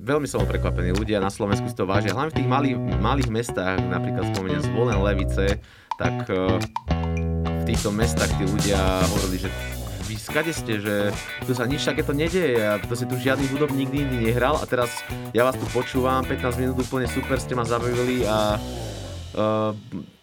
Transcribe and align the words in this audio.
veľmi 0.00 0.24
som 0.24 0.40
bol 0.42 0.48
prekvapený. 0.48 0.96
Ľudia 0.96 1.20
na 1.20 1.28
Slovensku 1.28 1.68
si 1.68 1.76
to 1.76 1.84
vážia. 1.84 2.16
Hlavne 2.16 2.32
v 2.32 2.38
tých 2.40 2.48
malých, 2.48 2.76
malých 2.98 3.28
mestách, 3.28 3.78
napríklad 3.84 4.32
spomeniem 4.32 4.64
Zvolen, 4.64 4.98
Levice, 4.98 5.60
tak 6.00 6.24
uh, 6.32 6.56
v 7.44 7.62
týchto 7.68 7.92
mestách 7.92 8.32
tí 8.40 8.44
ľudia 8.48 8.80
hovorili, 9.12 9.44
že 9.44 9.50
vy 10.08 10.18
skade 10.18 10.50
ste, 10.50 10.82
že 10.82 11.14
tu 11.46 11.54
sa 11.54 11.68
nič 11.68 11.86
takéto 11.86 12.10
nedeje 12.10 12.58
a 12.58 12.82
to 12.82 12.98
si 12.98 13.06
tu 13.06 13.14
žiadny 13.14 13.46
hudobník 13.46 13.94
nikdy 13.94 14.26
nehral 14.26 14.58
a 14.58 14.66
teraz 14.66 14.90
ja 15.30 15.46
vás 15.46 15.54
tu 15.54 15.62
počúvam, 15.70 16.26
15 16.26 16.58
minút 16.58 16.82
úplne 16.82 17.06
super 17.06 17.38
ste 17.38 17.54
ma 17.54 17.62
zabavili 17.62 18.26
a 18.26 18.58
uh, 18.58 19.70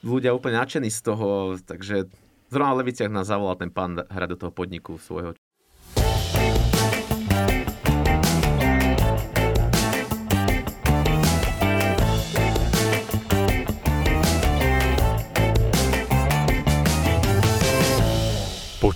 ľudia 0.04 0.36
úplne 0.36 0.60
nadšení 0.60 0.92
z 0.92 1.00
toho, 1.08 1.56
takže 1.64 2.12
zrovna 2.52 2.76
v 2.76 2.80
Leviciach 2.84 3.08
nás 3.08 3.32
zavolal 3.32 3.56
ten 3.56 3.72
pán 3.72 3.96
hrať 3.96 4.36
do 4.36 4.38
toho 4.44 4.52
podniku 4.52 5.00
svojho 5.00 5.32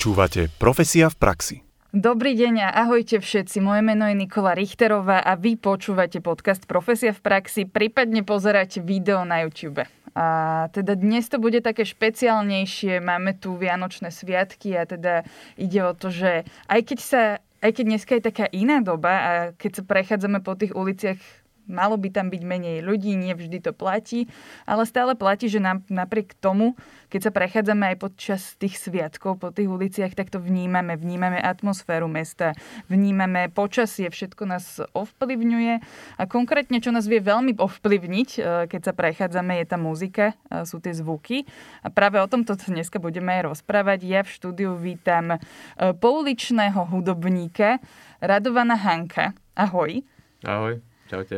Počúvate 0.01 0.49
Profesia 0.57 1.13
v 1.13 1.17
praxi. 1.21 1.55
Dobrý 1.93 2.33
deň 2.33 2.65
a 2.65 2.89
ahojte 2.89 3.21
všetci. 3.21 3.61
Moje 3.61 3.85
meno 3.85 4.09
je 4.09 4.17
Nikola 4.17 4.57
Richterová 4.57 5.21
a 5.21 5.37
vy 5.37 5.61
počúvate 5.61 6.25
podcast 6.25 6.65
Profesia 6.65 7.13
v 7.13 7.21
praxi, 7.21 7.69
prípadne 7.69 8.25
pozeráte 8.25 8.81
video 8.81 9.21
na 9.29 9.45
YouTube. 9.45 9.85
A 10.17 10.25
teda 10.73 10.97
dnes 10.97 11.29
to 11.29 11.37
bude 11.37 11.61
také 11.61 11.85
špeciálnejšie, 11.85 12.97
máme 12.97 13.37
tu 13.37 13.53
Vianočné 13.53 14.09
sviatky 14.09 14.73
a 14.73 14.89
teda 14.89 15.21
ide 15.53 15.85
o 15.85 15.93
to, 15.93 16.09
že 16.09 16.49
aj 16.65 16.81
keď 16.81 16.99
sa 17.05 17.21
aj 17.61 17.71
keď 17.77 17.85
dneska 17.85 18.11
je 18.17 18.23
taká 18.25 18.45
iná 18.49 18.81
doba 18.81 19.13
a 19.13 19.31
keď 19.53 19.71
sa 19.77 19.83
prechádzame 19.85 20.41
po 20.41 20.57
tých 20.57 20.73
uliciach 20.73 21.21
malo 21.69 21.95
by 21.99 22.09
tam 22.09 22.33
byť 22.33 22.41
menej 22.41 22.77
ľudí, 22.81 23.13
nie 23.13 23.33
vždy 23.35 23.61
to 23.61 23.71
platí, 23.75 24.31
ale 24.65 24.87
stále 24.87 25.13
platí, 25.13 25.51
že 25.51 25.61
napriek 25.89 26.33
tomu, 26.39 26.79
keď 27.11 27.29
sa 27.29 27.31
prechádzame 27.31 27.93
aj 27.93 27.97
počas 27.99 28.41
tých 28.57 28.79
sviatkov 28.79 29.37
po 29.37 29.51
tých 29.51 29.67
uliciach, 29.67 30.15
tak 30.15 30.31
to 30.31 30.39
vnímame, 30.39 30.95
vnímame 30.95 31.37
atmosféru 31.37 32.07
mesta, 32.07 32.55
vnímame 32.87 33.51
počasie, 33.51 34.07
všetko 34.07 34.43
nás 34.47 34.79
ovplyvňuje 34.95 35.73
a 36.17 36.23
konkrétne, 36.25 36.79
čo 36.79 36.89
nás 36.95 37.05
vie 37.05 37.19
veľmi 37.19 37.59
ovplyvniť, 37.59 38.29
e, 38.37 38.39
keď 38.71 38.81
sa 38.81 38.93
prechádzame, 38.95 39.59
je 39.61 39.65
tá 39.67 39.77
muzika, 39.77 40.25
e, 40.49 40.63
sú 40.63 40.79
tie 40.79 40.95
zvuky 40.95 41.45
a 41.85 41.91
práve 41.91 42.17
o 42.17 42.27
tomto 42.27 42.55
dneska 42.55 42.97
budeme 42.97 43.41
aj 43.41 43.53
rozprávať. 43.53 43.99
Ja 44.07 44.21
v 44.23 44.33
štúdiu 44.33 44.71
vítam 44.75 45.35
e, 45.35 45.37
pouličného 45.77 46.87
hudobníka 46.89 47.81
Radovana 48.21 48.77
Hanka. 48.77 49.33
Ahoj. 49.55 50.01
Ahoj, 50.41 50.81
čaute. 51.11 51.37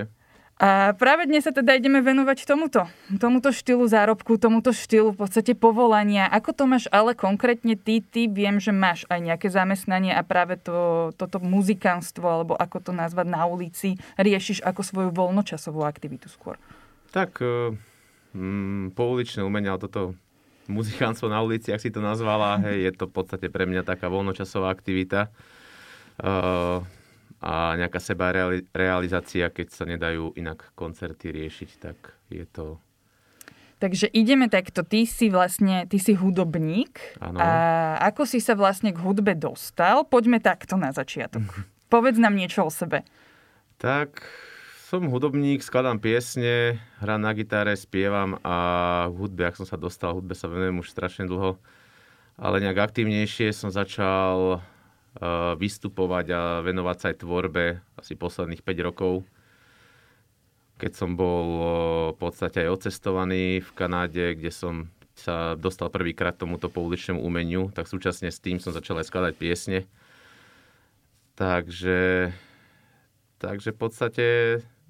A 0.61 0.93
práve 0.93 1.25
dnes 1.25 1.41
sa 1.41 1.49
teda 1.49 1.73
ideme 1.73 1.97
venovať 2.05 2.45
tomuto, 2.45 2.85
tomuto 3.17 3.49
štýlu 3.49 3.89
zárobku, 3.89 4.37
tomuto 4.37 4.69
štýlu 4.69 5.17
v 5.17 5.25
podstate 5.25 5.57
povolania. 5.57 6.29
Ako 6.29 6.53
to 6.53 6.69
máš 6.69 6.85
ale 6.93 7.17
konkrétne 7.17 7.73
ty? 7.73 8.05
Ty 8.05 8.29
viem, 8.29 8.61
že 8.61 8.69
máš 8.69 9.09
aj 9.09 9.33
nejaké 9.33 9.49
zamestnanie 9.49 10.13
a 10.13 10.21
práve 10.21 10.61
to, 10.61 11.09
toto 11.17 11.41
muzikánstvo, 11.41 12.21
alebo 12.23 12.53
ako 12.53 12.85
to 12.85 12.91
nazvať 12.93 13.27
na 13.33 13.49
ulici, 13.49 13.97
riešiš 14.13 14.61
ako 14.61 14.81
svoju 14.85 15.09
voľnočasovú 15.09 15.81
aktivitu 15.81 16.29
skôr. 16.29 16.61
Tak, 17.09 17.41
mm, 18.37 18.93
pouličné 18.93 19.41
umenie, 19.41 19.73
ale 19.73 19.81
toto 19.81 20.13
muzikánstvo 20.69 21.33
na 21.33 21.41
ulici, 21.41 21.73
ak 21.73 21.81
si 21.81 21.89
to 21.89 21.99
nazvala, 21.99 22.61
hej, 22.61 22.87
je 22.87 22.91
to 22.93 23.09
v 23.09 23.13
podstate 23.17 23.49
pre 23.49 23.65
mňa 23.65 23.81
taká 23.81 24.05
voľnočasová 24.05 24.69
aktivita. 24.69 25.33
Uh, 26.21 26.85
a 27.43 27.75
nejaká 27.75 27.99
seba 27.99 28.31
realizácia, 28.71 29.51
keď 29.51 29.67
sa 29.75 29.83
nedajú 29.83 30.31
inak 30.39 30.71
koncerty 30.79 31.35
riešiť, 31.35 31.69
tak 31.75 31.97
je 32.31 32.47
to... 32.47 32.79
Takže 33.83 34.07
ideme 34.15 34.47
takto, 34.47 34.87
ty 34.87 35.03
si 35.03 35.27
vlastne, 35.27 35.83
ty 35.91 35.99
si 35.99 36.15
hudobník 36.15 37.19
ano. 37.19 37.35
a 37.35 37.49
ako 37.99 38.23
si 38.23 38.39
sa 38.39 38.55
vlastne 38.55 38.95
k 38.95 39.03
hudbe 39.03 39.35
dostal? 39.35 40.07
Poďme 40.07 40.39
takto 40.39 40.79
na 40.79 40.95
začiatok. 40.95 41.43
Povedz 41.91 42.15
nám 42.15 42.39
niečo 42.39 42.63
o 42.63 42.71
sebe. 42.71 43.03
Tak, 43.75 44.23
som 44.87 45.11
hudobník, 45.11 45.59
skladám 45.59 45.99
piesne, 45.99 46.79
hrám 47.03 47.19
na 47.19 47.35
gitare, 47.35 47.75
spievam 47.75 48.39
a 48.39 48.55
v 49.11 49.27
hudbe, 49.27 49.51
ak 49.51 49.59
som 49.59 49.67
sa 49.67 49.75
dostal, 49.75 50.15
hudbe 50.15 50.31
sa 50.31 50.47
venujem 50.47 50.79
už 50.79 50.87
strašne 50.87 51.27
dlho. 51.27 51.59
Ale 52.39 52.63
nejak 52.63 52.79
aktivnejšie 52.79 53.51
som 53.51 53.67
začal 53.67 54.63
vystupovať 55.57 56.25
a 56.33 56.41
venovať 56.65 56.97
sa 56.97 57.05
aj 57.13 57.17
tvorbe 57.21 57.65
asi 58.01 58.17
posledných 58.17 58.65
5 58.65 58.87
rokov. 58.87 59.13
Keď 60.81 60.91
som 60.97 61.13
bol 61.13 61.47
eh, 61.47 61.67
v 62.11 62.17
podstate 62.17 62.65
aj 62.65 62.81
odcestovaný 62.81 63.61
v 63.61 63.69
Kanáde, 63.77 64.33
kde 64.33 64.49
som 64.49 64.89
sa 65.13 65.53
dostal 65.53 65.93
prvýkrát 65.93 66.33
tomuto 66.33 66.73
pouličnému 66.73 67.21
umeniu, 67.21 67.69
tak 67.69 67.85
súčasne 67.85 68.33
s 68.33 68.41
tým 68.41 68.57
som 68.57 68.73
začal 68.73 68.97
aj 68.97 69.13
skladať 69.13 69.33
piesne. 69.37 69.79
Takže, 71.37 72.33
takže 73.37 73.69
v 73.73 73.77
podstate 73.77 74.25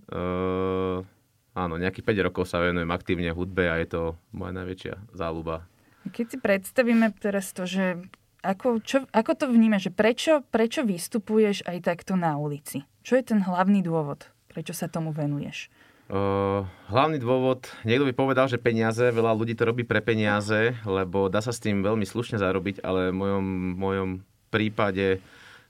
uh, 0.07 1.03
áno, 1.51 1.75
nejakých 1.75 2.07
5 2.07 2.28
rokov 2.31 2.47
sa 2.47 2.63
venujem 2.63 2.88
aktívne 2.88 3.35
hudbe 3.35 3.67
a 3.67 3.75
je 3.84 3.88
to 3.91 4.01
moja 4.31 4.55
najväčšia 4.55 4.95
záľuba. 5.11 5.67
Keď 6.07 6.25
si 6.31 6.38
predstavíme 6.40 7.11
teraz 7.19 7.51
to, 7.51 7.67
že 7.67 8.07
ako, 8.44 8.84
čo, 8.84 9.08
ako 9.09 9.31
to 9.40 9.46
vnímaš, 9.48 9.88
prečo, 9.96 10.44
prečo 10.52 10.84
vystupuješ 10.84 11.64
aj 11.64 11.78
takto 11.88 12.20
na 12.20 12.36
ulici? 12.36 12.84
Čo 13.02 13.16
je 13.16 13.24
ten 13.24 13.40
hlavný 13.40 13.80
dôvod, 13.80 14.28
prečo 14.52 14.76
sa 14.76 14.92
tomu 14.92 15.16
venuješ? 15.16 15.72
Uh, 16.12 16.68
hlavný 16.92 17.18
dôvod, 17.18 17.72
niekto 17.88 18.03
by 18.03 18.14
povedal, 18.14 18.52
že 18.52 18.59
peniaze, 18.59 19.02
veľa 19.02 19.32
ľudí 19.32 19.56
to 19.56 19.64
robí 19.64 19.88
pre 19.88 20.03
peniaze, 20.03 20.76
lebo 20.84 21.32
dá 21.32 21.40
sa 21.40 21.56
s 21.56 21.64
tým 21.64 21.80
veľmi 21.80 22.03
slušne 22.03 22.38
zarobiť, 22.38 22.84
ale 22.84 23.09
v 23.09 23.18
mojom, 23.18 23.46
mojom 23.80 24.09
prípade 24.52 25.24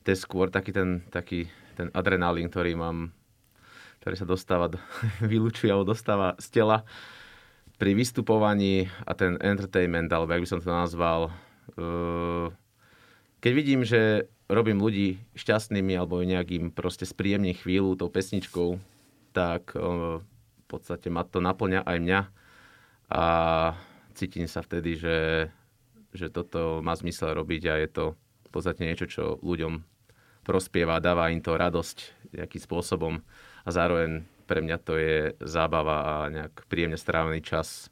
to 0.03 0.07
je 0.11 0.17
skôr 0.17 0.49
taký 0.49 0.73
ten, 0.73 1.05
taký 1.13 1.47
ten 1.77 1.93
adrenalín, 1.93 2.49
ktorý 2.49 2.73
mám, 2.73 3.13
ktorý 4.01 4.15
sa 4.17 4.27
dostáva, 4.27 4.73
vylúčuje 5.21 5.69
alebo 5.69 5.93
dostáva 5.93 6.33
z 6.41 6.59
tela 6.59 6.81
pri 7.77 7.93
vystupovaní 7.93 8.89
a 9.05 9.13
ten 9.13 9.37
entertainment, 9.37 10.09
alebo 10.09 10.33
jak 10.33 10.43
by 10.43 10.49
som 10.49 10.59
to 10.59 10.73
nazval, 10.73 11.29
uh, 11.77 12.49
keď 13.43 13.51
vidím, 13.51 13.83
že 13.83 14.31
robím 14.47 14.79
ľudí 14.79 15.19
šťastnými 15.35 15.99
alebo 15.99 16.23
nejakým 16.23 16.71
proste 16.71 17.03
spríjemne 17.03 17.51
chvíľu 17.51 17.99
tou 17.99 18.07
pesničkou, 18.07 18.79
tak 19.35 19.75
v 19.75 20.63
podstate 20.71 21.11
ma 21.11 21.27
to 21.27 21.43
naplňa 21.43 21.83
aj 21.83 21.97
mňa. 21.99 22.21
A 23.11 23.25
cítim 24.15 24.47
sa 24.47 24.63
vtedy, 24.63 24.95
že, 24.95 25.51
že 26.15 26.31
toto 26.31 26.79
má 26.79 26.95
zmysel 26.95 27.35
robiť 27.35 27.63
a 27.67 27.73
je 27.83 27.89
to 27.91 28.05
v 28.47 28.49
podstate 28.49 28.87
niečo, 28.87 29.11
čo 29.11 29.23
ľuďom 29.43 29.83
prospieva, 30.47 31.03
dáva 31.03 31.27
im 31.27 31.43
to 31.43 31.59
radosť 31.59 32.31
nejakým 32.39 32.61
spôsobom. 32.63 33.19
A 33.67 33.69
zároveň 33.75 34.23
pre 34.47 34.63
mňa 34.63 34.77
to 34.79 34.95
je 34.95 35.35
zábava 35.43 35.97
a 35.99 36.13
nejak 36.31 36.63
príjemne 36.71 36.95
strávený 36.95 37.43
čas 37.43 37.91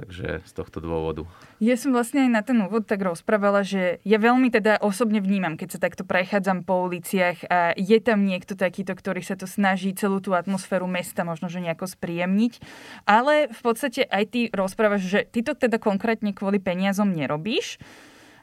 Takže 0.00 0.40
z 0.48 0.52
tohto 0.56 0.80
dôvodu. 0.80 1.28
Ja 1.60 1.76
som 1.76 1.92
vlastne 1.92 2.24
aj 2.24 2.30
na 2.32 2.40
ten 2.40 2.56
úvod 2.56 2.88
tak 2.88 3.04
rozprávala, 3.04 3.60
že 3.60 4.00
ja 4.00 4.16
veľmi 4.16 4.48
teda 4.48 4.80
osobne 4.80 5.20
vnímam, 5.20 5.60
keď 5.60 5.76
sa 5.76 5.82
takto 5.84 6.08
prechádzam 6.08 6.64
po 6.64 6.88
uliciach 6.88 7.44
a 7.52 7.76
je 7.76 8.00
tam 8.00 8.24
niekto 8.24 8.56
takýto, 8.56 8.96
ktorý 8.96 9.20
sa 9.20 9.36
to 9.36 9.44
snaží 9.44 9.92
celú 9.92 10.24
tú 10.24 10.32
atmosféru 10.32 10.88
mesta 10.88 11.20
možno, 11.20 11.52
že 11.52 11.60
nejako 11.60 11.84
spríjemniť. 11.84 12.64
Ale 13.04 13.52
v 13.52 13.60
podstate 13.60 14.08
aj 14.08 14.24
ty 14.32 14.40
rozprávaš, 14.48 15.04
že 15.04 15.20
ty 15.28 15.44
to 15.44 15.52
teda 15.52 15.76
konkrétne 15.76 16.32
kvôli 16.32 16.56
peniazom 16.56 17.12
nerobíš, 17.12 17.76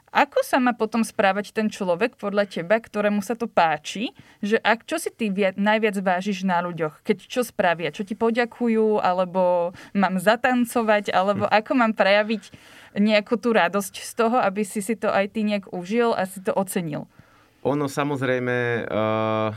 ako 0.08 0.40
sa 0.40 0.56
má 0.56 0.72
potom 0.72 1.04
správať 1.04 1.52
ten 1.52 1.68
človek 1.68 2.16
podľa 2.16 2.48
teba, 2.48 2.80
ktorému 2.80 3.20
sa 3.20 3.36
to 3.36 3.44
páči? 3.44 4.16
Že 4.40 4.56
ak, 4.64 4.88
čo 4.88 4.96
si 4.96 5.12
ty 5.12 5.28
viac, 5.28 5.60
najviac 5.60 6.00
vážiš 6.00 6.48
na 6.48 6.64
ľuďoch? 6.64 7.04
Keď 7.04 7.28
čo 7.28 7.44
spravia? 7.44 7.92
Čo 7.92 8.08
ti 8.08 8.16
poďakujú? 8.16 9.04
Alebo 9.04 9.72
mám 9.92 10.16
zatancovať? 10.16 11.12
Alebo 11.12 11.44
hm. 11.44 11.52
ako 11.52 11.72
mám 11.76 11.92
prejaviť 11.92 12.48
nejakú 12.96 13.36
tú 13.36 13.52
radosť 13.52 13.94
z 14.00 14.12
toho, 14.16 14.40
aby 14.40 14.64
si 14.64 14.80
si 14.80 14.96
to 14.96 15.12
aj 15.12 15.36
ty 15.36 15.44
nejak 15.44 15.68
užil 15.76 16.16
a 16.16 16.24
si 16.24 16.40
to 16.40 16.56
ocenil? 16.56 17.04
Ono 17.66 17.84
samozrejme 17.84 18.88
uh, 18.88 19.52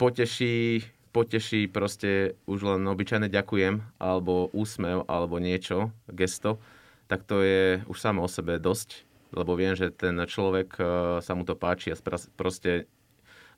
poteší, 0.00 0.80
poteší 1.12 1.68
proste 1.68 2.40
už 2.48 2.64
len 2.64 2.88
obyčajné 2.88 3.28
ďakujem, 3.28 4.00
alebo 4.00 4.48
úsmev, 4.56 5.04
alebo 5.10 5.36
niečo, 5.36 5.92
gesto, 6.08 6.56
tak 7.04 7.26
to 7.26 7.42
je 7.44 7.82
už 7.84 7.98
samo 7.98 8.24
o 8.24 8.30
sebe 8.30 8.56
dosť 8.56 9.09
lebo 9.30 9.54
viem, 9.54 9.78
že 9.78 9.94
ten 9.94 10.14
človek 10.18 10.68
e, 10.78 10.82
sa 11.22 11.32
mu 11.34 11.46
to 11.46 11.54
páči 11.54 11.94
a 11.94 11.98
proste 12.34 12.90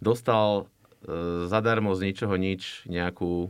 dostal 0.02 0.68
e, 1.06 1.44
zadarmo 1.48 1.96
z 1.96 2.12
ničoho 2.12 2.34
nič 2.36 2.84
nejakú, 2.88 3.48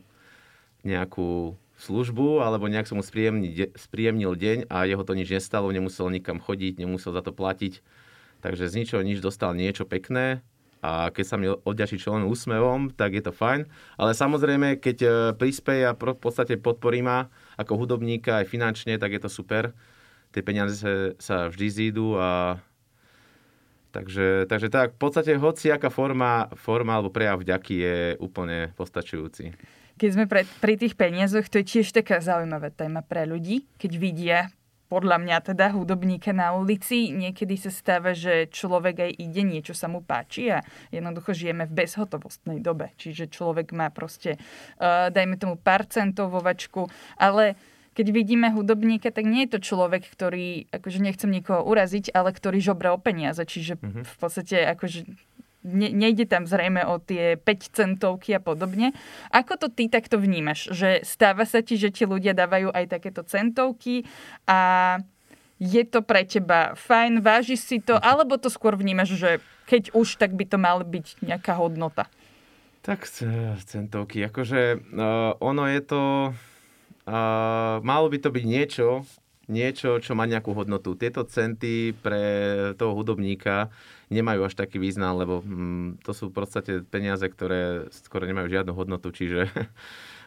nejakú 0.86 1.58
službu, 1.82 2.46
alebo 2.46 2.70
nejak 2.70 2.86
som 2.86 3.02
mu 3.02 3.04
spríjemnil 3.74 4.32
deň 4.38 4.70
a 4.70 4.86
jeho 4.86 5.02
to 5.02 5.18
nič 5.18 5.28
nestalo, 5.34 5.74
nemusel 5.74 6.06
nikam 6.08 6.38
chodiť, 6.38 6.78
nemusel 6.78 7.10
za 7.10 7.26
to 7.26 7.34
platiť. 7.34 7.82
Takže 8.42 8.70
z 8.70 8.74
ničoho 8.82 9.02
nič 9.02 9.18
dostal 9.18 9.54
niečo 9.54 9.86
pekné 9.86 10.42
a 10.82 11.14
keď 11.14 11.24
sa 11.24 11.38
mi 11.38 11.46
odďačí 11.46 11.98
len 12.10 12.26
úsmevom, 12.26 12.90
tak 12.90 13.14
je 13.14 13.22
to 13.22 13.30
fajn. 13.30 13.70
Ale 13.94 14.18
samozrejme, 14.18 14.82
keď 14.82 14.96
e, 14.98 15.08
prispieje 15.38 15.86
a 15.86 15.94
v 15.94 16.18
podstate 16.18 16.58
podporí 16.58 17.06
ma 17.06 17.30
ako 17.54 17.86
hudobníka 17.86 18.42
aj 18.42 18.50
finančne, 18.50 18.98
tak 18.98 19.14
je 19.14 19.22
to 19.22 19.30
super. 19.30 19.70
Tie 20.32 20.42
peniaze 20.42 20.80
sa 21.20 21.52
vždy 21.52 21.66
zídu 21.68 22.16
a 22.16 22.60
Takže, 23.92 24.48
takže 24.48 24.72
tak, 24.72 24.96
v 24.96 25.00
podstate 25.04 25.36
hociaká 25.36 25.92
forma, 25.92 26.48
forma 26.56 26.96
alebo 26.96 27.12
prejav 27.12 27.44
vďaky 27.44 27.74
je 27.76 27.96
úplne 28.24 28.72
postačujúci. 28.72 29.52
Keď 30.00 30.08
sme 30.08 30.24
pre, 30.24 30.48
pri 30.64 30.80
tých 30.80 30.96
peniazoch, 30.96 31.44
to 31.52 31.60
je 31.60 31.76
tiež 31.76 31.92
taká 31.92 32.24
zaujímavá 32.24 32.72
téma 32.72 33.04
pre 33.04 33.28
ľudí, 33.28 33.68
keď 33.76 33.92
vidia 34.00 34.38
podľa 34.92 35.24
mňa 35.24 35.36
teda 35.40 35.72
hudobníka 35.72 36.36
na 36.36 36.52
ulici, 36.52 37.16
niekedy 37.16 37.56
sa 37.56 37.72
stáva, 37.72 38.12
že 38.12 38.52
človek 38.52 39.08
aj 39.08 39.12
ide, 39.24 39.40
niečo 39.40 39.72
sa 39.72 39.88
mu 39.88 40.04
páči 40.04 40.52
a 40.52 40.60
jednoducho 40.92 41.32
žijeme 41.32 41.64
v 41.64 41.80
bezhotovostnej 41.80 42.60
dobe. 42.60 42.92
Čiže 43.00 43.32
človek 43.32 43.72
má 43.72 43.88
proste, 43.88 44.36
uh, 44.36 45.08
dajme 45.08 45.40
tomu 45.40 45.56
pár 45.56 45.88
centov 45.88 46.36
vo 46.36 46.44
vačku, 46.44 46.92
ale 47.16 47.56
keď 47.92 48.06
vidíme 48.08 48.48
hudobníka, 48.52 49.12
tak 49.12 49.28
nie 49.28 49.44
je 49.44 49.56
to 49.56 49.60
človek, 49.60 50.08
ktorý, 50.08 50.68
akože 50.72 50.98
nechcem 51.00 51.28
nikoho 51.28 51.60
uraziť, 51.64 52.16
ale 52.16 52.32
ktorý 52.32 52.58
žobre 52.60 52.88
o 52.88 52.96
peniaze. 52.96 53.44
Čiže 53.44 53.76
mm-hmm. 53.76 54.04
v 54.08 54.16
podstate 54.16 54.56
akože 54.72 55.04
ne, 55.64 55.88
nejde 55.92 56.26
tam 56.26 56.48
zrejme 56.48 56.82
o 56.88 56.98
tie 56.98 57.38
5 57.38 57.76
centovky 57.76 58.34
a 58.36 58.40
podobne. 58.40 58.96
Ako 59.30 59.60
to 59.60 59.68
ty 59.68 59.86
takto 59.92 60.18
vnímaš? 60.18 60.72
Že 60.74 61.04
stáva 61.06 61.46
sa 61.46 61.60
ti, 61.60 61.78
že 61.78 61.94
ti 61.94 62.08
ľudia 62.08 62.34
dávajú 62.34 62.74
aj 62.74 62.84
takéto 62.90 63.22
centovky 63.22 64.08
a 64.48 64.98
je 65.62 65.82
to 65.86 66.02
pre 66.02 66.26
teba 66.26 66.74
fajn, 66.74 67.22
vážiš 67.22 67.62
si 67.62 67.78
to, 67.78 67.94
alebo 68.02 68.34
to 68.34 68.50
skôr 68.50 68.74
vnímaš, 68.74 69.14
že 69.14 69.38
keď 69.70 69.94
už, 69.94 70.18
tak 70.18 70.34
by 70.34 70.42
to 70.42 70.58
mala 70.58 70.82
byť 70.82 71.22
nejaká 71.22 71.54
hodnota? 71.54 72.10
Tak 72.82 73.06
centovky, 73.62 74.26
akože 74.26 74.82
uh, 74.90 75.38
ono 75.38 75.70
je 75.70 75.80
to, 75.86 76.02
malo 77.82 78.06
by 78.06 78.18
to 78.22 78.30
byť 78.30 78.44
niečo, 78.46 79.02
niečo, 79.50 79.98
čo 79.98 80.14
má 80.14 80.24
nejakú 80.24 80.54
hodnotu. 80.54 80.94
Tieto 80.94 81.26
centy 81.26 81.92
pre 81.98 82.22
toho 82.78 82.94
hudobníka 82.94 83.74
nemajú 84.12 84.46
až 84.46 84.54
taký 84.54 84.78
význam, 84.78 85.18
lebo 85.18 85.42
mm, 85.42 86.04
to 86.04 86.12
sú 86.14 86.30
v 86.30 86.36
podstate 86.36 86.72
peniaze, 86.86 87.24
ktoré 87.26 87.90
skoro 87.90 88.28
nemajú 88.28 88.48
žiadnu 88.52 88.72
hodnotu, 88.76 89.10
čiže 89.10 89.50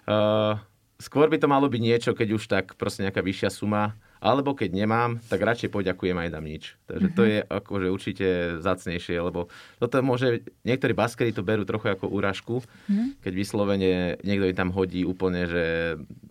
uh, 0.09 0.59
skôr 1.05 1.27
by 1.31 1.37
to 1.39 1.47
malo 1.47 1.69
byť 1.71 1.81
niečo, 1.81 2.11
keď 2.11 2.27
už 2.35 2.43
tak 2.49 2.65
proste 2.75 3.07
nejaká 3.07 3.23
vyššia 3.23 3.49
suma, 3.53 3.95
alebo 4.23 4.55
keď 4.55 4.73
nemám, 4.73 5.19
tak 5.27 5.43
radšej 5.43 5.69
poďakujem 5.69 6.17
aj 6.17 6.29
dám 6.31 6.45
nič. 6.45 6.79
Takže 6.87 7.07
to 7.13 7.21
mhm. 7.23 7.29
je 7.29 7.39
akože 7.45 7.87
určite 7.91 8.27
zacnejšie, 8.63 9.17
lebo 9.19 9.51
toto 9.77 9.99
môže, 10.01 10.45
niektorí 10.63 10.95
baskery 10.95 11.35
to 11.35 11.45
berú 11.45 11.67
trochu 11.67 11.91
ako 11.91 12.09
úražku, 12.09 12.55
mm-hmm. 12.63 13.21
keď 13.21 13.33
vyslovene 13.35 13.91
niekto 14.23 14.49
im 14.49 14.57
tam 14.57 14.71
hodí 14.73 15.03
úplne, 15.03 15.45
že 15.45 15.63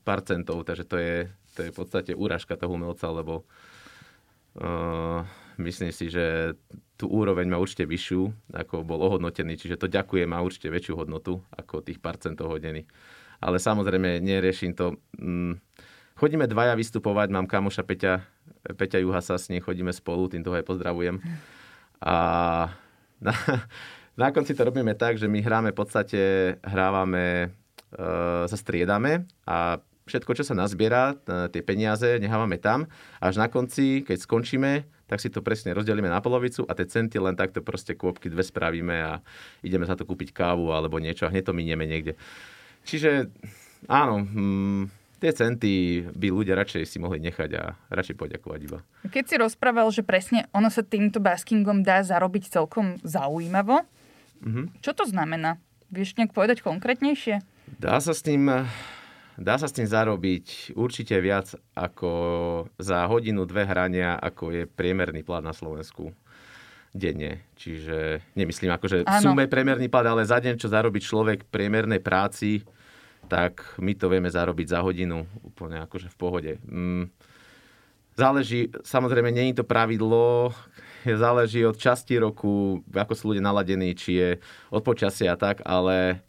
pár 0.03 0.25
centov, 0.25 0.65
takže 0.65 0.85
to 0.85 0.97
je, 0.97 1.17
to 1.55 1.59
je 1.65 1.71
v 1.71 1.77
podstate 1.77 2.13
úražka 2.17 2.59
toho 2.59 2.75
umelca, 2.75 3.07
lebo 3.13 3.47
uh, 4.59 5.23
myslím 5.61 5.93
si, 5.95 6.11
že 6.11 6.59
tú 6.95 7.11
úroveň 7.11 7.51
má 7.51 7.59
určite 7.59 7.87
vyššiu, 7.87 8.55
ako 8.55 8.87
bol 8.87 9.03
ohodnotený, 9.03 9.59
čiže 9.59 9.79
to 9.79 9.91
ďakujem 9.91 10.31
má 10.31 10.39
určite 10.43 10.71
väčšiu 10.71 10.95
hodnotu 10.95 11.43
ako 11.51 11.83
tých 11.83 11.99
pár 11.99 12.19
centov 12.23 12.55
hodený. 12.55 12.87
Ale 13.43 13.61
samozrejme 13.61 14.23
neriešim 14.23 14.73
to. 14.73 14.97
Mm, 15.19 15.59
chodíme 16.15 16.47
dvaja 16.47 16.75
vystupovať, 16.79 17.29
mám 17.31 17.51
kamoša 17.51 17.83
Peťa, 17.83 18.23
Peťa 18.79 19.03
Juhasa, 19.03 19.39
s 19.39 19.51
ním 19.51 19.63
chodíme 19.63 19.91
spolu, 19.91 20.31
týmto 20.31 20.55
aj 20.55 20.67
pozdravujem. 20.67 21.19
A 22.01 22.17
na, 23.21 23.35
na 24.15 24.29
konci 24.31 24.55
to 24.55 24.63
robíme 24.65 24.95
tak, 24.95 25.19
že 25.19 25.27
my 25.27 25.43
hráme 25.43 25.71
v 25.75 25.79
podstate, 25.79 26.21
hrávame, 26.63 27.55
e, 27.93 28.07
sa 28.47 28.57
striedame 28.57 29.27
a 29.47 29.83
všetko, 30.05 30.37
čo 30.37 30.45
sa 30.45 30.55
nazbiera, 30.55 31.17
e, 31.17 31.49
tie 31.51 31.63
peniaze, 31.65 32.21
nechávame 32.21 32.61
tam. 32.61 32.87
Až 33.19 33.41
na 33.41 33.49
konci, 33.51 34.05
keď 34.05 34.23
skončíme, 34.23 34.73
tak 35.05 35.21
si 35.21 35.29
to 35.29 35.45
presne 35.45 35.77
rozdelíme 35.77 36.09
na 36.09 36.25
polovicu 36.25 36.65
a 36.65 36.73
tie 36.73 36.89
centy 36.89 37.21
len 37.21 37.37
takto 37.37 37.61
proste 37.61 37.93
kôpky 37.93 38.33
dve 38.33 38.41
spravíme 38.41 38.97
a 39.05 39.13
ideme 39.61 39.85
za 39.85 39.97
to 39.97 40.09
kúpiť 40.09 40.33
kávu 40.33 40.73
alebo 40.73 40.97
niečo 40.97 41.29
a 41.29 41.33
hneď 41.33 41.53
to 41.53 41.57
minieme 41.57 41.85
niekde. 41.85 42.17
Čiže 42.89 43.29
áno, 43.89 44.25
hm, 44.25 45.04
tie 45.25 45.33
centy 45.33 46.05
by 46.05 46.29
ľudia 46.29 46.53
radšej 46.53 46.85
si 46.85 47.01
mohli 47.01 47.25
nechať 47.25 47.51
a 47.57 47.73
radšej 47.89 48.21
poďakovať 48.21 48.61
iba. 48.69 48.79
Keď 49.09 49.25
si 49.25 49.35
rozprával, 49.41 49.89
že 49.89 50.05
presne 50.05 50.45
ono 50.53 50.69
sa 50.69 50.85
týmto 50.85 51.25
baskingom 51.25 51.81
dá 51.81 52.05
zarobiť 52.05 52.53
celkom 52.53 53.01
zaujímavo, 53.01 53.89
mm-hmm. 54.45 54.85
čo 54.85 54.93
to 54.93 55.09
znamená? 55.09 55.57
Vieš 55.89 56.21
nejak 56.21 56.37
povedať 56.37 56.61
konkrétnejšie? 56.61 57.41
Dá 57.81 57.97
sa 58.05 58.13
s 58.13 58.21
tým 58.21 58.69
Dá 59.35 59.59
sa 59.59 59.67
s 59.67 59.75
tým 59.75 59.91
zarobiť 59.91 60.79
určite 60.79 61.19
viac 61.19 61.59
ako 61.75 62.11
za 62.79 63.03
hodinu, 63.11 63.43
dve 63.43 63.67
hrania, 63.67 64.15
ako 64.15 64.55
je 64.55 64.63
priemerný 64.71 65.27
plat 65.27 65.43
na 65.43 65.51
Slovensku 65.51 66.15
denne. 66.95 67.43
Čiže 67.59 68.23
nemyslím 68.39 68.71
akože 68.71 69.03
v 69.03 69.17
sume 69.19 69.51
priemerný 69.51 69.91
plat, 69.91 70.07
ale 70.07 70.23
za 70.23 70.39
deň, 70.39 70.55
čo 70.55 70.71
zarobí 70.71 71.03
človek 71.03 71.51
priemernej 71.51 71.99
práci, 71.99 72.63
tak 73.27 73.65
my 73.81 73.93
to 73.97 74.07
vieme 74.13 74.31
zarobiť 74.31 74.67
za 74.69 74.81
hodinu 74.85 75.25
úplne 75.43 75.83
akože 75.85 76.09
v 76.13 76.17
pohode. 76.17 76.53
Mm. 76.65 77.11
Záleží, 78.15 78.71
samozrejme, 78.87 79.35
není 79.35 79.53
to 79.59 79.67
pravidlo, 79.67 80.55
záleží 81.25 81.67
od 81.67 81.75
časti 81.75 82.21
roku, 82.21 82.85
ako 82.95 83.13
sú 83.17 83.35
ľudia 83.35 83.43
naladení, 83.43 83.97
či 83.99 84.11
je 84.15 84.31
od 84.71 84.87
počasia 84.87 85.35
a 85.35 85.41
tak, 85.41 85.65
ale 85.67 86.23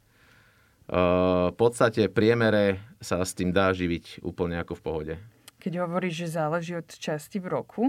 v 0.86 1.56
podstate 1.58 2.14
priemere 2.14 2.78
sa 3.02 3.26
s 3.26 3.34
tým 3.34 3.50
dá 3.50 3.74
živiť 3.74 4.22
úplne 4.22 4.62
ako 4.62 4.78
v 4.78 4.84
pohode. 4.86 5.14
Keď 5.58 5.82
hovoríš, 5.82 6.26
že 6.26 6.38
záleží 6.38 6.78
od 6.78 6.86
časti 6.86 7.42
v 7.42 7.50
roku, 7.50 7.84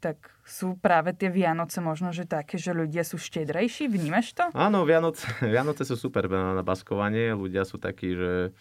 tak 0.00 0.16
sú 0.48 0.80
práve 0.80 1.12
tie 1.12 1.28
Vianoce 1.28 1.78
možno, 1.84 2.10
že 2.10 2.24
také, 2.24 2.56
že 2.56 2.72
ľudia 2.72 3.04
sú 3.04 3.20
štedrejší? 3.20 3.86
Vnímaš 3.92 4.32
to? 4.32 4.48
Áno, 4.56 4.88
Vianoce, 4.88 5.28
Vianoce 5.44 5.84
sú 5.84 6.00
super 6.00 6.26
na 6.32 6.64
baskovanie. 6.64 7.36
Ľudia 7.36 7.68
sú 7.68 7.76
takí, 7.76 8.16
že 8.16 8.56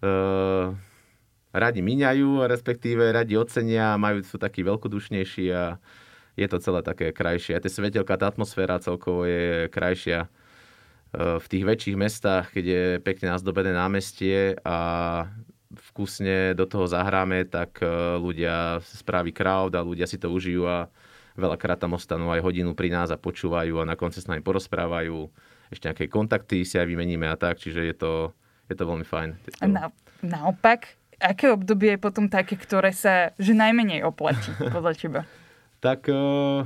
uh, 0.00 0.72
radi 1.52 1.80
miňajú, 1.84 2.48
respektíve 2.48 3.12
radi 3.12 3.36
ocenia, 3.36 4.00
majú, 4.00 4.24
sú 4.24 4.40
takí 4.40 4.64
veľkodušnejší 4.64 5.46
a 5.52 5.76
je 6.34 6.46
to 6.48 6.58
celé 6.58 6.80
také 6.80 7.12
krajšie. 7.12 7.54
A 7.54 7.62
tie 7.62 7.70
svetelka, 7.70 8.16
tá 8.16 8.26
atmosféra 8.26 8.80
celkovo 8.80 9.28
je 9.28 9.68
krajšia 9.70 10.32
Eh, 11.14 11.38
v 11.38 11.46
tých 11.46 11.64
väčších 11.64 11.96
mestách, 11.96 12.50
keď 12.50 12.64
je 12.66 12.84
pekne 12.98 13.30
nazdobené 13.30 13.70
námestie 13.70 14.58
a 14.66 14.76
vkusne 15.92 16.54
do 16.54 16.64
toho 16.64 16.86
zahráme, 16.86 17.46
tak 17.46 17.82
eh, 17.82 17.88
ľudia 18.18 18.80
spraví 18.82 19.30
crowd 19.30 19.74
a 19.74 19.86
ľudia 19.86 20.08
si 20.08 20.18
to 20.18 20.30
užijú 20.30 20.66
a 20.66 20.90
veľakrát 21.34 21.82
tam 21.82 21.98
ostanú 21.98 22.30
aj 22.30 22.42
hodinu 22.42 22.74
pri 22.78 22.94
nás 22.94 23.10
a 23.10 23.18
počúvajú 23.18 23.82
a 23.82 23.88
na 23.88 23.98
konci 23.98 24.22
s 24.22 24.30
nami 24.30 24.40
porozprávajú. 24.40 25.28
Ešte 25.72 25.90
nejaké 25.90 26.06
kontakty 26.06 26.62
si 26.62 26.78
aj 26.78 26.86
vymeníme 26.86 27.26
a 27.26 27.34
tak, 27.34 27.58
čiže 27.58 27.82
je 27.82 27.94
to, 27.96 28.12
je 28.70 28.74
to 28.78 28.84
veľmi 28.86 29.02
fajn. 29.02 29.34
A 29.58 29.66
na, 29.66 29.84
naopak, 30.22 30.94
aké 31.18 31.50
obdobie 31.50 31.96
je 31.96 32.00
potom 32.00 32.30
také, 32.30 32.54
ktoré 32.54 32.94
sa 32.94 33.34
že 33.34 33.56
najmenej 33.56 34.06
oplatí 34.06 34.54
podľa 34.74 34.94
teba? 34.94 35.22
tak 35.84 36.08
uh, 36.08 36.64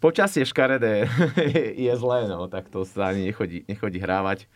počasie 0.00 0.48
škaredé 0.48 1.04
je 1.84 1.92
zlé, 1.92 2.24
no, 2.24 2.48
tak 2.48 2.72
to 2.72 2.88
sa 2.88 3.12
ani 3.12 3.28
nechodí, 3.28 3.68
nechodí 3.68 4.00
hrávať. 4.00 4.48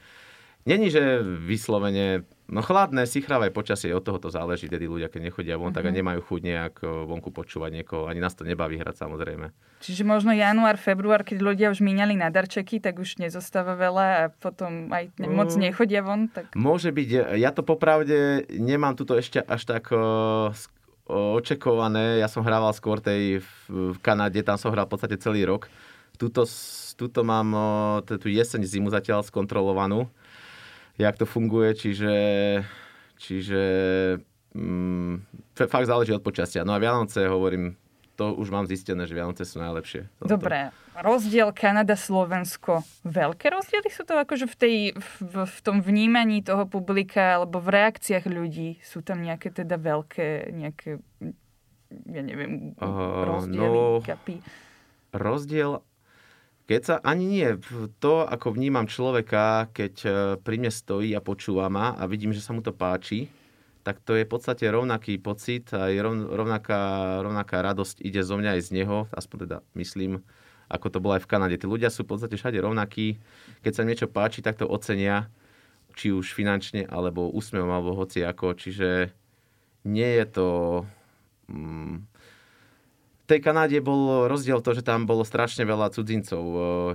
Není, 0.65 0.89
že 0.89 1.21
vyslovene, 1.21 2.25
no 2.51 2.61
chladné, 2.67 3.07
sichravé 3.07 3.55
počasie, 3.55 3.95
od 3.95 4.03
toho 4.03 4.19
to 4.19 4.29
záleží, 4.29 4.67
tedy 4.67 4.91
ľudia, 4.91 5.07
keď 5.07 5.31
nechodia 5.31 5.55
von, 5.55 5.71
mm-hmm. 5.71 5.79
tak 5.79 5.87
a 5.87 5.91
mhm. 5.95 5.97
nemajú 6.03 6.21
chuť 6.27 6.41
nejak 6.43 6.75
vonku 6.83 7.31
počúvať 7.31 7.71
niekoho, 7.81 8.11
ani 8.11 8.19
nás 8.19 8.35
to 8.35 8.43
nebaví 8.43 8.77
hrať 8.77 9.07
samozrejme. 9.07 9.55
Čiže 9.81 10.03
možno 10.05 10.35
január, 10.35 10.77
február, 10.77 11.23
keď 11.23 11.39
ľudia 11.41 11.67
už 11.73 11.81
míňali 11.81 12.19
na 12.19 12.29
darčeky, 12.29 12.83
tak 12.83 13.01
už 13.01 13.23
nezostáva 13.23 13.79
veľa 13.79 14.07
a 14.13 14.23
potom 14.29 14.91
aj 14.91 15.15
ne- 15.17 15.31
moc 15.31 15.55
mm. 15.55 15.61
nechodia 15.71 16.03
von. 16.03 16.29
Tak... 16.29 16.53
Môže 16.59 16.91
byť, 16.91 17.39
ja 17.39 17.55
to 17.55 17.63
popravde 17.65 18.45
nemám 18.51 18.99
tuto 18.99 19.17
ešte 19.17 19.41
až 19.41 19.63
tak 19.65 19.89
uh, 19.95 20.53
očekované. 21.11 22.19
Ja 22.21 22.29
som 22.31 22.45
hrával 22.45 22.75
skôr 22.75 22.99
tej 23.03 23.41
v, 23.41 23.51
v 23.95 23.99
Kanade, 24.03 24.43
tam 24.43 24.59
som 24.59 24.71
hral 24.75 24.87
v 24.87 24.93
podstate 24.99 25.17
celý 25.19 25.47
rok. 25.47 25.71
Tuto, 26.21 26.45
tuto 27.01 27.21
mám 27.25 27.49
tú 28.05 28.29
jeseň, 28.29 28.61
zimu 28.69 28.93
zatiaľ 28.93 29.25
skontrolovanú, 29.25 30.05
jak 31.01 31.17
to 31.17 31.25
funguje, 31.25 31.73
čiže, 31.73 32.15
čiže 33.17 33.63
mm, 34.53 35.25
fakt 35.57 35.89
záleží 35.89 36.13
od 36.13 36.21
počasia. 36.21 36.69
No 36.69 36.77
a 36.77 36.83
Vianoce, 36.83 37.25
hovorím, 37.25 37.81
to 38.21 38.37
už 38.37 38.53
mám 38.53 38.69
zistené, 38.69 39.09
že 39.09 39.17
Vianoce 39.17 39.49
sú 39.49 39.65
najlepšie. 39.65 40.13
Dobre, 40.21 40.77
rozdiel 40.93 41.57
Kanada-Slovensko, 41.57 42.85
veľké 43.09 43.49
rozdiely 43.49 43.89
sú 43.89 44.05
to 44.05 44.21
akože 44.21 44.45
v, 44.45 44.57
tej, 44.61 44.77
v, 44.93 45.35
v 45.49 45.59
tom 45.65 45.81
vnímaní 45.81 46.45
toho 46.45 46.69
publika 46.69 47.41
alebo 47.41 47.65
v 47.65 47.81
reakciách 47.81 48.29
ľudí? 48.29 48.77
Sú 48.85 49.01
tam 49.01 49.25
nejaké 49.25 49.49
teda 49.49 49.81
veľké, 49.81 50.53
nejaké, 50.53 51.01
ja 52.13 52.23
neviem, 52.23 52.77
rozdiely, 53.25 53.79
uh, 53.81 53.97
no, 53.97 54.05
kapy? 54.05 54.45
Rozdiel, 55.17 55.81
Keď 56.71 56.83
sa, 56.87 56.97
ani 57.03 57.27
nie. 57.27 57.49
To, 57.99 58.23
ako 58.23 58.55
vnímam 58.55 58.87
človeka, 58.87 59.75
keď 59.75 59.95
e, 60.07 60.11
pri 60.39 60.55
mne 60.55 60.71
stojí 60.71 61.11
a 61.19 61.25
počúva 61.25 61.67
ma 61.67 61.99
a 61.99 62.07
vidím, 62.07 62.31
že 62.31 62.39
sa 62.39 62.55
mu 62.55 62.63
to 62.63 62.71
páči, 62.71 63.27
tak 63.83 63.99
to 64.07 64.15
je 64.15 64.23
v 64.23 64.31
podstate 64.31 64.71
rovnaký 64.71 65.19
pocit 65.19 65.75
a 65.75 65.91
rovnaká, 65.91 67.19
rovnaká 67.27 67.67
radosť 67.67 68.07
ide 68.07 68.23
zo 68.23 68.39
mňa 68.39 68.55
aj 68.55 68.63
z 68.63 68.71
neho, 68.71 69.11
aspoň 69.11 69.51
teda 69.51 69.59
myslím, 69.75 70.23
ako 70.71 70.87
to 70.95 71.03
bolo 71.03 71.19
aj 71.19 71.27
v 71.27 71.31
Kanade. 71.35 71.59
Tí 71.59 71.67
ľudia 71.67 71.91
sú 71.91 72.07
v 72.07 72.15
podstate 72.15 72.39
všade 72.39 72.63
rovnakí. 72.63 73.19
Keď 73.67 73.73
sa 73.75 73.83
niečo 73.83 74.07
páči, 74.07 74.39
tak 74.39 74.55
to 74.55 74.71
ocenia, 74.71 75.27
či 75.99 76.15
už 76.15 76.39
finančne, 76.39 76.87
alebo 76.87 77.35
úsmevom, 77.35 77.67
alebo 77.67 77.99
hoci 77.99 78.23
ako. 78.23 78.55
Čiže 78.55 79.11
nie 79.91 80.11
je 80.23 80.25
to... 80.31 80.49
Mm, 81.51 82.07
tej 83.31 83.39
Kanáde 83.39 83.79
bol 83.79 84.27
rozdiel 84.27 84.59
to, 84.59 84.75
že 84.75 84.83
tam 84.83 85.07
bolo 85.07 85.23
strašne 85.23 85.63
veľa 85.63 85.95
cudzincov. 85.95 86.43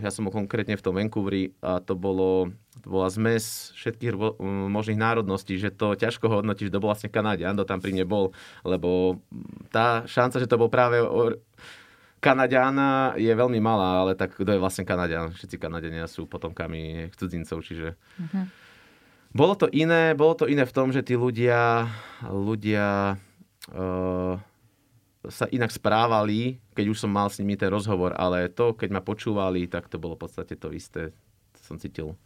Ja 0.03 0.11
som 0.11 0.27
bol 0.27 0.35
konkrétne 0.35 0.75
v 0.75 0.83
tom 0.83 0.99
Vancouveri 0.99 1.55
a 1.63 1.79
to 1.79 1.95
bolo 1.95 2.51
to 2.83 2.91
bola 2.91 3.07
zmes 3.07 3.71
všetkých 3.79 4.13
možných 4.69 4.99
národností, 4.99 5.55
že 5.55 5.71
to 5.71 5.95
ťažko 5.95 6.27
hodnotíš, 6.27 6.69
kto 6.69 6.83
bol 6.83 6.91
vlastne 6.91 7.09
Kanadian, 7.09 7.55
kto 7.55 7.65
tam 7.65 7.79
pri 7.79 7.95
mne 7.95 8.05
bol, 8.05 8.35
lebo 8.61 9.23
tá 9.71 10.03
šanca, 10.05 10.43
že 10.43 10.51
to 10.51 10.59
bol 10.59 10.67
práve 10.67 10.99
Kanadiana 12.19 13.15
je 13.15 13.29
veľmi 13.31 13.57
malá, 13.63 14.05
ale 14.05 14.11
tak 14.13 14.35
kto 14.35 14.53
je 14.53 14.61
vlastne 14.61 14.85
Kanadian? 14.85 15.31
Všetci 15.33 15.55
Kanadiania 15.61 16.09
sú 16.09 16.25
potomkami 16.25 17.13
cudzincov, 17.13 17.61
čiže... 17.61 17.95
Uh-huh. 18.17 18.45
Bolo 19.35 19.53
to 19.59 19.67
iné, 19.69 20.15
bolo 20.15 20.33
to 20.33 20.47
iné 20.47 20.63
v 20.63 20.75
tom, 20.75 20.89
že 20.95 21.03
tí 21.03 21.19
ľudia, 21.19 21.91
ľudia 22.25 23.19
uh, 23.71 24.39
sa 25.29 25.45
inak 25.49 25.71
správali, 25.71 26.59
keď 26.73 26.85
už 26.91 27.05
som 27.05 27.11
mal 27.11 27.29
s 27.29 27.39
nimi 27.41 27.55
ten 27.55 27.69
rozhovor, 27.69 28.13
ale 28.17 28.49
to, 28.49 28.73
keď 28.73 28.89
ma 28.89 29.01
počúvali, 29.01 29.69
tak 29.69 29.89
to 29.89 30.01
bolo 30.01 30.17
v 30.17 30.27
podstate 30.27 30.55
to 30.57 30.73
isté, 30.73 31.13
som 31.61 31.77
cítil 31.77 32.17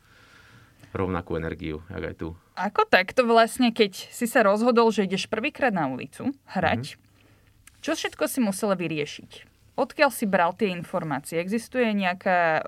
rovnakú 0.89 1.37
energiu, 1.37 1.85
jak 1.89 2.03
aj 2.13 2.15
tu. 2.17 2.27
Ako 2.57 2.89
takto 2.89 3.21
vlastne, 3.25 3.69
keď 3.69 4.09
si 4.09 4.25
sa 4.25 4.41
rozhodol, 4.41 4.89
že 4.89 5.05
ideš 5.05 5.29
prvýkrát 5.29 5.69
na 5.69 5.85
ulicu 5.85 6.33
hrať, 6.49 6.97
mm-hmm. 6.97 7.81
čo 7.85 7.91
všetko 7.93 8.25
si 8.25 8.39
musela 8.41 8.73
vyriešiť? 8.73 9.31
Odkiaľ 9.79 10.09
si 10.11 10.25
bral 10.27 10.51
tie 10.57 10.73
informácie? 10.73 11.39
Existuje 11.39 11.87
nejaká 11.93 12.65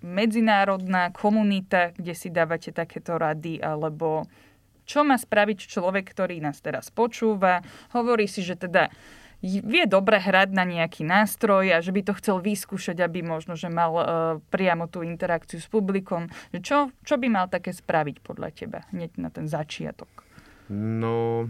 medzinárodná 0.00 1.12
komunita, 1.12 1.92
kde 1.92 2.16
si 2.16 2.32
dávate 2.32 2.72
takéto 2.72 3.20
rady, 3.20 3.60
alebo 3.60 4.24
čo 4.88 5.06
má 5.06 5.14
spraviť 5.14 5.70
človek, 5.70 6.10
ktorý 6.10 6.42
nás 6.42 6.58
teraz 6.58 6.90
počúva? 6.90 7.62
Hovorí 7.94 8.26
si, 8.26 8.42
že 8.42 8.58
teda 8.58 8.90
vie 9.40 9.84
dobre 9.88 10.20
hrať 10.20 10.52
na 10.52 10.68
nejaký 10.68 11.00
nástroj 11.00 11.72
a 11.72 11.80
že 11.80 11.96
by 11.96 12.04
to 12.04 12.12
chcel 12.20 12.36
vyskúšať, 12.44 13.00
aby 13.00 13.24
možno, 13.24 13.56
že 13.56 13.72
mal 13.72 13.92
uh, 13.96 14.04
priamo 14.52 14.84
tú 14.84 15.00
interakciu 15.00 15.60
s 15.60 15.68
publikom. 15.68 16.28
Čo, 16.52 16.92
čo 17.00 17.14
by 17.16 17.26
mal 17.32 17.46
také 17.48 17.72
spraviť 17.72 18.20
podľa 18.20 18.48
teba 18.52 18.84
hneď 18.92 19.16
na 19.16 19.32
ten 19.32 19.48
začiatok? 19.48 20.08
No, 20.70 21.48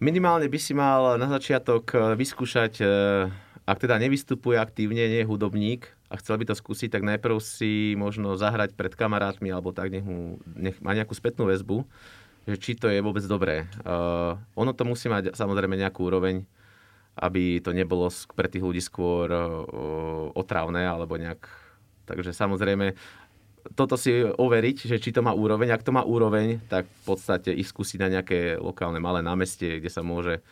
minimálne 0.00 0.48
by 0.48 0.58
si 0.58 0.72
mal 0.74 1.14
na 1.14 1.30
začiatok 1.30 1.94
e, 1.94 1.96
vyskúšať, 2.18 2.72
uh, 2.82 3.30
ak 3.70 3.78
teda 3.78 4.02
nevystupuje 4.02 4.58
aktívne, 4.58 5.06
nie 5.06 5.22
je 5.22 5.30
hudobník 5.30 5.94
a 6.10 6.18
chcel 6.18 6.42
by 6.42 6.50
to 6.50 6.58
skúsiť, 6.58 6.90
tak 6.90 7.06
najprv 7.06 7.38
si 7.38 7.94
možno 7.94 8.34
zahrať 8.34 8.74
pred 8.74 8.98
kamarátmi 8.98 9.50
alebo 9.50 9.70
tak, 9.70 9.94
nech, 9.94 10.02
mu, 10.02 10.42
nech 10.58 10.74
má 10.82 10.90
nejakú 10.90 11.14
spätnú 11.14 11.46
väzbu 11.46 11.86
že 12.46 12.56
či 12.62 12.78
to 12.78 12.86
je 12.86 13.02
vôbec 13.02 13.26
dobré. 13.26 13.66
Uh, 13.82 14.38
ono 14.54 14.70
to 14.70 14.86
musí 14.86 15.10
mať 15.10 15.34
samozrejme 15.34 15.74
nejakú 15.74 16.06
úroveň, 16.06 16.46
aby 17.18 17.58
to 17.58 17.74
nebolo 17.74 18.06
pre 18.38 18.46
tých 18.46 18.62
ľudí 18.62 18.78
skôr 18.78 19.26
uh, 19.28 20.30
otravné 20.32 20.86
alebo 20.86 21.18
nejak... 21.18 21.42
Takže 22.06 22.30
samozrejme, 22.30 22.94
toto 23.74 23.98
si 23.98 24.22
overiť, 24.22 24.86
že 24.86 25.02
či 25.02 25.10
to 25.10 25.26
má 25.26 25.34
úroveň. 25.34 25.74
Ak 25.74 25.82
to 25.82 25.90
má 25.90 26.06
úroveň, 26.06 26.62
tak 26.70 26.86
v 26.86 27.02
podstate 27.02 27.50
ich 27.50 27.66
skúsiť 27.66 27.98
na 27.98 28.08
nejaké 28.20 28.62
lokálne 28.62 29.02
malé 29.02 29.26
námestie, 29.26 29.82
kde 29.82 29.90
sa 29.90 30.06
môže 30.06 30.44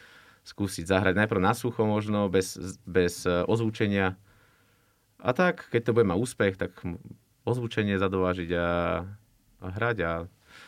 skúsiť 0.42 0.90
zahrať 0.90 1.14
najprv 1.14 1.40
na 1.40 1.54
sucho 1.54 1.86
možno, 1.86 2.26
bez, 2.26 2.58
bez 2.84 3.22
e, 3.24 3.46
ozvučenia. 3.46 4.18
A 5.22 5.30
tak, 5.32 5.70
keď 5.72 5.80
to 5.88 5.94
bude 5.96 6.10
mať 6.10 6.18
úspech, 6.20 6.54
tak 6.58 6.74
ozvučenie 7.48 7.96
zadovážiť 7.96 8.50
a, 8.52 8.68
a 9.62 9.66
hrať 9.72 9.96
a 10.04 10.12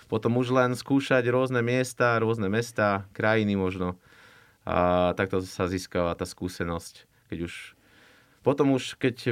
potom 0.06 0.38
už 0.38 0.54
len 0.54 0.78
skúšať 0.78 1.26
rôzne 1.30 1.62
miesta, 1.62 2.18
rôzne 2.22 2.46
mesta, 2.46 3.06
krajiny 3.10 3.58
možno. 3.58 3.98
A 4.66 5.10
takto 5.14 5.42
sa 5.42 5.70
získava 5.70 6.14
tá 6.14 6.26
skúsenosť. 6.26 7.06
Keď 7.30 7.38
už, 7.46 7.54
potom 8.42 8.74
už, 8.74 8.98
keď 8.98 9.16
e, 9.26 9.30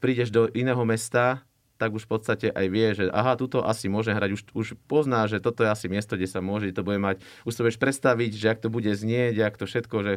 prídeš 0.00 0.32
do 0.32 0.48
iného 0.52 0.80
mesta, 0.84 1.44
tak 1.76 1.92
už 1.92 2.08
v 2.08 2.10
podstate 2.16 2.46
aj 2.48 2.66
vie, 2.72 2.88
že 2.96 3.04
aha, 3.12 3.36
tuto 3.36 3.60
asi 3.60 3.92
môže 3.92 4.08
hrať, 4.08 4.32
už, 4.32 4.42
už 4.56 4.66
pozná, 4.88 5.28
že 5.28 5.44
toto 5.44 5.60
je 5.60 5.68
asi 5.68 5.92
miesto, 5.92 6.16
kde 6.16 6.24
sa 6.24 6.40
môže, 6.40 6.72
to 6.72 6.80
bude 6.80 6.96
mať, 6.96 7.20
už 7.44 7.52
to 7.52 7.64
budeš 7.68 7.76
predstaviť, 7.76 8.32
že 8.32 8.46
ak 8.48 8.64
to 8.64 8.72
bude 8.72 8.88
znieť, 8.88 9.36
ak 9.44 9.60
to 9.60 9.68
všetko, 9.68 9.96
že 10.00 10.12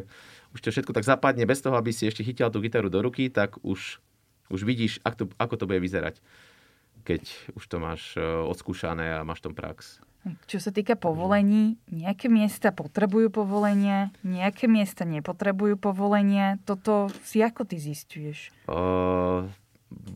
už 0.56 0.60
to 0.64 0.68
všetko 0.72 0.96
tak 0.96 1.04
zapadne 1.04 1.44
bez 1.44 1.60
toho, 1.60 1.76
aby 1.76 1.92
si 1.92 2.08
ešte 2.08 2.24
chytil 2.24 2.48
tú 2.48 2.64
gitaru 2.64 2.88
do 2.88 3.04
ruky, 3.04 3.28
tak 3.28 3.60
už, 3.60 4.00
už 4.48 4.60
vidíš, 4.64 5.04
ako 5.04 5.16
to, 5.20 5.24
ako 5.36 5.54
to 5.60 5.64
bude 5.68 5.84
vyzerať 5.84 6.24
keď 7.04 7.54
už 7.56 7.64
to 7.66 7.76
máš 7.80 8.14
e, 8.14 8.22
odskúšané 8.22 9.16
a 9.16 9.26
máš 9.26 9.42
tom 9.44 9.56
prax. 9.56 10.00
Čo 10.20 10.60
sa 10.60 10.68
týka 10.68 11.00
povolení, 11.00 11.80
nejaké 11.88 12.28
miesta 12.28 12.76
potrebujú 12.76 13.32
povolenia, 13.32 14.12
nejaké 14.20 14.68
miesta 14.68 15.08
nepotrebujú 15.08 15.80
povolenia. 15.80 16.60
Toto 16.68 17.08
si 17.24 17.40
ako 17.40 17.64
ty 17.64 17.80
zistuješ? 17.80 18.52
Uh, 18.68 19.48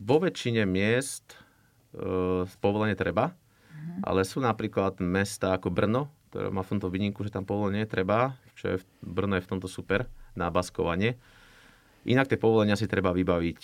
vo 0.05 0.17
väčšine 0.21 0.61
miest 0.69 1.33
uh, 1.97 2.45
povolenie 2.61 2.93
treba, 2.93 3.33
uh-huh. 3.33 4.05
ale 4.05 4.21
sú 4.29 4.37
napríklad 4.45 5.01
mesta 5.01 5.57
ako 5.57 5.73
Brno, 5.73 6.13
ktoré 6.29 6.53
má 6.53 6.61
v 6.61 6.77
tomto 6.77 6.93
vyninku, 6.93 7.25
že 7.25 7.33
tam 7.33 7.49
povolenie 7.49 7.89
treba, 7.89 8.37
čo 8.53 8.77
je 8.77 8.77
v, 8.77 8.85
Brno 9.01 9.41
je 9.41 9.45
v 9.45 9.51
tomto 9.57 9.65
super 9.65 10.05
na 10.37 10.53
baskovanie. 10.53 11.17
Inak 12.05 12.29
tie 12.29 12.37
povolenia 12.37 12.77
si 12.77 12.85
treba 12.85 13.09
vybaviť 13.09 13.61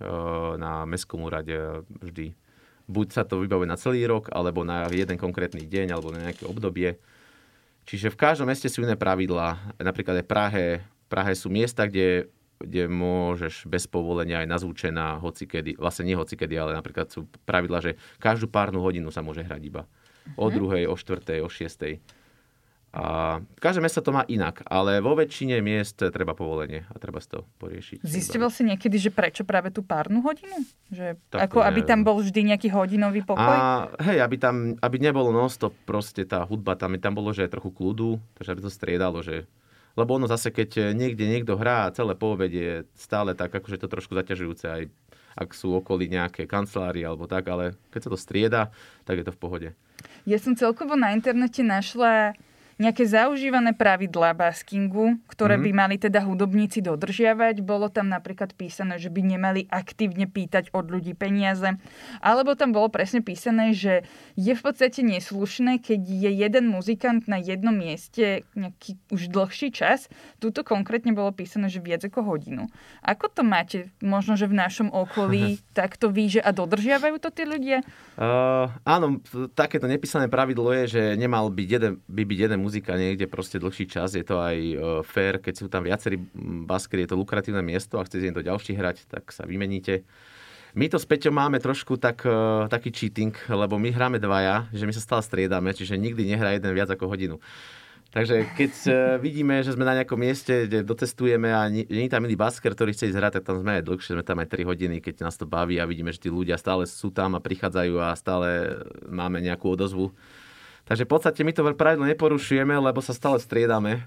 uh, 0.00 0.56
na 0.56 0.88
mestskom 0.88 1.20
úrade 1.20 1.84
vždy 2.00 2.45
buď 2.86 3.06
sa 3.10 3.22
to 3.26 3.42
vybavuje 3.42 3.66
na 3.66 3.78
celý 3.78 4.06
rok, 4.06 4.30
alebo 4.30 4.62
na 4.62 4.86
jeden 4.90 5.18
konkrétny 5.18 5.66
deň, 5.66 5.94
alebo 5.94 6.14
na 6.14 6.30
nejaké 6.30 6.46
obdobie. 6.46 6.98
Čiže 7.86 8.10
v 8.10 8.18
každom 8.18 8.50
meste 8.50 8.66
sú 8.66 8.82
iné 8.82 8.98
pravidlá. 8.98 9.78
Napríklad 9.78 10.22
aj 10.22 10.26
Prahe, 10.26 10.64
Prahe 11.06 11.32
sú 11.38 11.46
miesta, 11.46 11.86
kde, 11.86 12.30
kde 12.58 12.90
môžeš 12.90 13.66
bez 13.70 13.86
povolenia 13.86 14.42
aj 14.42 14.50
nazúčená 14.50 15.22
hocikedy, 15.22 15.78
vlastne 15.78 16.10
nie 16.10 16.18
hocikedy, 16.18 16.58
ale 16.58 16.74
napríklad 16.74 17.10
sú 17.10 17.30
pravidla, 17.46 17.78
že 17.78 17.94
každú 18.18 18.50
párnu 18.50 18.82
hodinu 18.82 19.14
sa 19.14 19.22
môže 19.22 19.46
hrať 19.46 19.62
iba. 19.62 19.82
O 20.34 20.50
mhm. 20.50 20.54
druhej, 20.54 20.84
o 20.90 20.98
štvrtej, 20.98 21.38
o 21.42 21.48
šiestej. 21.50 22.02
A 22.96 23.44
každé 23.60 23.84
mesto 23.84 24.00
to 24.00 24.08
má 24.08 24.24
inak, 24.24 24.64
ale 24.64 25.04
vo 25.04 25.12
väčšine 25.12 25.60
miest 25.60 26.00
treba 26.00 26.32
povolenie 26.32 26.88
a 26.88 26.96
treba 26.96 27.20
si 27.20 27.28
to 27.28 27.44
poriešiť. 27.60 28.00
Zistil 28.00 28.40
si 28.48 28.64
niekedy, 28.64 28.96
že 28.96 29.12
prečo 29.12 29.44
práve 29.44 29.68
tú 29.68 29.84
párnu 29.84 30.24
hodinu? 30.24 30.64
Že 30.88 31.20
ako, 31.28 31.60
aby 31.60 31.84
tam 31.84 32.08
bol 32.08 32.24
vždy 32.24 32.56
nejaký 32.56 32.72
hodinový 32.72 33.20
pokoj? 33.20 33.44
A, 33.44 33.92
hej, 34.00 34.24
aby 34.24 34.40
tam 34.40 34.80
aby 34.80 34.96
nebolo 34.96 35.28
non-stop 35.28 35.76
proste 35.84 36.24
tá 36.24 36.40
hudba, 36.48 36.72
tam, 36.72 36.96
tam 36.96 37.12
bolo, 37.12 37.36
že 37.36 37.44
je 37.44 37.52
trochu 37.52 37.68
kľudu, 37.68 38.16
takže 38.40 38.50
aby 38.56 38.60
to 38.64 38.72
striedalo, 38.72 39.20
že 39.20 39.44
lebo 39.96 40.16
ono 40.16 40.28
zase, 40.28 40.48
keď 40.52 40.92
niekde 40.96 41.24
niekto 41.24 41.56
hrá 41.56 41.88
celé 41.92 42.16
po 42.16 42.32
obede, 42.36 42.60
je 42.60 42.76
stále 42.96 43.32
tak, 43.36 43.52
akože 43.52 43.80
to 43.80 43.88
trošku 43.92 44.16
zaťažujúce 44.16 44.64
aj 44.64 44.82
ak 45.36 45.52
sú 45.52 45.76
okolí 45.76 46.08
nejaké 46.08 46.48
kancelárie 46.48 47.04
alebo 47.04 47.28
tak, 47.28 47.44
ale 47.52 47.76
keď 47.92 48.08
sa 48.08 48.12
to 48.12 48.16
strieda, 48.16 48.62
tak 49.04 49.20
je 49.20 49.24
to 49.28 49.36
v 49.36 49.40
pohode. 49.40 49.68
Ja 50.24 50.40
som 50.40 50.56
celkovo 50.56 50.96
na 50.96 51.12
internete 51.12 51.60
našla 51.60 52.32
nejaké 52.76 53.08
zaužívané 53.08 53.72
pravidlá 53.72 54.36
baskingu, 54.36 55.16
ktoré 55.32 55.56
mm-hmm. 55.56 55.72
by 55.72 55.80
mali 55.80 55.96
teda 55.96 56.20
hudobníci 56.20 56.84
dodržiavať. 56.84 57.64
Bolo 57.64 57.88
tam 57.88 58.12
napríklad 58.12 58.52
písané, 58.52 59.00
že 59.00 59.08
by 59.08 59.24
nemali 59.24 59.64
aktívne 59.72 60.28
pýtať 60.28 60.68
od 60.76 60.92
ľudí 60.92 61.16
peniaze. 61.16 61.80
Alebo 62.20 62.52
tam 62.52 62.76
bolo 62.76 62.92
presne 62.92 63.24
písané, 63.24 63.72
že 63.72 64.04
je 64.36 64.52
v 64.52 64.60
podstate 64.60 65.00
neslušné, 65.00 65.80
keď 65.80 66.00
je 66.04 66.30
jeden 66.36 66.68
muzikant 66.68 67.24
na 67.24 67.40
jednom 67.40 67.72
mieste 67.72 68.44
nejaký 68.52 69.00
už 69.08 69.32
dlhší 69.32 69.72
čas. 69.72 70.12
Tuto 70.36 70.60
konkrétne 70.60 71.16
bolo 71.16 71.32
písané, 71.32 71.72
že 71.72 71.80
viac 71.80 72.04
ako 72.04 72.36
hodinu. 72.36 72.68
Ako 73.00 73.32
to 73.32 73.40
máte 73.40 73.88
možno, 74.04 74.36
že 74.36 74.44
v 74.44 74.58
našom 74.60 74.92
okolí 74.92 75.64
takto 75.78 76.12
ví, 76.12 76.28
že 76.28 76.44
a 76.44 76.52
dodržiavajú 76.52 77.16
to 77.24 77.32
tí 77.32 77.48
ľudia? 77.48 77.80
Uh, 78.20 78.68
áno, 78.84 79.24
takéto 79.56 79.88
nepísané 79.88 80.28
pravidlo 80.28 80.76
je, 80.84 80.84
že 80.92 81.02
nemal 81.16 81.48
byť 81.48 81.68
jeden, 81.68 81.92
by 82.04 82.22
byť 82.24 82.38
jeden 82.48 82.65
muzika 82.66 82.98
niekde 82.98 83.30
proste 83.30 83.62
dlhší 83.62 83.86
čas, 83.86 84.18
je 84.18 84.26
to 84.26 84.42
aj 84.42 84.56
uh, 84.58 84.78
fair, 85.06 85.38
keď 85.38 85.54
sú 85.54 85.66
tam 85.70 85.86
viacerí 85.86 86.18
baskery, 86.66 87.06
je 87.06 87.14
to 87.14 87.20
lukratívne 87.22 87.62
miesto 87.62 88.02
a 88.02 88.06
chcete 88.06 88.34
to 88.34 88.42
ďalší 88.42 88.74
hrať, 88.74 89.06
tak 89.06 89.30
sa 89.30 89.46
vymeníte. 89.46 90.02
My 90.76 90.90
to 90.90 91.00
s 91.00 91.08
Peťom 91.08 91.32
máme 91.32 91.62
trošku 91.62 91.96
tak, 91.96 92.26
uh, 92.26 92.66
taký 92.66 92.90
cheating, 92.90 93.32
lebo 93.48 93.78
my 93.78 93.94
hráme 93.94 94.18
dvaja, 94.18 94.68
že 94.74 94.84
my 94.84 94.92
sa 94.92 95.00
stále 95.00 95.22
striedame, 95.22 95.70
čiže 95.70 95.96
nikdy 95.96 96.26
nehrá 96.26 96.52
jeden 96.52 96.74
viac 96.74 96.90
ako 96.90 97.08
hodinu. 97.08 97.38
Takže 98.16 98.48
keď 98.56 98.72
uh, 98.88 98.94
vidíme, 99.16 99.60
že 99.60 99.76
sme 99.76 99.84
na 99.84 99.96
nejakom 100.00 100.16
mieste, 100.16 100.68
kde 100.68 100.84
docestujeme 100.84 101.52
a 101.52 101.68
nie, 101.68 101.84
nie 101.88 102.08
je 102.08 102.12
tam 102.12 102.24
iný 102.24 102.36
basker, 102.36 102.72
ktorý 102.72 102.96
chce 102.96 103.12
ísť 103.12 103.18
hrať, 103.18 103.32
tak 103.40 103.44
tam 103.48 103.60
sme 103.60 103.80
aj 103.80 103.84
dlhšie, 103.88 104.16
sme 104.16 104.24
tam 104.24 104.40
aj 104.40 104.48
3 104.52 104.68
hodiny, 104.68 104.96
keď 105.04 105.14
nás 105.24 105.36
to 105.36 105.44
baví 105.44 105.76
a 105.76 105.84
vidíme, 105.84 106.12
že 106.12 106.24
tí 106.24 106.30
ľudia 106.32 106.56
stále 106.56 106.88
sú 106.88 107.12
tam 107.12 107.36
a 107.36 107.44
prichádzajú 107.44 107.94
a 108.00 108.16
stále 108.16 108.76
máme 109.08 109.44
nejakú 109.44 109.68
odozvu. 109.68 110.16
Takže 110.86 111.02
v 111.02 111.10
podstate 111.10 111.42
my 111.42 111.50
to 111.50 111.66
pravidlo 111.74 112.06
neporušujeme, 112.06 112.78
lebo 112.78 113.02
sa 113.02 113.10
stále 113.10 113.42
striedame. 113.42 114.06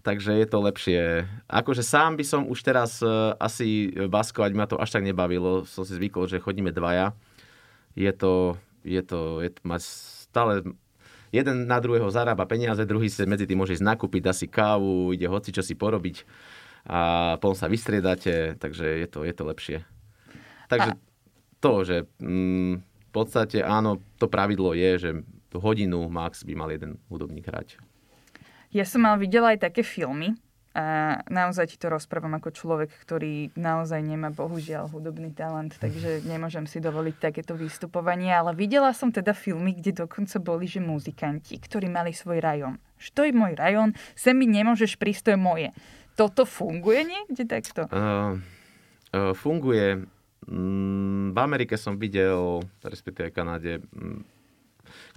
Takže 0.00 0.32
je 0.40 0.46
to 0.48 0.58
lepšie. 0.64 1.02
Akože 1.50 1.84
sám 1.84 2.16
by 2.16 2.24
som 2.24 2.48
už 2.48 2.64
teraz 2.64 3.04
uh, 3.04 3.36
asi 3.36 3.92
baskovať, 3.92 4.50
ma 4.56 4.64
to 4.64 4.80
až 4.80 4.96
tak 4.96 5.04
nebavilo. 5.04 5.68
Som 5.68 5.84
si 5.84 5.98
zvykol, 6.00 6.24
že 6.30 6.40
chodíme 6.40 6.72
dvaja. 6.72 7.12
Je 7.92 8.08
to, 8.16 8.56
je 8.86 9.02
to, 9.04 9.44
je 9.44 9.50
to 9.52 9.60
mať 9.68 9.82
stále 10.24 10.64
jeden 11.28 11.68
na 11.68 11.76
druhého 11.80 12.08
zarába 12.08 12.48
peniaze, 12.48 12.80
druhý 12.88 13.12
si 13.12 13.20
medzi 13.28 13.44
tým 13.44 13.60
môže 13.60 13.76
ísť 13.76 13.84
nakúpiť, 13.84 14.22
dá 14.24 14.32
si 14.32 14.48
kávu, 14.48 15.12
ide 15.12 15.28
hoci 15.28 15.52
čo 15.52 15.60
si 15.60 15.76
porobiť 15.76 16.24
a 16.88 17.34
potom 17.36 17.52
sa 17.52 17.68
vystriedate, 17.68 18.56
takže 18.56 18.86
je 19.04 19.08
to, 19.10 19.20
je 19.28 19.34
to 19.36 19.44
lepšie. 19.44 19.78
Takže 20.72 20.96
a... 20.96 20.98
to, 21.60 21.72
že 21.84 21.96
mm, 22.16 22.72
v 22.80 23.10
podstate 23.12 23.60
áno, 23.60 24.00
to 24.16 24.24
pravidlo 24.24 24.72
je, 24.72 24.90
že 24.96 25.10
hodinu 25.56 26.04
max 26.12 26.44
by 26.44 26.52
mal 26.52 26.68
jeden 26.68 27.00
hudobník 27.08 27.48
hrať. 27.48 27.80
Ja 28.68 28.84
som 28.84 29.08
mal 29.08 29.16
videla 29.16 29.56
aj 29.56 29.64
také 29.64 29.80
filmy, 29.80 30.36
a 30.78 31.18
naozaj 31.26 31.74
ti 31.74 31.76
to 31.80 31.90
rozprávam 31.90 32.38
ako 32.38 32.54
človek, 32.54 32.92
ktorý 33.02 33.50
naozaj 33.58 33.98
nemá 33.98 34.30
bohužiaľ 34.30 34.86
hudobný 34.92 35.34
talent, 35.34 35.74
takže 35.74 36.20
nemôžem 36.32 36.70
si 36.70 36.78
dovoliť 36.78 37.18
takéto 37.18 37.58
vystupovanie, 37.58 38.30
ale 38.30 38.54
videla 38.54 38.94
som 38.94 39.10
teda 39.10 39.34
filmy, 39.34 39.74
kde 39.74 40.06
dokonca 40.06 40.38
boli, 40.38 40.70
že 40.70 40.78
muzikanti, 40.78 41.58
ktorí 41.58 41.90
mali 41.90 42.14
svoj 42.14 42.38
rajón. 42.38 42.78
Že 43.02 43.10
to 43.10 43.20
je 43.26 43.32
môj 43.34 43.52
rajón, 43.58 43.98
sem 44.14 44.38
mi 44.38 44.46
nemôžeš 44.46 44.94
prísť, 45.02 45.20
to 45.26 45.30
je 45.34 45.40
moje. 45.40 45.68
Toto 46.14 46.46
funguje 46.46 47.10
niekde 47.10 47.42
takto? 47.42 47.90
Uh, 47.90 48.38
uh, 49.14 49.34
funguje. 49.34 50.06
Mm, 50.46 51.34
v 51.34 51.38
Amerike 51.42 51.74
som 51.74 51.98
videl, 51.98 52.62
respektíve 52.86 53.34
Kanáde, 53.34 53.82
mm, 53.82 54.37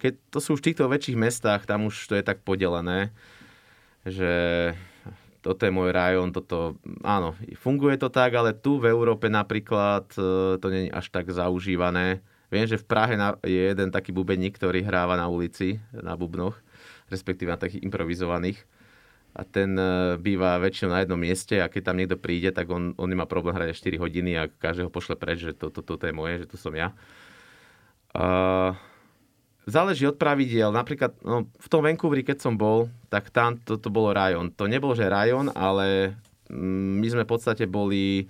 keď 0.01 0.13
to 0.33 0.39
sú 0.41 0.57
už 0.57 0.61
v 0.61 0.67
týchto 0.71 0.89
väčších 0.89 1.17
mestách, 1.17 1.69
tam 1.69 1.87
už 1.87 1.95
to 2.09 2.13
je 2.17 2.23
tak 2.25 2.41
podelené, 2.41 3.13
že 4.05 4.31
toto 5.41 5.65
je 5.65 5.73
môj 5.73 5.89
rajón, 5.89 6.29
toto, 6.29 6.77
áno, 7.01 7.33
funguje 7.57 7.97
to 7.97 8.13
tak, 8.13 8.37
ale 8.37 8.53
tu 8.53 8.77
v 8.77 8.93
Európe 8.93 9.25
napríklad 9.25 10.05
e, 10.13 10.57
to 10.61 10.67
nie 10.69 10.87
je 10.87 10.93
až 10.93 11.09
tak 11.09 11.33
zaužívané. 11.33 12.21
Viem, 12.53 12.69
že 12.69 12.77
v 12.77 12.85
Prahe 12.85 13.17
je 13.41 13.73
jeden 13.73 13.89
taký 13.89 14.13
bubeník, 14.13 14.53
ktorý 14.53 14.85
hráva 14.85 15.17
na 15.17 15.25
ulici, 15.25 15.81
na 15.95 16.13
bubnoch, 16.13 16.53
respektíve 17.09 17.49
na 17.49 17.57
takých 17.57 17.81
improvizovaných. 17.81 18.61
A 19.33 19.41
ten 19.41 19.73
e, 19.73 20.21
býva 20.21 20.61
väčšinou 20.61 20.93
na 20.93 21.01
jednom 21.01 21.17
mieste 21.17 21.57
a 21.57 21.71
keď 21.73 21.81
tam 21.89 21.97
niekto 21.97 22.21
príde, 22.21 22.53
tak 22.53 22.69
on, 22.69 22.93
on 23.01 23.09
nemá 23.09 23.25
problém 23.25 23.57
hrať 23.57 23.81
4 23.81 23.97
hodiny 23.97 24.37
a 24.37 24.45
každého 24.45 24.93
pošle 24.93 25.17
preč, 25.17 25.41
že 25.41 25.57
toto 25.57 25.81
to, 25.81 25.97
to, 25.97 26.05
to 26.05 26.05
je 26.05 26.13
moje, 26.13 26.45
že 26.45 26.49
tu 26.53 26.57
som 26.61 26.73
ja. 26.77 26.93
Uh, 28.11 28.75
záleží 29.65 30.07
od 30.09 30.17
pravidiel. 30.17 30.73
Napríklad 30.73 31.13
no, 31.21 31.45
v 31.47 31.67
tom 31.69 31.85
Vancouveri, 31.85 32.25
keď 32.25 32.37
som 32.41 32.53
bol, 32.57 32.89
tak 33.13 33.29
tam 33.29 33.57
to, 33.61 33.77
to 33.77 33.93
bolo 33.93 34.13
rajon. 34.13 34.49
To 34.57 34.65
nebolo, 34.65 34.97
že 34.97 35.11
rajon, 35.11 35.53
ale 35.53 36.17
mm, 36.49 37.01
my 37.01 37.07
sme 37.09 37.23
v 37.25 37.31
podstate 37.31 37.65
boli 37.69 38.25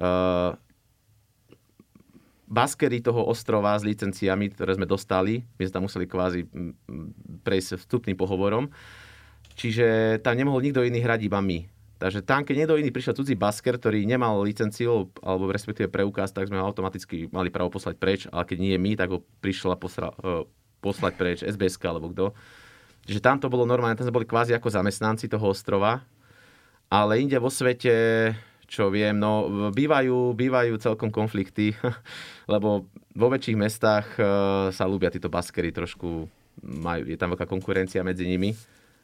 uh, 0.00 0.56
baskery 2.46 3.02
toho 3.02 3.26
ostrova 3.26 3.74
s 3.76 3.82
licenciami, 3.84 4.54
ktoré 4.54 4.78
sme 4.78 4.86
dostali. 4.86 5.42
My 5.58 5.66
sme 5.66 5.74
tam 5.74 5.84
museli 5.90 6.06
kvázi 6.06 6.46
prejsť 7.42 7.82
vstupným 7.82 8.16
pohovorom. 8.16 8.70
Čiže 9.56 10.20
tam 10.20 10.36
nemohol 10.36 10.62
nikto 10.62 10.84
iný 10.84 11.00
hrať, 11.02 11.26
iba 11.26 11.40
my. 11.40 11.75
Takže 11.96 12.20
tam, 12.20 12.44
keď 12.44 12.54
niekto 12.60 12.76
iný 12.76 12.92
prišiel 12.92 13.16
cudzí 13.16 13.32
basker, 13.32 13.80
ktorý 13.80 14.04
nemal 14.04 14.44
licenciu 14.44 15.08
alebo 15.24 15.48
respektíve 15.48 15.88
preukaz, 15.88 16.28
tak 16.28 16.52
sme 16.52 16.60
ho 16.60 16.68
automaticky 16.68 17.32
mali 17.32 17.48
právo 17.48 17.72
poslať 17.72 17.96
preč, 17.96 18.20
ale 18.28 18.44
keď 18.44 18.58
nie 18.60 18.76
my, 18.76 18.92
tak 19.00 19.08
ho 19.16 19.24
prišla 19.40 19.80
posra, 19.80 20.12
uh, 20.20 20.44
poslať 20.84 21.12
preč 21.16 21.38
SBS 21.40 21.80
alebo 21.88 22.12
kto. 22.12 22.36
Čiže 23.08 23.24
tam 23.24 23.40
to 23.40 23.48
bolo 23.48 23.64
normálne, 23.64 23.96
tam 23.96 24.04
sme 24.04 24.18
boli 24.20 24.28
kvázi 24.28 24.52
ako 24.52 24.68
zamestnanci 24.68 25.24
toho 25.24 25.56
ostrova, 25.56 26.04
ale 26.92 27.16
inde 27.16 27.40
vo 27.40 27.48
svete, 27.48 27.94
čo 28.68 28.92
viem, 28.92 29.16
no 29.16 29.72
bývajú, 29.72 30.36
bývajú 30.36 30.76
celkom 30.76 31.08
konflikty, 31.08 31.72
lebo 32.52 32.92
vo 33.16 33.26
väčších 33.32 33.56
mestách 33.56 34.06
uh, 34.20 34.68
sa 34.68 34.84
ľúbia 34.84 35.08
títo 35.08 35.32
baskery 35.32 35.72
trošku, 35.72 36.28
majú, 36.60 37.08
je 37.08 37.16
tam 37.16 37.32
veľká 37.32 37.48
konkurencia 37.48 38.04
medzi 38.04 38.28
nimi 38.28 38.52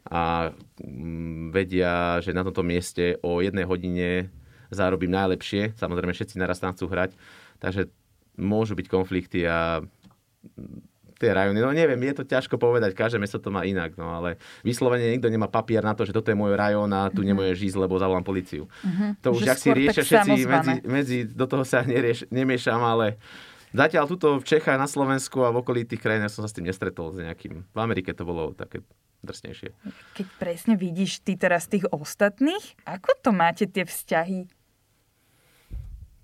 a 0.09 0.51
mm, 0.83 1.55
vedia, 1.55 2.19
že 2.19 2.35
na 2.35 2.43
tomto 2.43 2.67
mieste 2.67 3.21
o 3.23 3.38
jednej 3.38 3.62
hodine 3.69 4.33
zarobím 4.73 5.15
najlepšie. 5.15 5.77
Samozrejme, 5.79 6.17
všetci 6.17 6.41
naraz 6.41 6.59
tam 6.59 6.75
chcú 6.75 6.91
hrať, 6.91 7.15
takže 7.62 7.93
môžu 8.41 8.75
byť 8.75 8.87
konflikty 8.88 9.45
a 9.47 9.85
mm, 9.85 10.93
tie 11.23 11.31
rajony, 11.31 11.62
no 11.62 11.71
neviem, 11.71 12.03
je 12.11 12.19
to 12.19 12.25
ťažko 12.27 12.59
povedať, 12.59 12.99
každé 12.99 13.23
mesto 13.23 13.38
to 13.38 13.55
má 13.55 13.62
inak, 13.62 13.95
no 13.95 14.11
ale 14.11 14.43
vyslovene 14.67 15.07
nikto 15.15 15.31
nemá 15.31 15.47
papier 15.47 15.79
na 15.79 15.95
to, 15.95 16.03
že 16.03 16.11
toto 16.11 16.35
je 16.35 16.37
môj 16.37 16.59
rajón 16.59 16.91
a 16.91 17.07
tu 17.15 17.23
mm-hmm. 17.23 17.31
nemôžeš 17.31 17.59
ísť, 17.71 17.79
lebo 17.79 17.95
zavolám 17.95 18.27
policiu. 18.27 18.67
Mm-hmm. 18.83 19.11
To 19.23 19.29
už, 19.31 19.47
ak 19.47 19.59
si 19.62 19.71
riešia 19.71 20.03
všetci, 20.03 20.33
medzi, 20.51 20.75
medzi, 20.83 21.19
do 21.31 21.47
toho 21.47 21.62
sa 21.62 21.87
nerieš, 21.87 22.27
nemiešam, 22.35 22.83
ale 22.83 23.23
zatiaľ 23.71 24.11
tuto 24.11 24.43
v 24.43 24.45
Čechách, 24.51 24.75
na 24.75 24.91
Slovensku 24.91 25.47
a 25.47 25.55
v 25.55 25.62
okolitých 25.62 26.03
krajinách 26.03 26.35
som 26.35 26.43
sa 26.43 26.51
s 26.51 26.59
tým 26.59 26.67
nestretol 26.67 27.15
s 27.15 27.23
nejakým. 27.23 27.71
V 27.71 27.79
Amerike 27.79 28.11
to 28.19 28.27
bolo 28.27 28.51
také 28.51 28.83
drsnejšie. 29.23 29.71
Keď 30.19 30.27
presne 30.37 30.75
vidíš 30.75 31.23
ty 31.23 31.39
teraz 31.39 31.71
tých 31.71 31.87
ostatných, 31.91 32.77
ako 32.85 33.11
to 33.23 33.31
máte 33.31 33.65
tie 33.71 33.87
vzťahy? 33.87 34.51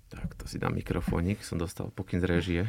Tak, 0.09 0.35
to 0.35 0.45
si 0.49 0.57
dám 0.57 0.75
mikrofónik, 0.75 1.41
som 1.45 1.61
dostal 1.61 1.93
pokyn 1.93 2.19
z 2.19 2.25
režie. 2.25 2.61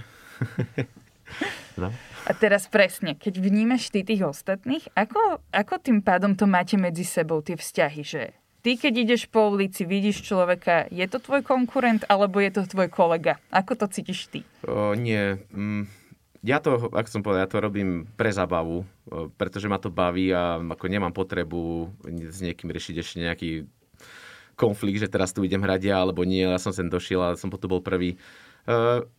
no. 1.80 1.90
A 2.28 2.30
teraz 2.36 2.68
presne, 2.68 3.16
keď 3.16 3.40
vnímaš 3.40 3.88
ty 3.88 4.04
tých 4.04 4.22
ostatných, 4.22 4.86
ako, 4.92 5.40
ako 5.50 5.74
tým 5.80 6.04
pádom 6.04 6.36
to 6.36 6.44
máte 6.44 6.76
medzi 6.76 7.02
sebou 7.02 7.40
tie 7.40 7.56
vzťahy, 7.56 8.02
že 8.04 8.22
ty 8.60 8.76
keď 8.76 8.92
ideš 9.08 9.22
po 9.32 9.48
ulici, 9.48 9.88
vidíš 9.88 10.20
človeka, 10.20 10.84
je 10.92 11.04
to 11.08 11.18
tvoj 11.18 11.40
konkurent 11.40 12.04
alebo 12.06 12.38
je 12.44 12.52
to 12.52 12.68
tvoj 12.68 12.92
kolega? 12.92 13.40
Ako 13.48 13.72
to 13.76 13.88
cítiš 13.88 14.28
ty? 14.28 14.40
O, 14.68 14.92
nie, 14.92 15.40
mm, 15.50 15.88
ja 16.40 16.56
to, 16.60 16.88
ak 16.96 17.06
som 17.12 17.20
povedal, 17.20 17.44
ja 17.44 17.52
to 17.52 17.60
robím 17.60 18.08
pre 18.16 18.32
zabavu, 18.32 18.88
pretože 19.36 19.68
ma 19.68 19.76
to 19.76 19.92
baví 19.92 20.32
a 20.32 20.56
ako 20.56 20.86
nemám 20.88 21.12
potrebu 21.12 21.92
s 22.08 22.40
niekým 22.40 22.72
riešiť 22.72 22.96
ešte 22.96 23.16
nejaký 23.20 23.50
konflikt, 24.56 25.00
že 25.04 25.12
teraz 25.12 25.32
tu 25.32 25.44
idem 25.44 25.60
hrať 25.60 25.88
ja, 25.88 26.00
alebo 26.00 26.24
nie, 26.24 26.44
ja 26.44 26.60
som 26.60 26.72
sem 26.72 26.88
došiel, 26.88 27.20
ale 27.20 27.36
som 27.36 27.52
tu 27.52 27.68
bol 27.68 27.84
prvý. 27.84 28.16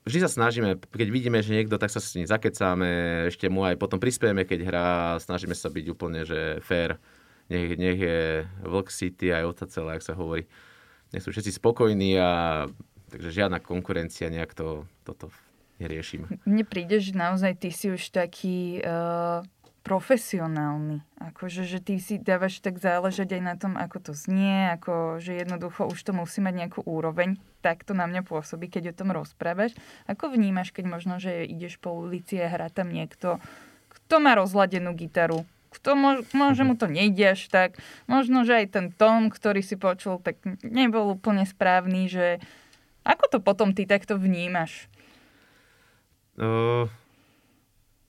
Vždy 0.06 0.20
sa 0.22 0.30
snažíme, 0.30 0.78
keď 0.78 1.10
vidíme, 1.10 1.42
že 1.42 1.58
niekto, 1.58 1.82
tak 1.82 1.90
sa 1.90 1.98
s 1.98 2.14
ním 2.14 2.30
zakecáme, 2.30 3.26
ešte 3.30 3.50
mu 3.50 3.66
aj 3.66 3.78
potom 3.78 3.98
prispieme, 3.98 4.46
keď 4.46 4.60
hrá, 4.66 4.88
snažíme 5.18 5.58
sa 5.58 5.74
byť 5.74 5.86
úplne, 5.94 6.26
že 6.26 6.62
fair. 6.62 7.02
Nech, 7.50 7.76
nech 7.76 8.00
je 8.00 8.48
Vlk 8.64 8.88
City 8.94 9.34
aj 9.34 9.44
oca 9.44 9.66
celé, 9.68 9.90
ak 9.98 10.06
sa 10.06 10.16
hovorí. 10.16 10.46
Nech 11.12 11.26
sú 11.26 11.36
všetci 11.36 11.58
spokojní 11.58 12.16
a 12.16 12.64
takže 13.12 13.44
žiadna 13.44 13.60
konkurencia 13.60 14.32
nejak 14.32 14.56
to, 14.56 14.88
toto 15.04 15.28
neriešim. 15.82 16.30
Mne 16.46 16.64
príde, 16.64 17.02
že 17.02 17.18
naozaj 17.18 17.58
ty 17.58 17.70
si 17.74 17.90
už 17.90 18.14
taký 18.14 18.86
uh, 18.86 19.42
profesionálny. 19.82 21.02
Akože, 21.18 21.66
že 21.66 21.82
ty 21.82 21.98
si 21.98 22.22
dávaš 22.22 22.62
tak 22.62 22.78
záležať 22.78 23.34
aj 23.38 23.42
na 23.42 23.56
tom, 23.58 23.74
ako 23.74 23.98
to 23.98 24.12
znie, 24.14 24.70
ako, 24.78 25.18
že 25.18 25.42
jednoducho 25.42 25.90
už 25.90 25.98
to 26.06 26.14
musí 26.14 26.38
mať 26.38 26.54
nejakú 26.54 26.80
úroveň. 26.86 27.42
Tak 27.66 27.82
to 27.86 27.98
na 27.98 28.06
mňa 28.06 28.22
pôsobí, 28.22 28.70
keď 28.70 28.94
o 28.94 28.98
tom 28.98 29.10
rozprávaš. 29.10 29.74
Ako 30.06 30.30
vnímaš, 30.30 30.70
keď 30.70 30.86
možno, 30.86 31.18
že 31.18 31.50
ideš 31.50 31.82
po 31.82 31.98
ulici 31.98 32.38
a 32.38 32.50
hrá 32.50 32.70
tam 32.70 32.94
niekto, 32.94 33.42
kto 33.90 34.22
má 34.22 34.38
rozladenú 34.38 34.94
gitaru, 34.94 35.50
kto 35.72 35.96
môže 36.36 36.64
mu 36.68 36.76
to 36.76 36.86
nejde 36.86 37.34
až 37.34 37.48
tak. 37.48 37.80
Možno, 38.06 38.44
že 38.44 38.60
aj 38.60 38.68
ten 38.76 38.88
tón, 38.92 39.32
ktorý 39.32 39.64
si 39.64 39.80
počul, 39.80 40.20
tak 40.20 40.38
nebol 40.62 41.16
úplne 41.16 41.48
správny, 41.48 42.12
že 42.12 42.44
ako 43.02 43.26
to 43.34 43.38
potom 43.42 43.74
ty 43.74 43.90
takto 43.90 44.20
vnímaš? 44.20 44.92
Uh, 46.42 46.90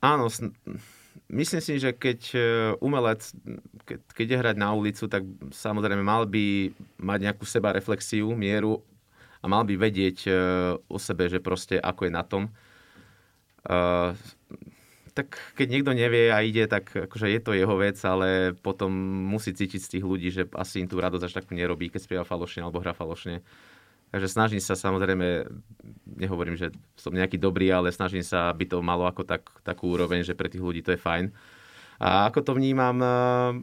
áno, 0.01 0.33
myslím 1.29 1.61
si, 1.61 1.77
že 1.77 1.92
keď 1.92 2.21
e, 2.33 2.40
umelec, 2.81 3.21
keď, 3.85 3.99
keď 4.12 4.27
je 4.29 4.40
hrať 4.40 4.57
na 4.57 4.73
ulicu, 4.73 5.05
tak 5.05 5.25
samozrejme 5.53 6.01
mal 6.01 6.25
by 6.25 6.73
mať 6.97 7.18
nejakú 7.29 7.45
seba 7.45 7.77
reflexiu, 7.77 8.33
mieru 8.33 8.81
a 9.42 9.51
mal 9.51 9.66
by 9.66 9.75
vedieť 9.75 10.18
uh, 10.31 10.79
o 10.87 11.03
sebe, 11.03 11.27
že 11.27 11.42
proste 11.42 11.75
ako 11.75 12.07
je 12.07 12.12
na 12.14 12.23
tom. 12.23 12.47
Uh, 13.66 14.14
tak 15.12 15.35
keď 15.59 15.66
niekto 15.68 15.92
nevie 15.92 16.31
a 16.33 16.40
ide, 16.40 16.64
tak 16.71 16.88
akože 16.88 17.27
je 17.27 17.40
to 17.42 17.53
jeho 17.53 17.75
vec, 17.75 17.99
ale 18.07 18.57
potom 18.57 18.95
musí 19.29 19.53
cítiť 19.53 19.81
z 19.83 19.90
tých 19.99 20.05
ľudí, 20.07 20.29
že 20.31 20.49
asi 20.57 20.81
im 20.81 20.88
tú 20.88 21.03
radosť 21.03 21.25
až 21.27 21.37
takú 21.42 21.53
nerobí, 21.53 21.90
keď 21.92 22.01
spieva 22.07 22.25
falošne 22.25 22.64
alebo 22.64 22.81
hra 22.81 22.95
falošne. 22.97 23.45
Takže 24.12 24.29
snažím 24.29 24.61
sa 24.61 24.77
samozrejme, 24.77 25.48
nehovorím, 26.20 26.61
že 26.61 26.68
som 27.01 27.16
nejaký 27.16 27.40
dobrý, 27.40 27.72
ale 27.72 27.88
snažím 27.88 28.20
sa, 28.20 28.53
aby 28.53 28.68
to 28.68 28.85
malo 28.85 29.09
ako 29.09 29.25
tak, 29.25 29.48
takú 29.64 29.96
úroveň, 29.96 30.20
že 30.20 30.37
pre 30.37 30.53
tých 30.53 30.61
ľudí 30.61 30.85
to 30.85 30.92
je 30.92 31.01
fajn. 31.01 31.33
A 31.96 32.29
ako 32.29 32.44
to 32.44 32.53
vnímam, 32.53 33.01
uh, 33.01 33.57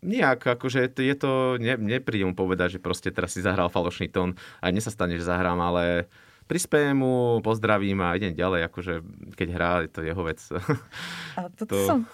nejak, 0.00 0.56
akože 0.56 0.88
je 0.96 1.16
to, 1.20 1.60
ne, 1.60 1.76
nepríde 1.76 2.24
mu 2.24 2.32
povedať, 2.32 2.80
že 2.80 2.80
proste 2.80 3.12
teraz 3.12 3.36
si 3.36 3.44
zahral 3.44 3.68
falošný 3.68 4.08
tón 4.08 4.40
a 4.64 4.72
mne 4.72 4.80
sa 4.80 4.88
stane, 4.88 5.20
že 5.20 5.28
zahrám, 5.28 5.60
ale 5.60 6.08
prispejem 6.48 6.96
mu, 6.96 7.44
pozdravím 7.44 8.00
a 8.00 8.16
idem 8.16 8.32
ďalej, 8.32 8.72
akože 8.72 8.92
keď 9.36 9.48
hrá, 9.52 9.70
je 9.84 9.90
to 9.92 10.00
jeho 10.00 10.22
vec. 10.24 10.40
Ale 11.38 11.48
toto 11.60 11.76
to... 11.76 11.84
som 11.84 12.08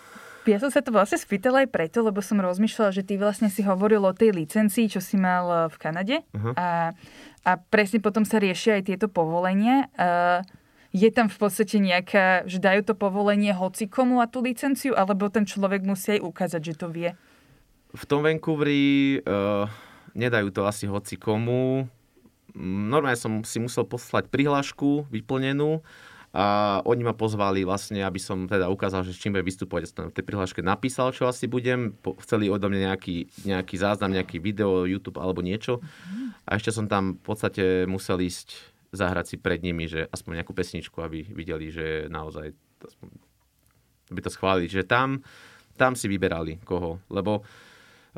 ja 0.46 0.58
som 0.62 0.70
sa 0.70 0.80
to 0.80 0.94
vlastne 0.94 1.18
spýtala 1.18 1.66
aj 1.66 1.68
preto, 1.74 2.02
lebo 2.06 2.22
som 2.22 2.38
rozmýšľala, 2.38 2.94
že 2.94 3.02
ty 3.02 3.18
vlastne 3.18 3.50
si 3.50 3.66
hovoril 3.66 4.02
o 4.06 4.14
tej 4.14 4.32
licencii, 4.32 4.86
čo 4.86 5.02
si 5.02 5.18
mal 5.18 5.44
eh, 5.46 5.58
v 5.66 5.76
Kanade 5.76 6.16
uh-huh. 6.22 6.54
a, 6.54 6.94
a 7.42 7.50
presne 7.70 7.98
potom 7.98 8.22
sa 8.22 8.38
riešia 8.38 8.78
aj 8.78 8.82
tieto 8.90 9.06
povolenia. 9.06 9.90
Uh, 9.94 10.42
je 10.96 11.12
tam 11.12 11.28
v 11.28 11.36
podstate 11.36 11.76
nejaká, 11.76 12.48
že 12.48 12.56
dajú 12.56 12.80
to 12.86 12.94
povolenie 12.96 13.52
hoci 13.52 13.84
komu 13.84 14.24
a 14.24 14.26
tú 14.26 14.40
licenciu, 14.40 14.96
alebo 14.96 15.28
ten 15.28 15.44
človek 15.44 15.84
musí 15.84 16.16
aj 16.16 16.24
ukázať, 16.24 16.60
že 16.62 16.74
to 16.74 16.86
vie? 16.88 17.12
V 17.92 18.04
tom 18.08 18.24
Vancouveri 18.24 19.20
uh, 19.20 19.68
nedajú 20.16 20.48
to 20.50 20.64
asi 20.64 20.88
hoci 20.88 21.20
komu. 21.20 21.84
Normálne 22.56 23.20
som 23.20 23.44
si 23.44 23.60
musel 23.60 23.84
poslať 23.84 24.32
prihlášku 24.32 25.12
vyplnenú 25.12 25.84
a 26.36 26.46
oni 26.84 27.00
ma 27.00 27.16
pozvali 27.16 27.64
vlastne, 27.64 28.04
aby 28.04 28.20
som 28.20 28.44
teda 28.44 28.68
ukázal, 28.68 29.08
že 29.08 29.16
s 29.16 29.20
čím 29.24 29.32
budem 29.32 29.48
vystupovať. 29.48 29.80
Ja 29.80 29.88
som 29.88 30.12
v 30.12 30.16
tej 30.20 30.24
prihláške 30.28 30.60
napísal, 30.60 31.16
čo 31.16 31.24
asi 31.24 31.48
budem. 31.48 31.96
Chceli 32.20 32.52
odo 32.52 32.68
mňa 32.68 32.92
nejaký, 32.92 33.16
nejaký 33.48 33.80
záznam, 33.80 34.12
nejaký 34.12 34.36
video, 34.36 34.84
YouTube 34.84 35.16
alebo 35.16 35.40
niečo. 35.40 35.80
A 36.44 36.60
ešte 36.60 36.76
som 36.76 36.92
tam 36.92 37.16
v 37.16 37.24
podstate 37.24 37.64
musel 37.88 38.20
ísť 38.20 38.52
zahrať 38.92 39.32
si 39.32 39.36
pred 39.40 39.64
nimi, 39.64 39.88
že 39.88 40.04
aspoň 40.12 40.44
nejakú 40.44 40.52
pesničku, 40.52 41.00
aby 41.00 41.24
videli, 41.24 41.72
že 41.72 42.12
naozaj 42.12 42.52
by 44.12 44.20
to 44.20 44.28
schválili. 44.28 44.68
Že 44.68 44.84
tam, 44.84 45.24
tam 45.80 45.96
si 45.96 46.04
vyberali 46.04 46.60
koho. 46.68 47.00
Lebo 47.08 47.48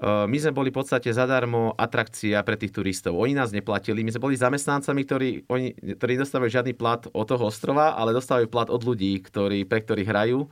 my 0.03 0.37
sme 0.39 0.55
boli 0.55 0.71
v 0.71 0.79
podstate 0.79 1.11
zadarmo 1.11 1.75
atrakcia 1.75 2.39
pre 2.47 2.55
tých 2.55 2.71
turistov. 2.71 3.19
Oni 3.19 3.35
nás 3.35 3.51
neplatili, 3.51 4.07
my 4.07 4.15
sme 4.15 4.31
boli 4.31 4.39
zamestnancami, 4.39 5.03
ktorí, 5.03 5.29
oni, 5.51 5.75
ktorí 5.99 6.15
nedostávajú 6.15 6.51
žiadny 6.55 6.75
plat 6.79 7.03
od 7.11 7.27
toho 7.27 7.51
ostrova, 7.51 7.99
ale 7.99 8.15
dostávajú 8.15 8.47
plat 8.47 8.71
od 8.71 8.79
ľudí, 8.79 9.19
ktorí, 9.19 9.67
pre 9.67 9.83
ktorých 9.83 10.07
hrajú. 10.07 10.47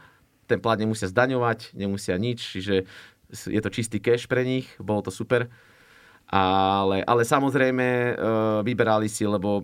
Ten 0.51 0.59
plat 0.59 0.79
nemusia 0.79 1.07
zdaňovať, 1.07 1.79
nemusia 1.79 2.19
nič, 2.19 2.59
čiže 2.59 2.91
je 3.31 3.61
to 3.63 3.71
čistý 3.71 4.03
cash 4.03 4.27
pre 4.27 4.43
nich, 4.43 4.67
bolo 4.83 5.03
to 5.07 5.15
super. 5.15 5.47
Ale, 6.27 7.07
ale 7.07 7.23
samozrejme 7.23 7.87
e, 7.87 8.13
vyberali 8.67 9.07
si, 9.07 9.23
lebo 9.23 9.63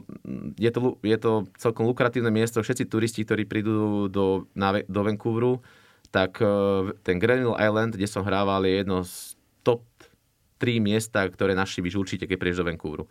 je 0.55 0.71
to, 0.71 0.95
je 1.03 1.19
to 1.19 1.51
celkom 1.59 1.91
lukratívne 1.91 2.31
miesto. 2.31 2.63
Všetci 2.63 2.87
turisti, 2.87 3.27
ktorí 3.27 3.51
prídu 3.51 4.07
do, 4.07 4.47
na, 4.55 4.79
do 4.87 5.01
Vancouveru, 5.03 5.59
tak 6.15 6.39
e, 6.39 6.95
ten 7.03 7.19
Granville 7.19 7.59
Island, 7.59 7.99
kde 7.99 8.07
som 8.07 8.23
hrával, 8.23 8.63
je 8.63 8.79
jedno 8.79 9.03
z 9.03 9.32
top 9.63 9.87
3 10.63 10.79
miesta, 10.79 11.27
ktoré 11.27 11.59
naštíviš 11.59 11.99
určite, 11.99 12.31
keď 12.31 12.37
prídeš 12.39 12.61
do 12.63 12.69
Vancouveru. 12.71 13.07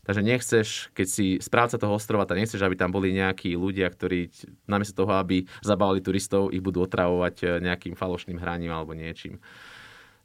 Takže 0.00 0.20
nechceš, 0.24 0.68
keď 0.96 1.06
si 1.06 1.26
správca 1.40 1.76
toho 1.76 1.96
ostrova, 1.96 2.24
tak 2.24 2.40
nechceš, 2.40 2.60
aby 2.64 2.72
tam 2.76 2.88
boli 2.88 3.12
nejakí 3.12 3.52
ľudia, 3.52 3.84
ktorí 3.88 4.32
namiesto 4.64 5.04
toho, 5.04 5.12
aby 5.20 5.44
zabávali 5.60 6.00
turistov, 6.00 6.52
ich 6.52 6.64
budú 6.64 6.84
otravovať 6.84 7.36
eh, 7.44 7.48
nejakým 7.60 7.96
falošným 7.96 8.40
hraním 8.40 8.72
alebo 8.72 8.96
niečím. 8.96 9.40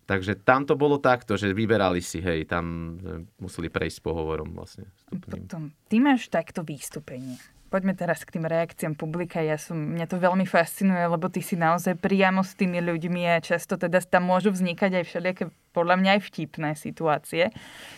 Takže 0.06 0.38
tam 0.46 0.70
to 0.70 0.78
bolo 0.78 1.02
takto, 1.02 1.34
že 1.34 1.50
vyberali 1.50 1.98
si, 2.00 2.24
hej, 2.24 2.48
tam 2.48 2.66
eh, 3.04 3.28
museli 3.44 3.68
prejsť 3.68 4.00
s 4.00 4.04
pohovorom 4.04 4.56
vlastne. 4.56 4.88
Potom, 5.12 5.76
ty 5.92 6.00
máš 6.00 6.32
takto 6.32 6.64
výstupenie 6.64 7.36
poďme 7.76 7.92
teraz 7.92 8.24
k 8.24 8.40
tým 8.40 8.48
reakciám 8.48 8.96
publika. 8.96 9.44
Ja 9.44 9.60
som, 9.60 9.76
mňa 9.76 10.08
to 10.08 10.16
veľmi 10.16 10.48
fascinuje, 10.48 11.12
lebo 11.12 11.28
ty 11.28 11.44
si 11.44 11.60
naozaj 11.60 12.00
priamo 12.00 12.40
s 12.40 12.56
tými 12.56 12.80
ľuďmi 12.80 13.28
a 13.28 13.44
často 13.44 13.76
teda 13.76 14.00
tam 14.08 14.32
môžu 14.32 14.56
vznikať 14.56 15.04
aj 15.04 15.04
všelijaké, 15.04 15.44
podľa 15.76 16.00
mňa 16.00 16.10
aj 16.16 16.22
vtipné 16.24 16.72
situácie. 16.80 17.52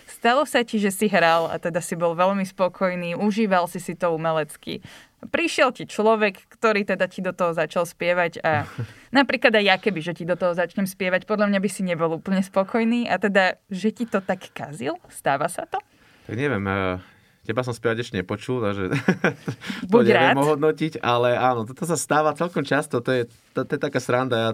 Stalo 0.10 0.50
sa 0.50 0.66
ti, 0.66 0.82
že 0.82 0.90
si 0.90 1.06
hral 1.06 1.46
a 1.46 1.62
teda 1.62 1.78
si 1.78 1.94
bol 1.94 2.18
veľmi 2.18 2.42
spokojný, 2.42 3.14
užíval 3.14 3.70
si 3.70 3.78
si 3.78 3.94
to 3.94 4.18
umelecky. 4.18 4.82
Prišiel 5.30 5.70
ti 5.78 5.86
človek, 5.86 6.42
ktorý 6.58 6.82
teda 6.82 7.06
ti 7.06 7.22
do 7.22 7.30
toho 7.30 7.54
začal 7.54 7.86
spievať 7.86 8.42
a 8.42 8.66
napríklad 9.18 9.54
aj 9.62 9.66
ja 9.70 9.78
keby, 9.78 10.02
že 10.02 10.18
ti 10.18 10.26
do 10.26 10.34
toho 10.34 10.58
začnem 10.58 10.90
spievať, 10.90 11.30
podľa 11.30 11.54
mňa 11.54 11.60
by 11.62 11.70
si 11.70 11.86
nebol 11.86 12.18
úplne 12.18 12.42
spokojný 12.42 13.06
a 13.06 13.22
teda, 13.22 13.62
že 13.70 13.94
ti 13.94 14.10
to 14.10 14.26
tak 14.26 14.50
kazil? 14.58 14.98
Stáva 15.14 15.46
sa 15.46 15.70
to? 15.70 15.78
Tak 16.26 16.34
neviem, 16.34 16.66
eh, 16.66 16.98
Teba 17.48 17.64
som 17.64 17.72
spievať 17.72 18.04
ešte 18.04 18.20
nepočul, 18.20 18.60
takže 18.60 18.92
to 19.88 19.98
neviem 20.04 20.36
rád. 20.36 20.44
ohodnotiť, 20.44 21.00
ale 21.00 21.40
áno, 21.40 21.64
toto 21.64 21.88
sa 21.88 21.96
stáva 21.96 22.36
celkom 22.36 22.68
často, 22.68 23.00
to 23.00 23.16
je, 23.16 23.24
to, 23.56 23.64
to 23.64 23.72
je 23.72 23.82
taká 23.82 24.04
sranda. 24.04 24.36
Ja, 24.36 24.52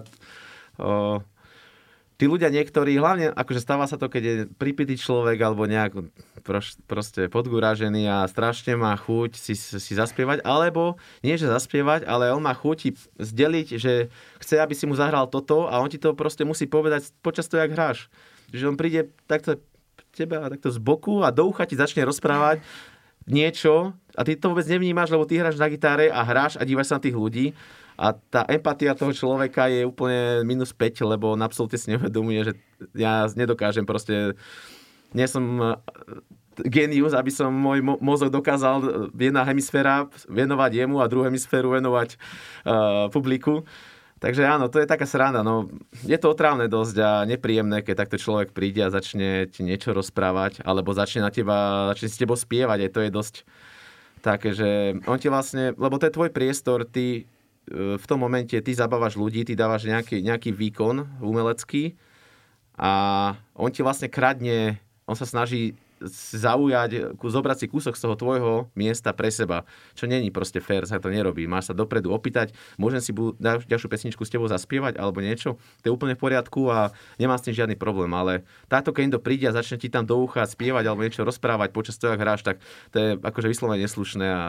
o, 0.78 1.18
tí 2.14 2.30
ľudia 2.30 2.54
niektorí, 2.54 2.94
hlavne 2.94 3.34
akože 3.34 3.58
stáva 3.58 3.90
sa 3.90 3.98
to, 3.98 4.06
keď 4.06 4.22
je 4.22 4.34
pripitý 4.46 4.94
človek 4.94 5.42
alebo 5.42 5.66
nejak 5.66 6.06
proš, 6.46 6.78
proste 6.86 7.26
podgúražený 7.26 8.06
a 8.06 8.30
strašne 8.30 8.78
má 8.78 8.94
chuť 8.94 9.34
si, 9.34 9.58
si 9.58 9.92
zaspievať, 9.98 10.46
alebo 10.46 10.94
nie, 11.26 11.34
že 11.34 11.50
zaspievať, 11.50 12.06
ale 12.06 12.30
on 12.30 12.46
má 12.46 12.54
chuť 12.54 12.94
zdeliť, 13.18 13.66
že 13.74 14.14
chce, 14.38 14.54
aby 14.62 14.74
si 14.78 14.86
mu 14.86 14.94
zahral 14.94 15.26
toto 15.26 15.66
a 15.66 15.82
on 15.82 15.90
ti 15.90 15.98
to 15.98 16.14
proste 16.14 16.46
musí 16.46 16.70
povedať 16.70 17.10
počas 17.26 17.50
toho, 17.50 17.66
jak 17.66 17.74
hráš. 17.74 18.06
Že 18.54 18.70
on 18.70 18.78
príde 18.78 19.10
takto 19.26 19.58
teba 20.14 20.46
takto 20.46 20.70
z 20.70 20.78
boku 20.78 21.26
a 21.26 21.34
do 21.34 21.50
ucha 21.50 21.66
ti 21.66 21.74
začne 21.74 22.06
rozprávať 22.06 22.62
niečo 23.26 23.96
a 24.14 24.20
ty 24.22 24.38
to 24.38 24.52
vôbec 24.52 24.68
nevnímaš, 24.68 25.10
lebo 25.10 25.26
ty 25.26 25.40
hráš 25.40 25.58
na 25.58 25.66
gitáre 25.66 26.12
a 26.12 26.22
hráš 26.22 26.60
a 26.60 26.62
dívaš 26.62 26.92
sa 26.92 26.96
na 27.00 27.04
tých 27.04 27.16
ľudí 27.18 27.46
a 27.94 28.10
tá 28.10 28.42
empatia 28.50 28.98
toho 28.98 29.14
človeka 29.14 29.70
je 29.70 29.86
úplne 29.86 30.42
minus 30.42 30.74
5, 30.74 31.06
lebo 31.06 31.38
on 31.38 31.42
absolútne 31.46 31.78
si 31.78 31.94
neuvedomuje, 31.94 32.40
že 32.42 32.52
ja 32.98 33.30
nedokážem 33.30 33.86
proste, 33.86 34.34
nie 35.14 35.26
som 35.30 35.44
eh, 35.62 35.78
genius, 36.66 37.14
aby 37.14 37.30
som 37.30 37.54
môj 37.54 37.82
mozog 38.02 38.34
dokázal 38.34 39.10
jedna 39.14 39.46
hemisféra 39.46 40.10
venovať 40.26 40.70
jemu 40.82 40.96
a 41.02 41.10
druhú 41.10 41.26
hemisféru 41.26 41.74
venovať 41.74 42.14
uh, 42.14 43.10
publiku. 43.10 43.66
Takže 44.24 44.40
áno, 44.48 44.72
to 44.72 44.80
je 44.80 44.88
taká 44.88 45.04
sranda. 45.04 45.44
No, 45.44 45.68
je 46.00 46.16
to 46.16 46.32
otrávne 46.32 46.64
dosť 46.64 46.96
a 46.96 47.28
nepríjemné, 47.28 47.84
keď 47.84 48.08
takto 48.08 48.16
človek 48.16 48.56
príde 48.56 48.80
a 48.80 48.88
začne 48.88 49.44
ti 49.52 49.60
niečo 49.60 49.92
rozprávať, 49.92 50.64
alebo 50.64 50.96
začne 50.96 51.20
na 51.20 51.28
teba, 51.28 51.92
začne 51.92 52.08
s 52.08 52.16
tebou 52.16 52.32
spievať. 52.32 52.88
Aj 52.88 52.90
to 52.96 53.00
je 53.04 53.10
dosť 53.12 53.34
také, 54.24 54.56
že 54.56 54.96
on 55.04 55.20
ti 55.20 55.28
vlastne, 55.28 55.76
lebo 55.76 56.00
to 56.00 56.08
je 56.08 56.16
tvoj 56.16 56.32
priestor, 56.32 56.88
ty 56.88 57.28
e, 57.68 58.00
v 58.00 58.04
tom 58.08 58.24
momente 58.24 58.56
ty 58.56 58.72
zabávaš 58.72 59.20
ľudí, 59.20 59.44
ty 59.44 59.52
dávaš 59.52 59.84
nejaký, 59.84 60.24
nejaký 60.24 60.56
výkon 60.56 61.20
umelecký 61.20 61.92
a 62.80 62.92
on 63.52 63.68
ti 63.68 63.84
vlastne 63.84 64.08
kradne, 64.08 64.80
on 65.04 65.12
sa 65.12 65.28
snaží 65.28 65.76
zaujať, 66.34 67.16
zobrať 67.16 67.56
si 67.64 67.66
kúsok 67.70 67.94
z 67.96 68.02
toho 68.04 68.14
tvojho 68.14 68.52
miesta 68.76 69.12
pre 69.16 69.32
seba, 69.32 69.64
čo 69.96 70.04
není 70.04 70.28
proste 70.28 70.60
fér, 70.60 70.84
sa 70.84 71.00
to 71.00 71.08
nerobí. 71.08 71.48
Máš 71.48 71.70
sa 71.70 71.74
dopredu 71.74 72.12
opýtať, 72.12 72.52
môžem 72.76 73.00
si 73.00 73.10
ďalšiu 73.40 73.88
pesničku 73.88 74.22
s 74.24 74.32
tebou 74.32 74.46
zaspievať 74.46 75.00
alebo 75.00 75.24
niečo, 75.24 75.56
to 75.80 75.90
je 75.90 75.92
úplne 75.94 76.14
v 76.14 76.22
poriadku 76.22 76.68
a 76.70 76.92
nemá 77.16 77.36
s 77.36 77.44
tým 77.48 77.56
žiadny 77.56 77.76
problém, 77.78 78.10
ale 78.12 78.44
táto, 78.68 78.92
keď 78.92 79.18
príde 79.20 79.48
a 79.48 79.56
začne 79.56 79.80
ti 79.80 79.88
tam 79.88 80.04
do 80.04 80.20
ucha 80.20 80.44
spievať 80.44 80.84
alebo 80.84 81.04
niečo 81.04 81.24
rozprávať 81.24 81.70
počas 81.72 81.96
toho, 81.96 82.14
ak 82.14 82.22
hráš, 82.22 82.42
tak 82.44 82.60
to 82.92 82.96
je 83.00 83.08
akože 83.20 83.48
vyslovene 83.50 83.82
neslušné 83.84 84.26
a 84.26 84.42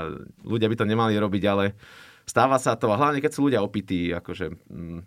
ľudia 0.43 0.67
by 0.71 0.75
to 0.77 0.85
nemali 0.85 1.13
robiť, 1.15 1.43
ale 1.47 1.75
stáva 2.25 2.57
sa 2.57 2.73
to 2.75 2.89
a 2.91 2.99
hlavne 2.99 3.21
keď 3.21 3.31
sú 3.31 3.47
ľudia 3.47 3.61
opití, 3.61 4.11
akože 4.11 4.45
mm, 4.67 4.99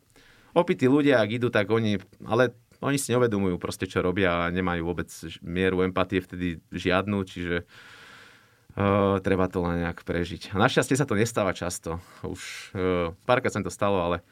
opití 0.54 0.86
ľudia, 0.86 1.20
ak 1.20 1.30
idú, 1.30 1.48
tak 1.50 1.68
oni, 1.68 1.98
ale 2.24 2.54
oni 2.80 2.98
si 2.98 3.10
neuvedomujú 3.10 3.58
proste, 3.58 3.90
čo 3.90 4.04
robia 4.04 4.46
a 4.46 4.52
nemajú 4.54 4.86
vôbec 4.86 5.10
mieru 5.42 5.82
empatie 5.82 6.22
vtedy 6.22 6.62
žiadnu, 6.70 7.26
čiže 7.26 7.56
uh, 7.64 9.18
treba 9.22 9.50
to 9.50 9.62
len 9.66 9.86
nejak 9.86 10.06
prežiť. 10.06 10.54
A 10.54 10.62
našťastie 10.62 10.94
sa 10.94 11.08
to 11.08 11.18
nestáva 11.18 11.50
často. 11.54 11.98
Už 12.22 12.72
uh, 12.74 13.14
párkrát 13.26 13.50
sa 13.50 13.64
to 13.64 13.72
stalo, 13.72 13.98
ale 13.98 14.22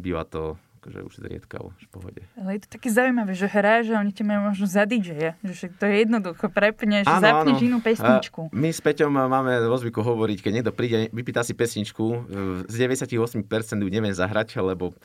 býva 0.00 0.24
to 0.24 0.56
akože 0.82 0.98
už 1.06 1.14
zriedkavo, 1.22 1.70
v 1.78 1.88
pohode. 1.94 2.22
Ale 2.34 2.58
je 2.58 2.66
to 2.66 2.74
také 2.74 2.90
zaujímavé, 2.90 3.38
že 3.38 3.46
hráš 3.46 3.94
a 3.94 4.02
oni 4.02 4.10
ti 4.10 4.26
majú 4.26 4.50
možno 4.50 4.66
za 4.66 4.82
DJ, 4.82 5.38
že 5.46 5.70
to 5.78 5.86
je 5.86 6.02
jednoducho, 6.02 6.50
prepneš, 6.50 7.06
áno, 7.06 7.22
zapneš 7.22 7.58
áno. 7.62 7.66
inú 7.70 7.78
pesničku. 7.78 8.50
A 8.50 8.56
my 8.58 8.68
s 8.74 8.82
Peťom 8.82 9.14
máme 9.14 9.62
vo 9.62 9.78
zvyku 9.78 10.02
hovoriť, 10.02 10.42
keď 10.42 10.52
niekto 10.58 10.74
príde, 10.74 11.06
vypýta 11.14 11.46
si 11.46 11.54
pesničku, 11.54 12.26
z 12.66 12.74
98% 12.74 13.46
ju 13.78 13.90
neviem 13.94 14.10
zahrať, 14.10 14.58
lebo 14.58 14.98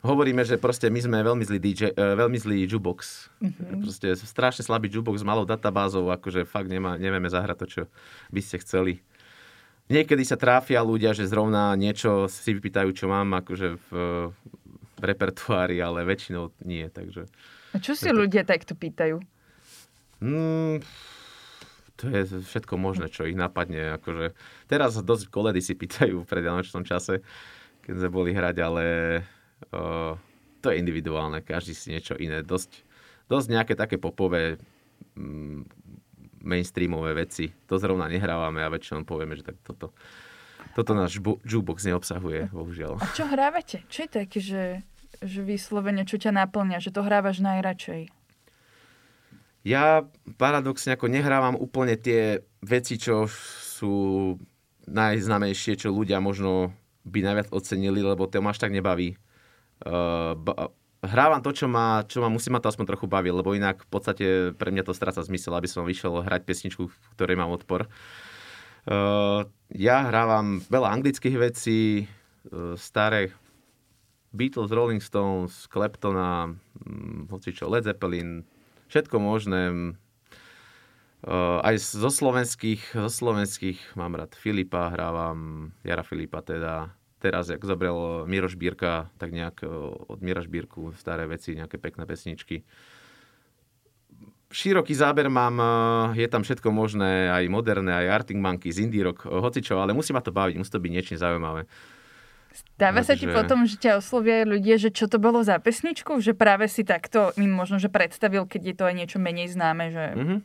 hovoríme, 0.00 0.42
že 0.44 0.56
proste 0.56 0.88
my 0.88 1.00
sme 1.00 1.18
veľmi 1.20 1.44
zlý, 1.44 1.58
DJ, 1.60 1.92
e, 1.92 1.94
veľmi 1.96 2.38
zlý 2.40 2.56
jukebox. 2.68 3.28
Mm-hmm. 3.40 3.80
Proste 3.84 4.08
strašne 4.16 4.64
slabý 4.64 4.88
jukebox 4.88 5.20
s 5.20 5.26
malou 5.26 5.44
databázou, 5.44 6.08
akože 6.08 6.48
fakt 6.48 6.72
nemá, 6.72 6.96
nevieme 6.96 7.28
zahrať 7.28 7.56
to, 7.64 7.66
čo 7.68 7.82
by 8.32 8.40
ste 8.40 8.56
chceli. 8.64 8.94
Niekedy 9.90 10.22
sa 10.22 10.38
tráfia 10.38 10.80
ľudia, 10.86 11.10
že 11.12 11.26
zrovna 11.26 11.74
niečo 11.74 12.30
si 12.30 12.54
vypýtajú, 12.54 12.94
čo 12.94 13.10
mám 13.10 13.42
akože 13.42 13.68
v, 13.74 13.88
v 14.30 15.02
repertoári, 15.02 15.82
ale 15.82 16.06
väčšinou 16.06 16.54
nie. 16.62 16.86
Takže, 16.86 17.26
A 17.74 17.76
čo 17.82 17.98
si 17.98 18.06
to... 18.06 18.14
ľudia 18.14 18.46
takto 18.46 18.78
pýtajú? 18.78 19.18
Mm, 20.22 20.78
to 21.98 22.04
je 22.06 22.22
všetko 22.46 22.78
možné, 22.78 23.10
čo 23.10 23.26
ich 23.26 23.34
napadne. 23.34 23.98
Akože, 23.98 24.32
teraz 24.70 24.94
dosť 24.94 25.26
koledy 25.26 25.58
si 25.58 25.74
pýtajú 25.74 26.22
v 26.22 26.30
predvianočnom 26.30 26.86
čase, 26.86 27.26
keď 27.82 27.92
sme 27.98 28.10
boli 28.14 28.30
hrať, 28.30 28.56
ale 28.62 28.84
to 30.60 30.66
je 30.68 30.76
individuálne, 30.80 31.40
každý 31.44 31.72
si 31.76 31.92
niečo 31.92 32.16
iné. 32.16 32.40
Dosť, 32.44 32.84
dosť 33.28 33.46
nejaké 33.52 33.74
také 33.76 33.96
popové 33.96 34.60
mm, 35.16 35.64
mainstreamové 36.40 37.16
veci. 37.16 37.52
To 37.68 37.76
zrovna 37.76 38.08
nehrávame 38.08 38.64
a 38.64 38.72
väčšinou 38.72 39.04
povieme, 39.04 39.36
že 39.36 39.44
tak 39.52 39.56
toto, 39.64 39.92
toto 40.76 40.92
náš 40.96 41.20
jukebox 41.44 41.84
neobsahuje, 41.84 42.52
bohužiaľ. 42.52 43.00
A 43.00 43.06
čo 43.12 43.28
hrávate? 43.28 43.84
Čo 43.88 44.08
je 44.08 44.10
také, 44.10 44.38
že, 44.40 44.64
že 45.20 45.40
vyslovene, 45.44 46.04
čo 46.08 46.16
ťa 46.20 46.32
naplňa, 46.32 46.80
že 46.80 46.92
to 46.92 47.04
hrávaš 47.04 47.40
najradšej? 47.44 48.12
Ja 49.60 50.08
paradoxne 50.40 50.96
ako 50.96 51.12
nehrávam 51.12 51.52
úplne 51.52 51.92
tie 52.00 52.40
veci, 52.64 52.96
čo 52.96 53.28
sú 53.28 54.36
najznamejšie, 54.88 55.76
čo 55.76 55.92
ľudia 55.92 56.16
možno 56.24 56.72
by 57.04 57.20
najviac 57.20 57.48
ocenili, 57.52 58.00
lebo 58.00 58.24
to 58.24 58.40
ma 58.40 58.56
až 58.56 58.64
tak 58.64 58.72
nebaví. 58.72 59.20
Uh, 59.80 60.36
ba- 60.36 60.72
hrávam 61.00 61.40
to, 61.40 61.50
čo 61.56 61.66
ma, 61.66 62.04
čo 62.04 62.20
ma 62.20 62.28
musí 62.28 62.52
ma 62.52 62.60
to 62.60 62.68
aspoň 62.68 62.96
trochu 62.96 63.08
baviť, 63.08 63.32
lebo 63.32 63.56
inak 63.56 63.84
v 63.84 63.88
podstate 63.88 64.26
pre 64.56 64.68
mňa 64.68 64.84
to 64.84 64.92
stráca 64.92 65.24
zmysel, 65.24 65.56
aby 65.56 65.68
som 65.68 65.88
vyšiel 65.88 66.20
hrať 66.24 66.44
pesničku, 66.44 66.88
v 66.88 66.96
ktorej 67.16 67.40
mám 67.40 67.52
odpor. 67.52 67.88
Uh, 68.88 69.44
ja 69.72 70.08
hrávam 70.08 70.60
veľa 70.68 70.88
anglických 71.00 71.36
vecí, 71.36 72.04
uh, 72.52 72.76
staré 72.76 73.32
Beatles, 74.32 74.72
Rolling 74.72 75.02
Stones, 75.02 75.68
Claptona, 75.68 76.54
um, 76.84 77.26
hoci 77.32 77.52
čo, 77.52 77.68
Led 77.68 77.84
Zeppelin, 77.84 78.44
všetko 78.88 79.16
možné. 79.20 79.94
Uh, 81.20 81.60
aj 81.60 81.76
zo 81.76 82.08
slovenských, 82.08 82.96
zo 82.96 83.12
slovenských 83.12 83.92
mám 83.96 84.16
rád 84.16 84.32
Filipa, 84.32 84.88
hrávam 84.88 85.72
Jara 85.84 86.00
Filipa 86.00 86.40
teda, 86.40 86.88
teraz, 87.20 87.52
jak 87.52 87.60
zobrel 87.60 88.24
Miroš 88.24 88.56
Bírka, 88.56 89.12
tak 89.20 89.36
nejak 89.36 89.60
e, 89.60 89.68
od 90.08 90.18
Miroš 90.24 90.48
Bírku 90.48 90.96
staré 90.96 91.28
veci, 91.28 91.52
nejaké 91.52 91.76
pekné 91.76 92.08
pesničky. 92.08 92.64
Široký 94.50 94.96
záber 94.96 95.28
mám, 95.28 95.60
e, 95.60 96.24
je 96.24 96.28
tam 96.32 96.40
všetko 96.40 96.72
možné, 96.72 97.28
aj 97.28 97.44
moderné, 97.52 97.92
aj 97.92 98.24
Arctic 98.24 98.40
Monkeys, 98.40 98.80
indie 98.80 99.04
rock, 99.04 99.28
hocičo, 99.28 99.76
ale 99.76 99.92
musí 99.92 100.16
ma 100.16 100.24
to 100.24 100.32
baviť, 100.32 100.56
musí 100.56 100.72
to 100.72 100.80
byť 100.80 100.92
niečo 100.96 101.20
zaujímavé. 101.20 101.68
Stáva 102.50 103.06
sa 103.06 103.14
ti 103.14 103.30
potom, 103.30 103.62
že 103.62 103.78
ťa 103.78 104.02
oslovia 104.02 104.42
ľudia, 104.42 104.74
že 104.74 104.90
čo 104.90 105.06
to 105.06 105.22
bolo 105.22 105.46
za 105.46 105.62
pesničku? 105.62 106.18
Že 106.18 106.34
práve 106.34 106.66
si 106.66 106.82
takto 106.82 107.30
im 107.38 107.52
možno, 107.54 107.78
že 107.78 107.86
predstavil, 107.86 108.42
keď 108.42 108.62
je 108.66 108.74
to 108.74 108.84
aj 108.90 108.94
niečo 108.96 109.18
menej 109.22 109.54
známe, 109.54 109.94
že... 109.94 110.04
Mm-hmm. 110.18 110.38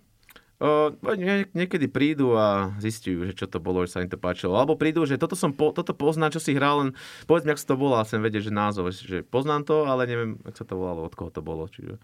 Nie, 1.16 1.46
niekedy 1.52 1.92
prídu 1.92 2.34
a 2.36 2.72
zistujú, 2.80 3.28
že 3.30 3.34
čo 3.36 3.46
to 3.46 3.60
bolo, 3.60 3.84
že 3.84 3.96
sa 3.96 4.04
im 4.04 4.12
to 4.12 4.20
páčilo. 4.20 4.56
Alebo 4.56 4.80
prídu, 4.80 5.04
že 5.04 5.20
toto, 5.20 5.36
som 5.38 5.52
po, 5.52 5.76
toto 5.76 5.92
poznám, 5.92 6.36
čo 6.36 6.42
si 6.42 6.56
hral, 6.56 6.76
len 6.82 6.90
povedz 7.28 7.44
mi, 7.44 7.52
ak 7.52 7.62
sa 7.62 7.74
to 7.74 7.80
volá, 7.80 8.04
chcem 8.08 8.24
vedieť, 8.24 8.50
že 8.50 8.54
názov, 8.54 8.92
že 8.92 9.24
poznám 9.24 9.68
to, 9.68 9.86
ale 9.86 10.08
neviem, 10.08 10.40
ak 10.48 10.56
sa 10.56 10.66
to 10.68 10.80
volalo, 10.80 11.06
od 11.06 11.14
koho 11.14 11.32
to 11.32 11.44
bolo. 11.44 11.68
Čiže... 11.68 12.00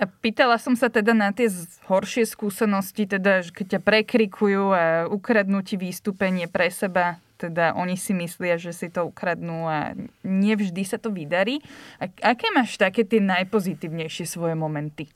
A 0.00 0.04
pýtala 0.08 0.56
som 0.56 0.72
sa 0.72 0.88
teda 0.88 1.12
na 1.12 1.30
tie 1.36 1.52
horšie 1.86 2.24
skúsenosti, 2.24 3.04
teda, 3.04 3.44
že 3.44 3.52
keď 3.52 3.66
ťa 3.76 3.80
prekrikujú 3.84 4.64
a 4.72 4.84
ukradnú 5.06 5.60
ti 5.60 5.76
výstupenie 5.76 6.48
pre 6.48 6.72
seba, 6.72 7.20
teda 7.36 7.76
oni 7.76 8.00
si 8.00 8.16
myslia, 8.16 8.56
že 8.56 8.72
si 8.72 8.88
to 8.88 9.04
ukradnú 9.04 9.68
a 9.68 9.92
nevždy 10.24 10.82
sa 10.88 10.96
to 10.96 11.12
vydarí. 11.12 11.60
A 12.00 12.08
aké 12.08 12.48
máš 12.56 12.80
také 12.80 13.04
tie 13.04 13.20
najpozitívnejšie 13.20 14.24
svoje 14.24 14.56
momenty? 14.56 15.12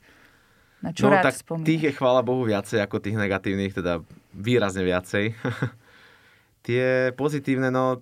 Na 0.81 0.89
čo 0.93 1.07
no, 1.07 1.13
rád 1.13 1.29
tak 1.29 1.37
spomínaš? 1.37 1.67
tých 1.69 1.81
je 1.85 1.93
chvála 1.93 2.25
Bohu 2.25 2.41
viacej 2.45 2.81
ako 2.81 2.97
tých 2.97 3.17
negatívnych, 3.17 3.73
teda 3.77 4.01
výrazne 4.33 4.81
viacej. 4.81 5.37
Tie 6.65 7.13
pozitívne, 7.17 7.69
no 7.69 8.01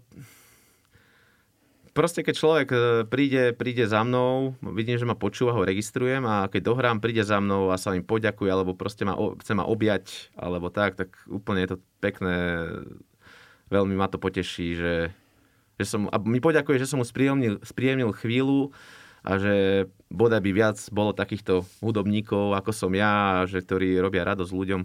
proste 1.99 2.23
keď 2.23 2.35
človek 2.39 2.67
e, 2.71 2.77
príde, 3.03 3.51
príde 3.51 3.83
za 3.83 4.07
mnou, 4.07 4.55
vidím, 4.71 4.95
že 4.95 5.03
ma 5.03 5.19
počúva, 5.19 5.51
ho 5.51 5.67
registrujem 5.67 6.23
a 6.23 6.47
keď 6.47 6.71
dohrám, 6.71 7.03
príde 7.03 7.27
za 7.27 7.43
mnou 7.43 7.73
a 7.73 7.75
sa 7.75 7.91
im 7.91 8.07
poďakuje, 8.07 8.47
alebo 8.47 8.71
proste 8.71 9.03
ma, 9.03 9.19
chce 9.43 9.51
ma 9.51 9.67
objať, 9.67 10.31
alebo 10.39 10.71
tak, 10.71 10.95
tak 10.95 11.11
úplne 11.27 11.67
je 11.67 11.75
to 11.75 11.77
pekné, 11.99 12.35
veľmi 13.67 13.99
ma 13.99 14.07
to 14.07 14.15
poteší, 14.15 14.79
že, 14.79 14.95
že 15.75 15.83
som, 15.83 16.07
a 16.07 16.15
mi 16.23 16.39
poďakuje, 16.39 16.79
že 16.79 16.87
som 16.87 17.03
mu 17.03 17.05
spríjemnil, 17.05 17.59
spríjemnil 17.67 18.15
chvíľu, 18.15 18.71
a 19.23 19.32
že 19.36 19.86
bodaj 20.08 20.41
by 20.41 20.51
viac 20.51 20.77
bolo 20.89 21.12
takýchto 21.12 21.67
hudobníkov, 21.84 22.55
ako 22.55 22.71
som 22.71 22.91
ja, 22.95 23.43
že 23.45 23.62
ktorí 23.62 23.99
robia 23.99 24.23
radosť 24.25 24.51
ľuďom, 24.51 24.82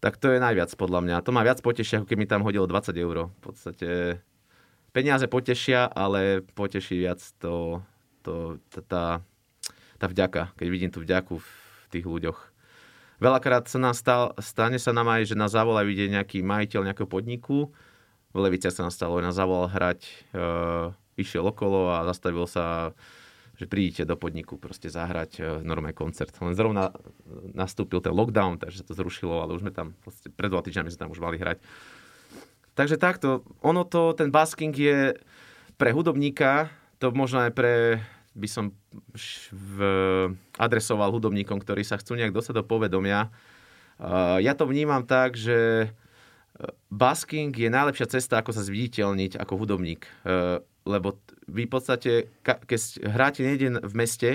tak 0.00 0.20
to 0.20 0.30
je 0.30 0.38
najviac 0.38 0.70
podľa 0.76 1.00
mňa. 1.02 1.24
To 1.24 1.34
ma 1.34 1.42
viac 1.42 1.64
potešia, 1.64 2.04
ako 2.04 2.14
mi 2.14 2.28
tam 2.28 2.44
hodilo 2.44 2.68
20 2.68 2.92
eur. 2.94 3.32
V 3.32 3.40
podstate 3.40 4.20
peniaze 4.92 5.24
potešia, 5.26 5.88
ale 5.88 6.44
poteší 6.54 7.04
viac 7.04 7.20
to, 7.40 7.80
to, 8.22 8.60
tá, 8.86 9.24
tá 9.96 10.06
vďaka, 10.06 10.52
keď 10.56 10.66
vidím 10.68 10.92
tú 10.92 11.00
vďaku 11.00 11.40
v 11.40 11.50
tých 11.90 12.04
ľuďoch. 12.04 12.38
Veľakrát 13.16 13.64
sa 13.64 13.80
nám 13.80 13.96
stal, 13.96 14.36
stane 14.44 14.76
sa 14.76 14.92
nám 14.92 15.08
aj, 15.08 15.32
že 15.32 15.40
nás 15.40 15.56
zavolá 15.56 15.80
vidieť 15.80 16.20
nejaký 16.20 16.38
majiteľ 16.44 16.92
nejakého 16.92 17.08
podniku. 17.08 17.72
V 18.36 18.38
Levice 18.38 18.68
sa 18.68 18.84
nám 18.84 18.92
stalo, 18.92 19.24
nás 19.24 19.32
zavolal 19.32 19.72
hrať, 19.72 20.04
e, 20.04 20.44
išiel 21.16 21.48
okolo 21.48 21.96
a 21.96 22.04
zastavil 22.04 22.44
sa 22.44 22.92
že 23.56 23.64
prídete 23.64 24.04
do 24.04 24.20
podniku 24.20 24.60
proste 24.60 24.92
zahrať 24.92 25.30
e, 25.40 25.42
normálny 25.64 25.96
koncert. 25.96 26.32
Len 26.44 26.52
zrovna 26.52 26.92
nastúpil 27.56 28.04
ten 28.04 28.12
lockdown, 28.12 28.60
takže 28.60 28.84
to 28.84 28.92
zrušilo, 28.92 29.40
ale 29.40 29.56
už 29.56 29.64
sme 29.64 29.72
tam, 29.72 29.96
pred 30.36 30.52
dva 30.52 30.60
týždňami 30.60 30.92
sme 30.92 31.02
tam 31.08 31.12
už 31.12 31.20
mali 31.24 31.40
hrať. 31.40 31.58
Takže 32.76 33.00
takto, 33.00 33.40
ono 33.64 33.88
to, 33.88 34.12
ten 34.12 34.28
basking 34.28 34.76
je 34.76 35.16
pre 35.80 35.96
hudobníka, 35.96 36.68
to 37.00 37.08
možno 37.12 37.48
aj 37.48 37.52
pre, 37.56 38.04
by 38.36 38.48
som 38.48 38.76
v, 39.52 39.76
adresoval 40.60 41.08
hudobníkom, 41.08 41.56
ktorí 41.56 41.80
sa 41.84 41.96
chcú 41.96 42.20
nejak 42.20 42.36
dostať 42.36 42.60
do 42.60 42.64
povedomia. 42.68 43.32
Uh, 43.96 44.36
ja 44.44 44.52
to 44.52 44.68
vnímam 44.68 45.08
tak, 45.08 45.40
že 45.40 45.88
basking 46.88 47.52
je 47.52 47.68
najlepšia 47.68 48.12
cesta, 48.16 48.40
ako 48.40 48.52
sa 48.52 48.64
zviditeľniť 48.64 49.36
ako 49.36 49.52
hudobník. 49.60 50.08
Lebo 50.86 51.18
vy 51.50 51.66
v 51.66 51.72
podstate, 51.72 52.10
keď 52.42 52.80
hráte 53.02 53.42
niekde 53.42 53.82
v 53.82 53.94
meste, 53.98 54.30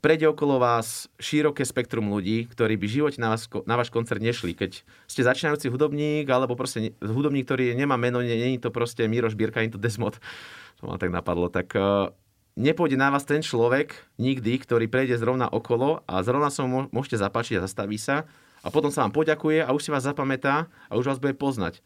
prejde 0.00 0.32
okolo 0.32 0.56
vás 0.56 1.12
široké 1.20 1.62
spektrum 1.62 2.08
ľudí, 2.08 2.48
ktorí 2.48 2.80
by 2.80 2.86
v 2.88 2.96
živote 3.00 3.18
na, 3.20 3.36
vás, 3.36 3.46
na 3.68 3.76
váš 3.76 3.92
koncert 3.92 4.18
nešli. 4.18 4.56
Keď 4.56 4.82
ste 5.06 5.20
začínajúci 5.20 5.68
hudobník, 5.68 6.24
alebo 6.26 6.56
proste 6.56 6.96
hudobník, 7.04 7.44
ktorý 7.44 7.76
nemá 7.76 8.00
meno, 8.00 8.24
nie, 8.24 8.34
nie 8.34 8.56
je 8.56 8.64
to 8.64 8.72
proste 8.72 9.04
Miroš 9.04 9.36
Bierka, 9.36 9.60
nie 9.60 9.70
to 9.70 9.78
Desmod, 9.78 10.16
to 10.80 10.88
ma 10.88 10.96
tak 10.96 11.12
napadlo, 11.12 11.52
tak 11.52 11.76
uh, 11.76 12.10
nepôjde 12.56 12.96
na 12.96 13.12
vás 13.12 13.28
ten 13.28 13.44
človek 13.44 13.94
nikdy, 14.16 14.56
ktorý 14.58 14.88
prejde 14.88 15.20
zrovna 15.20 15.46
okolo 15.46 16.02
a 16.08 16.24
zrovna 16.24 16.48
sa 16.48 16.64
mu 16.64 16.88
môžete 16.90 17.20
zapáčiť 17.20 17.60
a 17.60 17.64
zastaví 17.68 18.00
sa 18.00 18.24
a 18.64 18.68
potom 18.72 18.88
sa 18.88 19.04
vám 19.04 19.12
poďakuje 19.12 19.64
a 19.64 19.70
už 19.72 19.88
si 19.88 19.90
vás 19.92 20.04
zapamätá 20.04 20.68
a 20.88 20.96
už 20.96 21.12
vás 21.12 21.20
bude 21.20 21.36
poznať. 21.36 21.84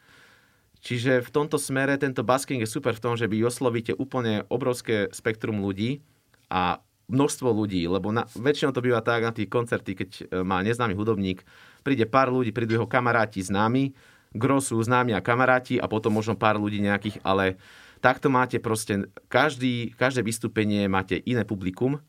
Čiže 0.85 1.25
v 1.25 1.33
tomto 1.33 1.57
smere 1.57 1.97
tento 1.97 2.21
basking 2.21 2.61
je 2.61 2.69
super 2.69 2.93
v 2.93 3.01
tom, 3.01 3.15
že 3.17 3.25
vy 3.25 3.41
oslovíte 3.41 3.97
úplne 3.97 4.45
obrovské 4.53 5.09
spektrum 5.17 5.65
ľudí 5.65 6.05
a 6.53 6.85
množstvo 7.09 7.49
ľudí, 7.49 7.89
lebo 7.89 8.13
na, 8.13 8.29
väčšinou 8.37 8.77
to 8.77 8.85
býva 8.85 9.01
tak 9.01 9.25
na 9.25 9.33
tých 9.33 9.49
koncerty, 9.49 9.97
keď 9.97 10.11
e, 10.13 10.23
má 10.45 10.61
neznámy 10.61 10.93
hudobník, 10.93 11.41
príde 11.81 12.05
pár 12.05 12.29
ľudí, 12.29 12.53
prídu 12.53 12.77
jeho 12.77 12.89
kamaráti 12.89 13.41
známi, 13.41 13.97
gro 14.37 14.61
sú 14.61 14.77
známi 14.77 15.17
a 15.17 15.25
kamaráti 15.25 15.81
a 15.81 15.89
potom 15.89 16.13
možno 16.13 16.37
pár 16.37 16.61
ľudí 16.61 16.85
nejakých, 16.85 17.21
ale 17.25 17.57
takto 18.05 18.29
máte 18.29 18.61
proste, 18.61 19.09
každý, 19.33 19.93
každé 19.97 20.21
vystúpenie 20.21 20.85
máte 20.85 21.17
iné 21.25 21.49
publikum, 21.49 22.01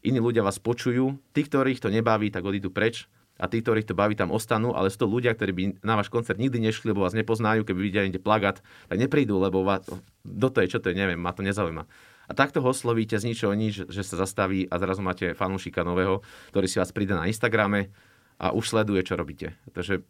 iní 0.00 0.20
ľudia 0.20 0.40
vás 0.40 0.56
počujú, 0.56 1.20
tí, 1.36 1.44
ktorých 1.44 1.84
to 1.84 1.92
nebaví, 1.92 2.32
tak 2.32 2.48
odídu 2.48 2.72
preč 2.72 3.08
a 3.42 3.50
tí, 3.50 3.58
ktorých 3.58 3.90
to 3.90 3.98
baví, 3.98 4.14
tam 4.14 4.30
ostanú, 4.30 4.70
ale 4.70 4.86
sú 4.86 5.02
to 5.02 5.10
ľudia, 5.10 5.34
ktorí 5.34 5.50
by 5.50 5.64
na 5.82 5.98
váš 5.98 6.06
koncert 6.14 6.38
nikdy 6.38 6.62
nešli, 6.62 6.94
lebo 6.94 7.02
vás 7.02 7.10
nepoznajú, 7.18 7.66
keby 7.66 7.80
vidia 7.82 8.06
niekde 8.06 8.22
plagát, 8.22 8.62
tak 8.86 8.98
neprídu, 9.02 9.42
lebo 9.42 9.66
vás, 9.66 9.82
do 10.22 10.46
to 10.46 10.62
je, 10.62 10.70
čo 10.70 10.78
to 10.78 10.94
je, 10.94 10.94
neviem, 10.94 11.18
ma 11.18 11.34
to 11.34 11.42
nezaujíma. 11.42 11.82
A 12.30 12.32
takto 12.38 12.62
ho 12.62 12.70
oslovíte 12.70 13.18
z 13.18 13.34
ničoho 13.34 13.50
nič, 13.58 13.90
že 13.90 14.02
sa 14.06 14.14
zastaví 14.14 14.70
a 14.70 14.78
zrazu 14.78 15.02
máte 15.02 15.34
fanúšika 15.34 15.82
nového, 15.82 16.22
ktorý 16.54 16.70
si 16.70 16.78
vás 16.78 16.94
príde 16.94 17.18
na 17.18 17.26
Instagrame 17.26 17.90
a 18.38 18.54
už 18.54 18.78
sleduje, 18.78 19.02
čo 19.02 19.18
robíte. 19.18 19.58
Takže 19.74 20.06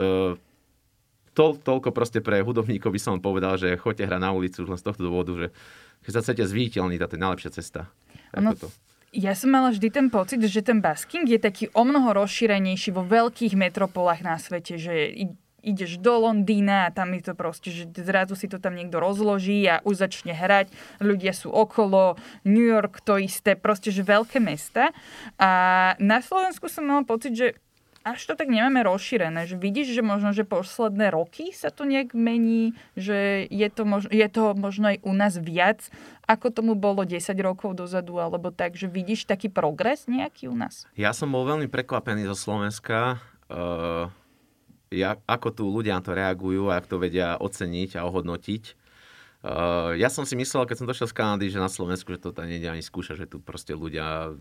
uh, 0.00 0.32
to, 1.36 1.44
toľko 1.60 1.92
proste 1.92 2.24
pre 2.24 2.40
hudobníkov 2.40 2.88
by 2.88 3.00
som 3.00 3.20
povedal, 3.20 3.60
že 3.60 3.76
choďte 3.76 4.08
hrať 4.08 4.20
na 4.20 4.32
ulicu 4.32 4.64
len 4.64 4.80
z 4.80 4.84
tohto 4.84 5.04
dôvodu, 5.04 5.32
že 5.36 5.46
keď 6.08 6.12
sa 6.12 6.22
chcete 6.24 6.48
zviditeľniť, 6.48 6.98
to 7.04 7.16
je 7.16 7.20
najlepšia 7.20 7.50
cesta. 7.52 7.92
To. 8.32 8.68
Ja 9.12 9.36
som 9.36 9.52
mala 9.52 9.68
vždy 9.68 9.92
ten 9.92 10.08
pocit, 10.08 10.40
že 10.40 10.64
ten 10.64 10.80
basking 10.80 11.28
je 11.28 11.36
taký 11.36 11.68
o 11.76 11.84
mnoho 11.84 12.16
rozšírenejší 12.16 12.96
vo 12.96 13.04
veľkých 13.04 13.52
metropolách 13.60 14.24
na 14.24 14.40
svete, 14.40 14.80
že 14.80 15.12
ideš 15.60 16.00
do 16.00 16.16
Londýna 16.16 16.88
a 16.88 16.94
tam 16.96 17.12
je 17.12 17.28
to 17.28 17.36
proste, 17.36 17.68
že 17.70 17.84
zrazu 17.92 18.34
si 18.34 18.48
to 18.48 18.56
tam 18.56 18.72
niekto 18.72 18.98
rozloží 18.98 19.68
a 19.68 19.84
už 19.84 20.00
začne 20.00 20.32
hrať, 20.32 20.72
ľudia 20.98 21.36
sú 21.36 21.52
okolo, 21.52 22.16
New 22.48 22.64
York 22.64 23.04
to 23.04 23.20
isté, 23.20 23.52
proste, 23.52 23.94
že 23.94 24.00
veľké 24.00 24.42
mesta. 24.42 24.90
A 25.38 25.92
na 26.02 26.24
Slovensku 26.24 26.66
som 26.72 26.88
mala 26.88 27.06
pocit, 27.06 27.36
že 27.36 27.60
až 28.02 28.20
to 28.26 28.34
tak 28.34 28.50
nemáme 28.50 28.82
rozšírené. 28.82 29.46
Že 29.46 29.56
vidíš, 29.58 29.88
že 29.94 30.02
možno, 30.02 30.34
že 30.34 30.42
posledné 30.42 31.14
roky 31.14 31.54
sa 31.54 31.70
to 31.70 31.86
nejak 31.86 32.14
mení, 32.14 32.74
že 32.98 33.46
je 33.48 33.68
to, 33.70 33.82
možno, 33.86 34.10
je 34.10 34.28
to 34.28 34.42
možno 34.58 34.94
aj 34.94 34.98
u 35.06 35.12
nás 35.14 35.34
viac, 35.38 35.86
ako 36.26 36.50
tomu 36.50 36.72
bolo 36.74 37.06
10 37.06 37.22
rokov 37.42 37.78
dozadu, 37.78 38.18
alebo 38.18 38.50
tak, 38.50 38.74
že 38.74 38.90
vidíš 38.90 39.26
taký 39.26 39.50
progres 39.50 40.10
nejaký 40.10 40.50
u 40.50 40.56
nás? 40.58 40.86
Ja 40.98 41.14
som 41.14 41.30
bol 41.30 41.46
veľmi 41.46 41.70
prekvapený 41.70 42.26
zo 42.30 42.36
Slovenska. 42.36 43.22
Uh, 43.46 44.10
ja, 44.92 45.16
ako 45.24 45.48
tu 45.54 45.64
ľudia 45.66 45.98
na 45.98 46.04
to 46.04 46.12
reagujú 46.12 46.68
a 46.68 46.78
ako 46.78 46.98
to 46.98 47.02
vedia 47.02 47.38
oceniť 47.40 47.96
a 47.96 48.06
ohodnotiť. 48.06 48.64
Uh, 49.42 49.98
ja 49.98 50.06
som 50.06 50.22
si 50.22 50.38
myslel, 50.38 50.70
keď 50.70 50.76
som 50.78 50.86
došiel 50.86 51.10
z 51.10 51.16
Kanady, 51.18 51.50
že 51.50 51.58
na 51.58 51.66
Slovensku, 51.66 52.14
že 52.14 52.22
to 52.22 52.30
tam 52.30 52.46
nejde 52.46 52.70
ani 52.70 52.84
skúšať, 52.84 53.26
že 53.26 53.30
tu 53.30 53.42
proste 53.42 53.74
ľudia 53.74 54.38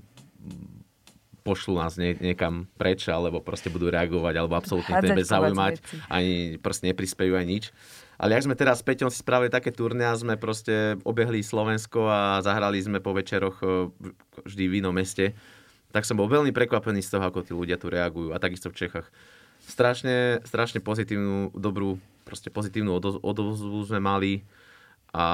pošlu 1.41 1.77
nás 1.77 1.97
nie, 1.97 2.13
niekam 2.21 2.69
preč, 2.77 3.09
alebo 3.09 3.41
proste 3.41 3.73
budú 3.73 3.89
reagovať, 3.89 4.33
alebo 4.37 4.53
absolútne 4.57 4.93
to 4.97 5.05
nebude 5.09 5.25
zaujímať, 5.25 5.75
ani 6.07 6.61
proste 6.61 6.89
neprispejú 6.89 7.33
aj 7.33 7.45
nič. 7.45 7.63
Ale 8.21 8.37
ak 8.37 8.45
sme 8.45 8.53
teraz 8.53 8.79
s 8.81 8.85
Peťom 8.85 9.09
si 9.09 9.25
spravili 9.25 9.49
také 9.49 9.73
turné 9.73 10.05
a 10.05 10.13
sme 10.13 10.37
proste 10.37 11.01
obehli 11.01 11.41
Slovensko 11.41 12.05
a 12.05 12.37
zahrali 12.45 12.77
sme 12.77 13.01
po 13.01 13.17
večeroch 13.17 13.57
uh, 13.65 13.89
vždy 14.45 14.63
v 14.69 14.77
inom 14.85 14.93
meste, 14.93 15.33
tak 15.89 16.05
som 16.05 16.21
bol 16.21 16.29
veľmi 16.29 16.53
prekvapený 16.53 17.01
z 17.01 17.17
toho, 17.17 17.25
ako 17.25 17.41
tí 17.41 17.51
ľudia 17.57 17.81
tu 17.81 17.89
reagujú. 17.89 18.29
A 18.31 18.37
takisto 18.37 18.69
v 18.69 18.77
Čechách. 18.77 19.09
Strašne, 19.65 20.45
strašne 20.45 20.85
pozitívnu, 20.85 21.57
dobrú, 21.57 21.97
proste 22.21 22.53
pozitívnu 22.53 22.93
odozvu 23.25 23.81
sme 23.89 23.97
mali 23.97 24.45
a 25.11 25.25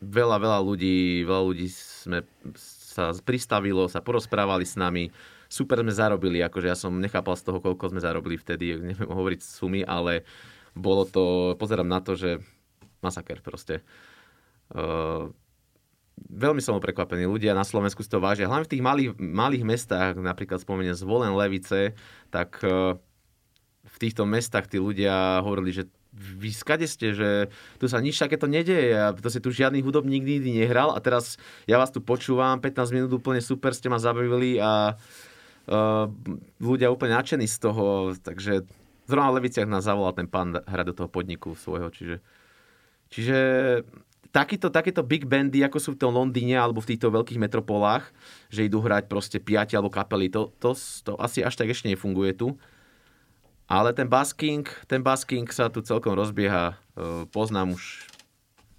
veľa, 0.00 0.36
veľa 0.40 0.58
ľudí, 0.64 1.28
veľa 1.28 1.42
ľudí 1.44 1.68
sme 1.70 2.24
sa 2.88 3.12
pristavilo, 3.12 3.84
sa 3.92 4.00
porozprávali 4.00 4.64
s 4.64 4.80
nami. 4.80 5.12
Super 5.48 5.84
sme 5.84 5.92
zarobili, 5.92 6.40
akože 6.40 6.68
ja 6.72 6.76
som 6.76 6.96
nechápal 6.96 7.36
z 7.36 7.44
toho, 7.44 7.60
koľko 7.60 7.92
sme 7.92 8.00
zarobili 8.00 8.40
vtedy, 8.40 8.80
neviem 8.80 9.12
hovoriť 9.12 9.40
sumy, 9.44 9.84
ale 9.84 10.24
bolo 10.72 11.04
to, 11.04 11.52
pozerám 11.60 11.88
na 11.88 12.00
to, 12.00 12.16
že 12.16 12.40
masaker 13.04 13.44
proste. 13.44 13.84
Uh, 14.72 15.32
veľmi 16.28 16.60
som 16.64 16.80
prekvapený. 16.80 17.28
Ľudia 17.28 17.56
na 17.56 17.64
Slovensku 17.64 18.00
si 18.04 18.10
to 18.10 18.20
vážia. 18.20 18.48
Hlavne 18.48 18.66
v 18.66 18.72
tých 18.76 18.84
malých, 18.84 19.10
malých 19.16 19.64
mestách, 19.64 20.12
napríklad 20.18 20.60
spomeniem 20.60 20.96
Zvolen, 20.96 21.32
Levice, 21.36 21.96
tak 22.32 22.60
uh, 22.64 22.96
v 23.88 23.96
týchto 23.96 24.28
mestách 24.28 24.68
tí 24.68 24.76
ľudia 24.76 25.40
hovorili, 25.40 25.72
že 25.72 25.84
vy 26.18 26.50
skade 26.50 26.84
ste, 26.90 27.14
že 27.14 27.48
tu 27.78 27.86
sa 27.86 28.02
nič 28.02 28.18
takéto 28.18 28.50
nedeje 28.50 28.92
a 28.92 29.14
to 29.14 29.30
si 29.30 29.38
tu 29.38 29.54
žiadny 29.54 29.80
hudobník 29.80 30.26
nikdy 30.26 30.50
nehral 30.64 30.92
a 30.92 30.98
teraz 30.98 31.38
ja 31.70 31.78
vás 31.78 31.94
tu 31.94 32.02
počúvam, 32.02 32.58
15 32.58 32.90
minút 32.90 33.10
úplne 33.14 33.38
super 33.38 33.70
ste 33.70 33.86
ma 33.86 34.02
zabavili 34.02 34.58
a 34.58 34.98
uh, 34.98 36.06
ľudia 36.58 36.90
úplne 36.90 37.14
nadšení 37.14 37.46
z 37.46 37.56
toho, 37.62 38.12
takže 38.18 38.66
zrovna 39.06 39.32
v 39.32 39.36
Leviciach 39.40 39.70
nás 39.70 39.86
zavolal 39.86 40.12
ten 40.12 40.26
pán 40.26 40.58
hrať 40.58 40.86
do 40.90 40.94
toho 41.04 41.08
podniku 41.08 41.54
svojho, 41.54 41.88
čiže, 41.94 42.16
čiže 43.08 43.38
takýto, 44.30 44.68
takýto 44.68 45.00
big 45.00 45.24
bandy, 45.24 45.64
ako 45.64 45.78
sú 45.80 45.90
v 45.96 46.00
tom 46.00 46.12
Londýne 46.12 46.60
alebo 46.60 46.84
v 46.84 46.94
týchto 46.94 47.08
veľkých 47.08 47.40
metropolách, 47.40 48.10
že 48.52 48.68
idú 48.68 48.84
hrať 48.84 49.08
proste 49.08 49.38
piati 49.40 49.74
alebo 49.74 49.92
kapely, 49.92 50.28
to, 50.28 50.52
to, 50.60 50.76
to 50.76 51.16
asi 51.16 51.40
až 51.40 51.56
tak 51.56 51.72
ešte 51.72 51.88
nefunguje 51.88 52.36
tu. 52.36 52.58
Ale 53.68 53.92
ten 53.92 54.08
basking, 54.08 54.64
ten 54.88 55.04
basking 55.04 55.44
sa 55.52 55.68
tu 55.68 55.84
celkom 55.84 56.16
rozbieha. 56.16 56.72
E, 56.72 57.28
poznám 57.28 57.76
už 57.76 58.08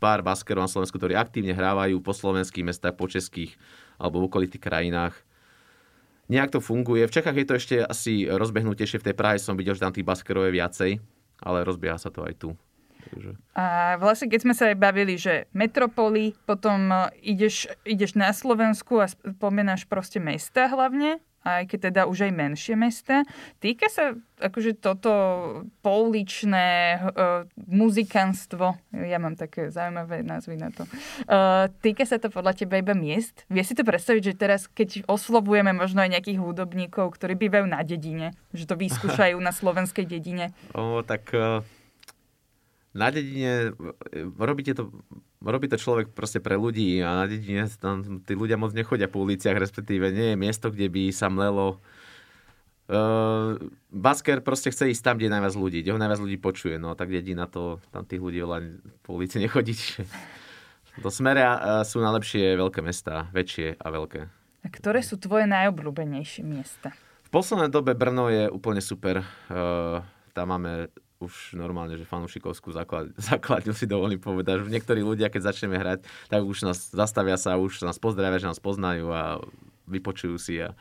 pár 0.02 0.26
baskerov 0.26 0.66
na 0.66 0.72
Slovensku, 0.72 0.98
ktorí 0.98 1.14
aktívne 1.14 1.54
hrávajú 1.54 2.02
po 2.02 2.10
slovenských 2.10 2.66
mestách, 2.66 2.98
po 2.98 3.06
českých 3.06 3.54
alebo 4.02 4.26
v 4.26 4.28
okolitých 4.34 4.66
krajinách. 4.66 5.14
Nejak 6.26 6.58
to 6.58 6.60
funguje. 6.64 7.06
V 7.06 7.14
Čechách 7.14 7.38
je 7.38 7.46
to 7.46 7.58
ešte 7.58 7.76
asi 7.86 8.26
rozbehnutejšie. 8.26 9.02
V 9.02 9.08
tej 9.12 9.16
Prahe 9.18 9.38
som 9.38 9.54
videl, 9.54 9.78
že 9.78 9.86
tam 9.86 9.94
tých 9.94 10.08
baskerov 10.08 10.50
je 10.50 10.58
viacej, 10.58 10.92
ale 11.46 11.66
rozbieha 11.66 12.02
sa 12.02 12.10
to 12.10 12.26
aj 12.26 12.34
tu. 12.38 12.50
Takže... 13.00 13.32
A 13.58 13.98
vlastne, 13.98 14.30
keď 14.30 14.40
sme 14.42 14.54
sa 14.54 14.70
aj 14.74 14.78
bavili, 14.78 15.18
že 15.18 15.50
metropoly, 15.54 16.38
potom 16.46 16.92
ideš, 17.22 17.70
ideš 17.86 18.14
na 18.14 18.30
Slovensku 18.30 19.02
a 19.02 19.10
spomínaš 19.10 19.90
proste 19.90 20.22
mesta 20.22 20.70
hlavne, 20.70 21.22
aj 21.44 21.72
keď 21.72 21.80
teda 21.92 22.02
už 22.08 22.28
aj 22.28 22.34
menšie 22.36 22.76
mesta. 22.76 23.24
Týka 23.64 23.88
sa 23.88 24.16
akože 24.40 24.80
toto 24.80 25.12
pouličné 25.84 27.00
uh, 27.00 27.44
muzikantstvo, 27.68 28.80
ja 28.96 29.20
mám 29.20 29.36
také 29.36 29.68
zaujímavé 29.68 30.24
názvy 30.24 30.56
na 30.56 30.72
to, 30.72 30.88
uh, 30.88 31.68
týka 31.84 32.08
sa 32.08 32.20
to 32.20 32.32
podľa 32.32 32.56
teba 32.56 32.80
iba 32.80 32.96
miest? 32.96 33.44
Vie 33.52 33.64
si 33.64 33.76
to 33.76 33.84
predstaviť, 33.84 34.22
že 34.32 34.40
teraz, 34.40 34.72
keď 34.72 35.04
oslovujeme 35.12 35.76
možno 35.76 36.04
aj 36.04 36.16
nejakých 36.16 36.40
hudobníkov, 36.40 37.20
ktorí 37.20 37.36
bývajú 37.36 37.66
na 37.68 37.84
dedine, 37.84 38.32
že 38.56 38.64
to 38.64 38.80
vyskúšajú 38.80 39.36
na 39.40 39.52
slovenskej 39.52 40.08
dedine? 40.08 40.56
O, 40.72 41.04
tak 41.04 41.32
uh, 41.36 41.60
na 42.94 43.14
dedine 43.14 43.76
robíte 44.38 44.74
to 44.74 44.90
robí 45.40 45.72
to 45.72 45.80
človek 45.80 46.12
proste 46.12 46.44
pre 46.44 46.60
ľudí 46.60 47.00
a 47.00 47.24
na 47.24 47.26
dedine 47.26 47.70
tam 47.80 48.22
tí 48.24 48.36
ľudia 48.36 48.60
moc 48.60 48.76
nechodia 48.76 49.08
po 49.08 49.24
uliciach, 49.24 49.56
respektíve 49.56 50.12
nie 50.12 50.36
je 50.36 50.38
miesto, 50.38 50.68
kde 50.72 50.92
by 50.92 51.04
sa 51.16 51.32
mlelo. 51.32 51.80
Uh, 52.90 53.54
basker 53.94 54.42
proste 54.42 54.74
chce 54.74 54.90
ísť 54.90 55.04
tam, 55.06 55.16
kde 55.22 55.30
je 55.30 55.36
najviac 55.38 55.54
ľudí, 55.54 55.78
kde 55.86 55.94
ho 55.94 56.02
najviac 56.02 56.20
ľudí 56.26 56.38
počuje, 56.42 56.82
no 56.82 56.98
tak 56.98 57.14
dedina 57.14 57.46
to, 57.46 57.78
tam 57.94 58.02
tých 58.02 58.18
ľudí 58.18 58.42
len 58.42 58.82
po 59.06 59.14
ulici 59.14 59.38
nechodí. 59.44 59.78
Do 60.98 61.14
smere 61.14 61.46
uh, 61.46 61.86
sú 61.86 62.02
najlepšie 62.02 62.58
veľké 62.58 62.82
mesta, 62.82 63.30
väčšie 63.30 63.78
a 63.78 63.88
veľké. 63.94 64.22
A 64.66 64.68
ktoré 64.74 65.06
sú 65.06 65.22
tvoje 65.22 65.46
najobľúbenejšie 65.48 66.42
miesta? 66.44 66.92
V 67.24 67.30
poslednej 67.30 67.70
dobe 67.70 67.94
Brno 67.94 68.28
je 68.28 68.50
úplne 68.50 68.82
super. 68.82 69.22
Uh, 69.48 70.02
tam 70.34 70.50
máme 70.50 70.90
už 71.20 71.52
normálne, 71.52 72.00
že 72.00 72.08
fanúšikovskú 72.08 72.72
základ, 72.72 73.12
základňu 73.32 73.76
si 73.76 73.84
dovolím 73.84 74.24
povedať, 74.24 74.64
že 74.64 74.72
niektorí 74.72 75.04
ľudia, 75.04 75.28
keď 75.28 75.52
začneme 75.52 75.76
hrať, 75.76 76.08
tak 76.32 76.42
už 76.48 76.64
nás 76.64 76.92
zastavia 76.96 77.36
sa, 77.36 77.60
už 77.60 77.84
nás 77.84 78.00
pozdravia, 78.00 78.40
že 78.40 78.48
nás 78.48 78.60
poznajú 78.64 79.12
a 79.12 79.44
vypočujú 79.92 80.40
si. 80.40 80.64
A 80.64 80.72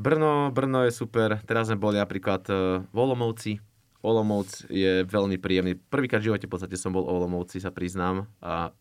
Brno, 0.00 0.48
Brno 0.48 0.88
je 0.88 0.96
super. 0.96 1.44
Teraz 1.44 1.68
sme 1.68 1.76
boli 1.76 2.00
napríklad 2.00 2.42
e, 2.48 2.80
v 2.88 2.96
Olomovci. 2.96 3.60
Olomouc 4.00 4.64
je 4.72 5.04
veľmi 5.04 5.36
príjemný. 5.36 5.76
Prvýkrát 5.76 6.24
v 6.24 6.32
živote 6.32 6.48
v 6.48 6.52
podstate 6.56 6.80
som 6.80 6.96
bol 6.96 7.04
v 7.04 7.20
Olomouci, 7.20 7.60
sa 7.60 7.68
priznám, 7.68 8.24
a 8.40 8.72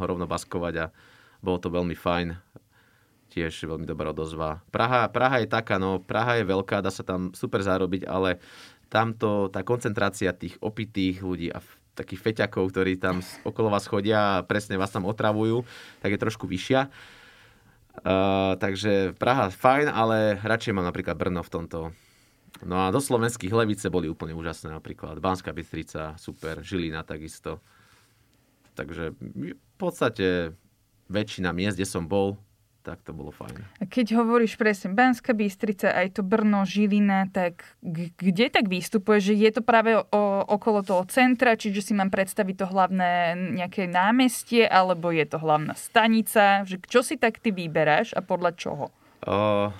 rovno 0.00 0.24
baskovať 0.24 0.74
a 0.80 0.86
bolo 1.44 1.60
to 1.60 1.68
veľmi 1.68 1.92
fajn. 1.92 2.32
Tiež 3.36 3.68
veľmi 3.68 3.84
dobrá 3.84 4.16
odozva. 4.16 4.64
Praha, 4.72 5.12
Praha 5.12 5.44
je 5.44 5.52
taká, 5.52 5.76
no, 5.76 6.00
Praha 6.00 6.40
je 6.40 6.48
veľká, 6.48 6.80
dá 6.80 6.88
sa 6.88 7.04
tam 7.04 7.36
super 7.36 7.60
zarobiť, 7.60 8.08
ale 8.08 8.40
tamto 8.88 9.50
tá 9.50 9.66
koncentrácia 9.66 10.30
tých 10.36 10.56
opitých 10.62 11.22
ľudí 11.22 11.48
a 11.50 11.60
takých 11.96 12.20
feťakov, 12.20 12.70
ktorí 12.70 13.00
tam 13.00 13.24
okolo 13.42 13.72
vás 13.72 13.88
chodia 13.88 14.38
a 14.38 14.44
presne 14.44 14.76
vás 14.76 14.92
tam 14.92 15.08
otravujú, 15.08 15.64
tak 16.04 16.12
je 16.12 16.20
trošku 16.20 16.44
vyššia. 16.44 16.92
Uh, 17.96 18.52
takže 18.60 19.16
Praha 19.16 19.48
fajn, 19.48 19.88
ale 19.88 20.36
radšej 20.44 20.76
mám 20.76 20.84
napríklad 20.84 21.16
Brno 21.16 21.40
v 21.40 21.52
tomto. 21.52 21.78
No 22.64 22.76
a 22.84 22.92
do 22.92 23.00
slovenských 23.00 23.52
Levice 23.52 23.88
boli 23.88 24.08
úplne 24.08 24.36
úžasné 24.36 24.72
napríklad. 24.72 25.16
Banská 25.20 25.56
Bystrica, 25.56 26.16
super, 26.20 26.60
Žilina 26.60 27.04
takisto. 27.04 27.64
Takže 28.76 29.16
v 29.16 29.56
podstate 29.80 30.52
väčšina 31.08 31.56
miest, 31.56 31.80
kde 31.80 31.88
som 31.88 32.04
bol, 32.04 32.36
tak 32.86 33.02
to 33.02 33.10
bolo 33.10 33.34
fajn. 33.34 33.66
A 33.82 33.84
keď 33.90 34.22
hovoríš 34.22 34.54
presne 34.54 34.94
Banská 34.94 35.34
Bystrica, 35.34 35.90
aj 35.90 36.14
to 36.14 36.22
Brno, 36.22 36.62
Žilina, 36.62 37.26
tak 37.34 37.66
kde 37.82 38.46
tak 38.46 38.70
vystupuje, 38.70 39.18
že 39.18 39.34
je 39.34 39.50
to 39.50 39.66
práve 39.66 39.98
o, 39.98 40.22
okolo 40.46 40.86
toho 40.86 41.02
centra, 41.10 41.58
čiže 41.58 41.90
si 41.90 41.92
mám 41.98 42.14
predstaviť 42.14 42.54
to 42.62 42.66
hlavné 42.70 43.34
nejaké 43.58 43.90
námestie, 43.90 44.62
alebo 44.70 45.10
je 45.10 45.26
to 45.26 45.42
hlavná 45.42 45.74
stanica, 45.74 46.62
že 46.62 46.78
čo 46.86 47.02
si 47.02 47.18
tak 47.18 47.42
ty 47.42 47.50
vyberáš 47.50 48.14
a 48.14 48.22
podľa 48.22 48.54
čoho? 48.54 48.94
Uh, 49.26 49.74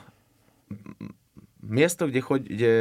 miesto, 1.62 2.10
kde, 2.10 2.20
chodí, 2.26 2.46
kde 2.50 2.74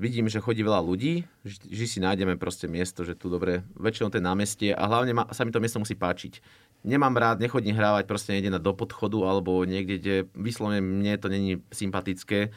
vidím, 0.00 0.32
že 0.32 0.40
chodí 0.40 0.64
veľa 0.64 0.80
ľudí, 0.80 1.28
že, 1.44 1.60
že 1.68 1.84
si 1.84 1.98
nájdeme 2.00 2.40
proste 2.40 2.72
miesto, 2.72 3.04
že 3.04 3.12
tu 3.12 3.28
dobre, 3.28 3.68
väčšinou 3.76 4.08
to 4.08 4.16
námestie 4.16 4.72
a 4.72 4.88
hlavne 4.88 5.12
ma, 5.12 5.28
sa 5.28 5.44
mi 5.44 5.52
to 5.52 5.60
miesto 5.60 5.76
musí 5.76 5.92
páčiť 5.92 6.40
nemám 6.82 7.14
rád, 7.14 7.38
nechodím 7.38 7.78
hrávať 7.78 8.04
proste 8.06 8.34
niekde 8.34 8.54
na 8.54 8.60
do 8.62 8.74
podchodu 8.74 9.18
alebo 9.22 9.62
niekde, 9.62 9.94
kde 9.98 10.14
vyslovene 10.34 10.82
mne 10.82 11.14
to 11.18 11.30
není 11.30 11.62
sympatické. 11.70 12.50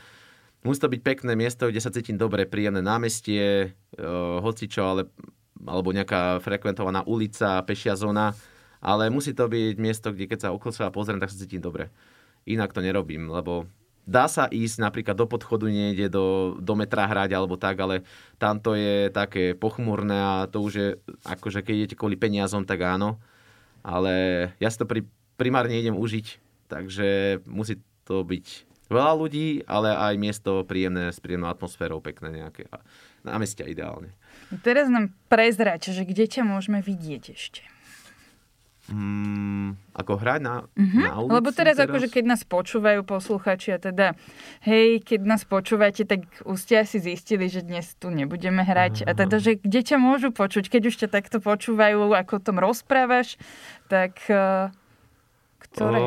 Musí 0.65 0.81
to 0.81 0.89
byť 0.89 1.01
pekné 1.05 1.37
miesto, 1.37 1.69
kde 1.69 1.81
sa 1.81 1.93
cítim 1.93 2.17
dobre, 2.17 2.49
príjemné 2.49 2.81
námestie, 2.81 3.77
uh, 4.01 4.41
hocičo, 4.41 4.81
ale, 4.81 5.01
alebo 5.61 5.93
nejaká 5.93 6.41
frekventovaná 6.41 7.05
ulica, 7.05 7.61
pešia 7.61 7.93
zóna, 7.93 8.33
ale 8.81 9.13
musí 9.13 9.37
to 9.37 9.45
byť 9.45 9.77
miesto, 9.77 10.09
kde 10.09 10.25
keď 10.25 10.39
sa 10.41 10.53
okolo 10.57 10.73
seba 10.73 10.89
pozriem, 10.89 11.21
tak 11.21 11.29
sa 11.29 11.37
cítim 11.37 11.61
dobre. 11.61 11.93
Inak 12.49 12.73
to 12.73 12.81
nerobím, 12.81 13.29
lebo 13.29 13.69
dá 14.09 14.25
sa 14.25 14.49
ísť 14.49 14.81
napríklad 14.81 15.13
do 15.13 15.29
podchodu 15.29 15.69
niekde, 15.69 16.09
do, 16.09 16.57
do 16.57 16.73
metra 16.73 17.05
hrať 17.05 17.29
alebo 17.37 17.61
tak, 17.61 17.77
ale 17.77 18.01
tamto 18.41 18.73
je 18.73 19.13
také 19.13 19.53
pochmurné 19.53 20.17
a 20.17 20.33
to 20.49 20.65
už 20.65 20.73
je, 20.73 20.87
akože 21.29 21.61
keď 21.61 21.73
idete 21.77 21.95
kvôli 21.97 22.17
peniazom, 22.17 22.65
tak 22.65 22.81
áno 22.81 23.21
ale 23.85 24.13
ja 24.57 24.69
si 24.73 24.81
to 24.81 24.89
pri, 24.89 25.05
primárne 25.37 25.77
idem 25.77 25.93
užiť, 25.93 26.41
takže 26.65 27.39
musí 27.45 27.77
to 28.01 28.25
byť 28.25 28.65
veľa 28.89 29.13
ľudí, 29.13 29.61
ale 29.69 29.93
aj 29.93 30.13
miesto 30.17 30.65
príjemné, 30.65 31.13
s 31.13 31.21
príjemnou 31.21 31.49
atmosférou, 31.53 32.01
pekné 32.01 32.41
nejaké. 32.41 32.65
Na 33.25 33.37
meste 33.37 33.65
ideálne. 33.65 34.13
Teraz 34.61 34.89
nám 34.89 35.13
prezrať, 35.29 35.93
že 35.93 36.05
kde 36.05 36.25
ťa 36.29 36.45
môžeme 36.45 36.81
vidieť 36.81 37.23
ešte. 37.33 37.61
Mm, 38.85 39.81
ako 39.97 40.21
hrať 40.21 40.39
na, 40.45 40.55
mm-hmm. 40.77 41.05
na 41.09 41.13
ulici? 41.17 41.33
Lebo 41.33 41.49
teraz, 41.49 41.81
teraz, 41.81 41.89
akože 41.89 42.07
keď 42.13 42.23
nás 42.29 42.41
počúvajú 42.45 43.01
posluchači 43.01 43.73
a 43.73 43.79
teda, 43.81 44.13
hej, 44.61 45.01
keď 45.01 45.25
nás 45.25 45.41
počúvate, 45.41 46.05
tak 46.05 46.29
už 46.45 46.57
ste 46.61 46.85
asi 46.85 47.01
zistili, 47.01 47.49
že 47.49 47.65
dnes 47.65 47.97
tu 47.97 48.13
nebudeme 48.13 48.61
hrať. 48.61 49.01
Uh-huh. 49.01 49.09
A 49.09 49.17
teda, 49.17 49.41
že 49.41 49.57
kde 49.57 49.81
ťa 49.81 49.97
môžu 49.97 50.29
počuť? 50.29 50.69
Keď 50.69 50.81
už 50.85 50.95
ťa 51.01 51.09
takto 51.09 51.41
počúvajú, 51.41 52.13
ako 52.13 52.33
o 52.37 52.43
tom 52.45 52.61
rozprávaš, 52.61 53.41
tak 53.89 54.21
uh, 54.29 54.69
ktoré 55.65 55.97
o, 55.97 56.05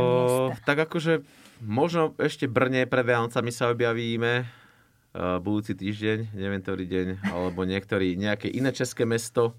miesta? 0.55 0.63
Tak 0.63 0.79
akože 0.87 1.27
možno 1.59 2.15
ešte 2.23 2.47
Brne 2.47 2.87
pred 2.87 3.03
Vianocami 3.03 3.51
sa 3.51 3.75
objavíme 3.75 4.47
uh, 4.47 5.43
budúci 5.43 5.75
týždeň, 5.75 6.31
neviem 6.31 6.63
ktorý 6.63 6.87
deň, 6.87 7.07
alebo 7.27 7.67
niektorý, 7.67 8.15
nejaké 8.15 8.47
iné 8.55 8.71
české 8.71 9.03
mesto. 9.03 9.59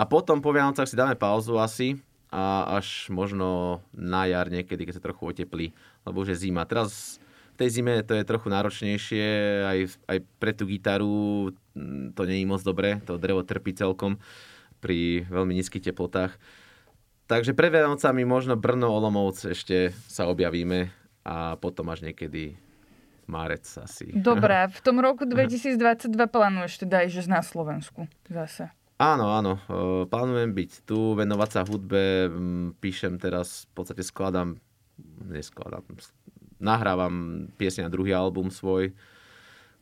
A 0.00 0.08
potom 0.08 0.40
po 0.40 0.48
Vianocach 0.48 0.88
si 0.88 0.96
dáme 0.96 1.12
pauzu 1.12 1.60
asi, 1.60 2.00
a 2.34 2.66
až 2.82 3.06
možno 3.14 3.78
na 3.94 4.26
jar 4.26 4.50
niekedy, 4.50 4.82
keď 4.82 4.98
sa 4.98 5.06
trochu 5.06 5.30
oteplí, 5.30 5.70
lebo 6.02 6.26
už 6.26 6.34
je 6.34 6.50
zima. 6.50 6.66
Teraz 6.66 7.22
v 7.54 7.62
tej 7.62 7.78
zime 7.78 8.02
to 8.02 8.18
je 8.18 8.26
trochu 8.26 8.50
náročnejšie, 8.50 9.26
aj, 9.62 9.78
aj 10.10 10.18
pre 10.42 10.50
tú 10.50 10.66
gitaru 10.66 11.54
mm, 11.78 12.18
to 12.18 12.26
nie 12.26 12.42
je 12.42 12.50
moc 12.50 12.66
dobré, 12.66 12.98
to 13.06 13.22
drevo 13.22 13.46
trpí 13.46 13.70
celkom 13.70 14.18
pri 14.82 15.22
veľmi 15.30 15.54
nízkych 15.62 15.86
teplotách. 15.86 16.34
Takže 17.30 17.54
pre 17.54 17.70
Vianocami 17.70 18.26
možno 18.26 18.58
Brno, 18.58 18.90
Olomouc 18.90 19.38
ešte 19.46 19.94
sa 20.10 20.26
objavíme 20.26 20.90
a 21.22 21.54
potom 21.56 21.88
až 21.88 22.04
niekedy 22.04 22.58
marec 23.30 23.64
asi. 23.64 24.12
Dobre, 24.12 24.68
v 24.68 24.80
tom 24.82 24.98
roku 24.98 25.22
2022 25.30 26.10
plánuješ 26.28 26.82
teda 26.82 27.06
aj, 27.06 27.08
že 27.14 27.30
na 27.30 27.40
Slovensku 27.40 28.10
zase. 28.26 28.74
Áno, 28.94 29.26
áno. 29.34 29.58
Plánujem 30.06 30.54
byť 30.54 30.86
tu, 30.86 31.18
venovať 31.18 31.50
sa 31.50 31.66
hudbe. 31.66 32.30
Píšem 32.78 33.18
teraz, 33.18 33.66
v 33.74 33.82
podstate 33.82 34.06
skladám, 34.06 34.54
neskladám, 35.26 35.82
nahrávam 36.62 37.46
piesne 37.58 37.84
na 37.84 37.90
druhý 37.90 38.14
album 38.14 38.54
svoj, 38.54 38.94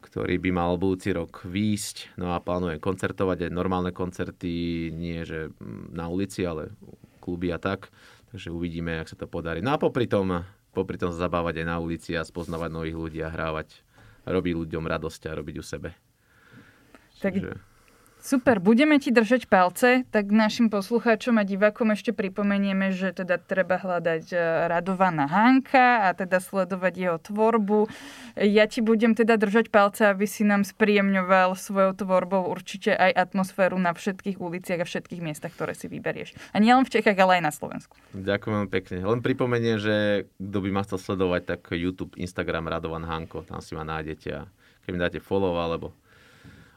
ktorý 0.01 0.41
by 0.41 0.51
mal 0.57 0.81
budúci 0.81 1.13
rok 1.13 1.45
výjsť. 1.45 2.17
No 2.17 2.33
a 2.33 2.41
plánujem 2.41 2.81
koncertovať 2.81 3.47
aj 3.47 3.53
normálne 3.53 3.93
koncerty, 3.93 4.89
nie 4.97 5.21
že 5.29 5.53
na 5.93 6.09
ulici, 6.09 6.49
ale 6.49 6.73
kluby 7.21 7.53
a 7.53 7.61
tak. 7.61 7.93
Takže 8.33 8.49
uvidíme, 8.49 8.97
jak 8.97 9.13
sa 9.13 9.21
to 9.21 9.29
podarí. 9.29 9.61
No 9.61 9.77
a 9.77 9.79
popri 9.79 10.09
tom, 10.09 10.41
popri 10.73 10.97
tom 10.97 11.13
zabávať 11.13 11.61
aj 11.61 11.67
na 11.69 11.77
ulici 11.85 12.17
a 12.17 12.25
spoznávať 12.25 12.71
nových 12.73 12.97
ľudí 12.97 13.21
a 13.21 13.29
hrávať, 13.29 13.85
robiť 14.25 14.55
ľuďom 14.57 14.89
radosť 14.89 15.29
a 15.29 15.37
robiť 15.37 15.55
u 15.61 15.65
sebe. 15.65 15.93
Tak 17.21 17.37
Čiže... 17.37 17.72
Super, 18.23 18.63
budeme 18.63 19.03
ti 19.03 19.11
držať 19.11 19.51
palce, 19.51 20.07
tak 20.15 20.31
našim 20.31 20.71
poslucháčom 20.71 21.43
a 21.43 21.45
divákom 21.45 21.91
ešte 21.91 22.15
pripomenieme, 22.15 22.95
že 22.95 23.11
teda 23.11 23.35
treba 23.35 23.83
hľadať 23.83 24.31
e, 24.31 24.39
Radovaná 24.71 25.27
Hanka 25.27 26.07
a 26.07 26.15
teda 26.15 26.39
sledovať 26.39 26.95
jeho 26.95 27.19
tvorbu. 27.19 27.91
Ja 28.39 28.71
ti 28.71 28.79
budem 28.79 29.19
teda 29.19 29.35
držať 29.35 29.75
palce, 29.75 30.07
aby 30.07 30.31
si 30.31 30.47
nám 30.47 30.63
spríjemňoval 30.63 31.59
svojou 31.59 31.99
tvorbou 31.99 32.47
určite 32.47 32.95
aj 32.95 33.11
atmosféru 33.11 33.75
na 33.75 33.91
všetkých 33.91 34.39
uliciach 34.39 34.79
a 34.79 34.87
všetkých 34.87 35.19
miestach, 35.19 35.51
ktoré 35.51 35.75
si 35.75 35.91
vyberieš. 35.91 36.39
A 36.55 36.63
nielen 36.63 36.87
v 36.87 36.95
Čechách, 36.95 37.19
ale 37.19 37.43
aj 37.43 37.51
na 37.51 37.51
Slovensku. 37.51 37.99
Ďakujem 38.15 38.71
pekne. 38.71 39.03
Len 39.03 39.19
pripomeniem, 39.19 39.83
že 39.83 39.95
kto 40.39 40.59
by 40.63 40.71
ma 40.71 40.87
chcel 40.87 41.03
sledovať, 41.03 41.59
tak 41.59 41.75
YouTube, 41.75 42.15
Instagram 42.15 42.71
Radovan 42.71 43.03
Hanko, 43.03 43.43
tam 43.43 43.59
si 43.59 43.75
ma 43.75 43.83
nájdete 43.83 44.29
a 44.31 44.47
keď 44.87 44.91
mi 44.95 44.99
dáte 45.03 45.19
follow 45.19 45.59
alebo 45.59 45.91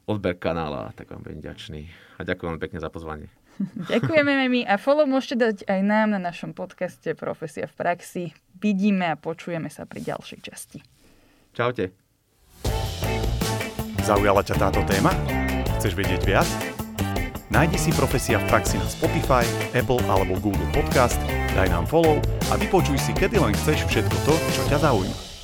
odber 0.06 0.38
kanála, 0.38 0.94
tak 0.94 1.12
vám 1.12 1.26
budem 1.26 1.42
ďačný. 1.42 1.90
A 2.18 2.24
ďakujem 2.24 2.56
vám 2.56 2.62
pekne 2.62 2.80
za 2.80 2.90
pozvanie. 2.90 3.28
Ďakujeme 3.92 4.52
my 4.52 4.62
a 4.68 4.76
follow 4.76 5.08
môžete 5.08 5.36
dať 5.40 5.58
aj 5.72 5.80
nám 5.80 6.12
na 6.12 6.20
našom 6.20 6.52
podcaste 6.52 7.16
Profesia 7.16 7.72
v 7.72 7.76
praxi. 7.76 8.24
Vidíme 8.60 9.08
a 9.12 9.16
počujeme 9.16 9.72
sa 9.72 9.88
pri 9.88 10.04
ďalšej 10.04 10.40
časti. 10.44 10.80
Čaute. 11.56 11.96
Zaujala 14.04 14.44
ťa 14.44 14.56
táto 14.60 14.84
téma? 14.84 15.16
Chceš 15.80 15.96
vedieť 15.96 16.22
viac? 16.28 16.50
Nájdi 17.48 17.80
si 17.80 17.92
Profesia 17.96 18.44
v 18.44 18.46
praxi 18.52 18.76
na 18.76 18.88
Spotify, 18.92 19.48
Apple 19.72 20.04
alebo 20.12 20.36
Google 20.44 20.68
Podcast, 20.76 21.22
daj 21.56 21.72
nám 21.72 21.88
follow 21.88 22.20
a 22.52 22.60
vypočuj 22.60 23.00
si 23.00 23.16
kedy 23.16 23.40
len 23.40 23.56
chceš 23.56 23.88
všetko 23.88 24.18
to, 24.28 24.34
čo 24.52 24.62
ťa 24.68 24.84
zaujíma. 24.84 25.35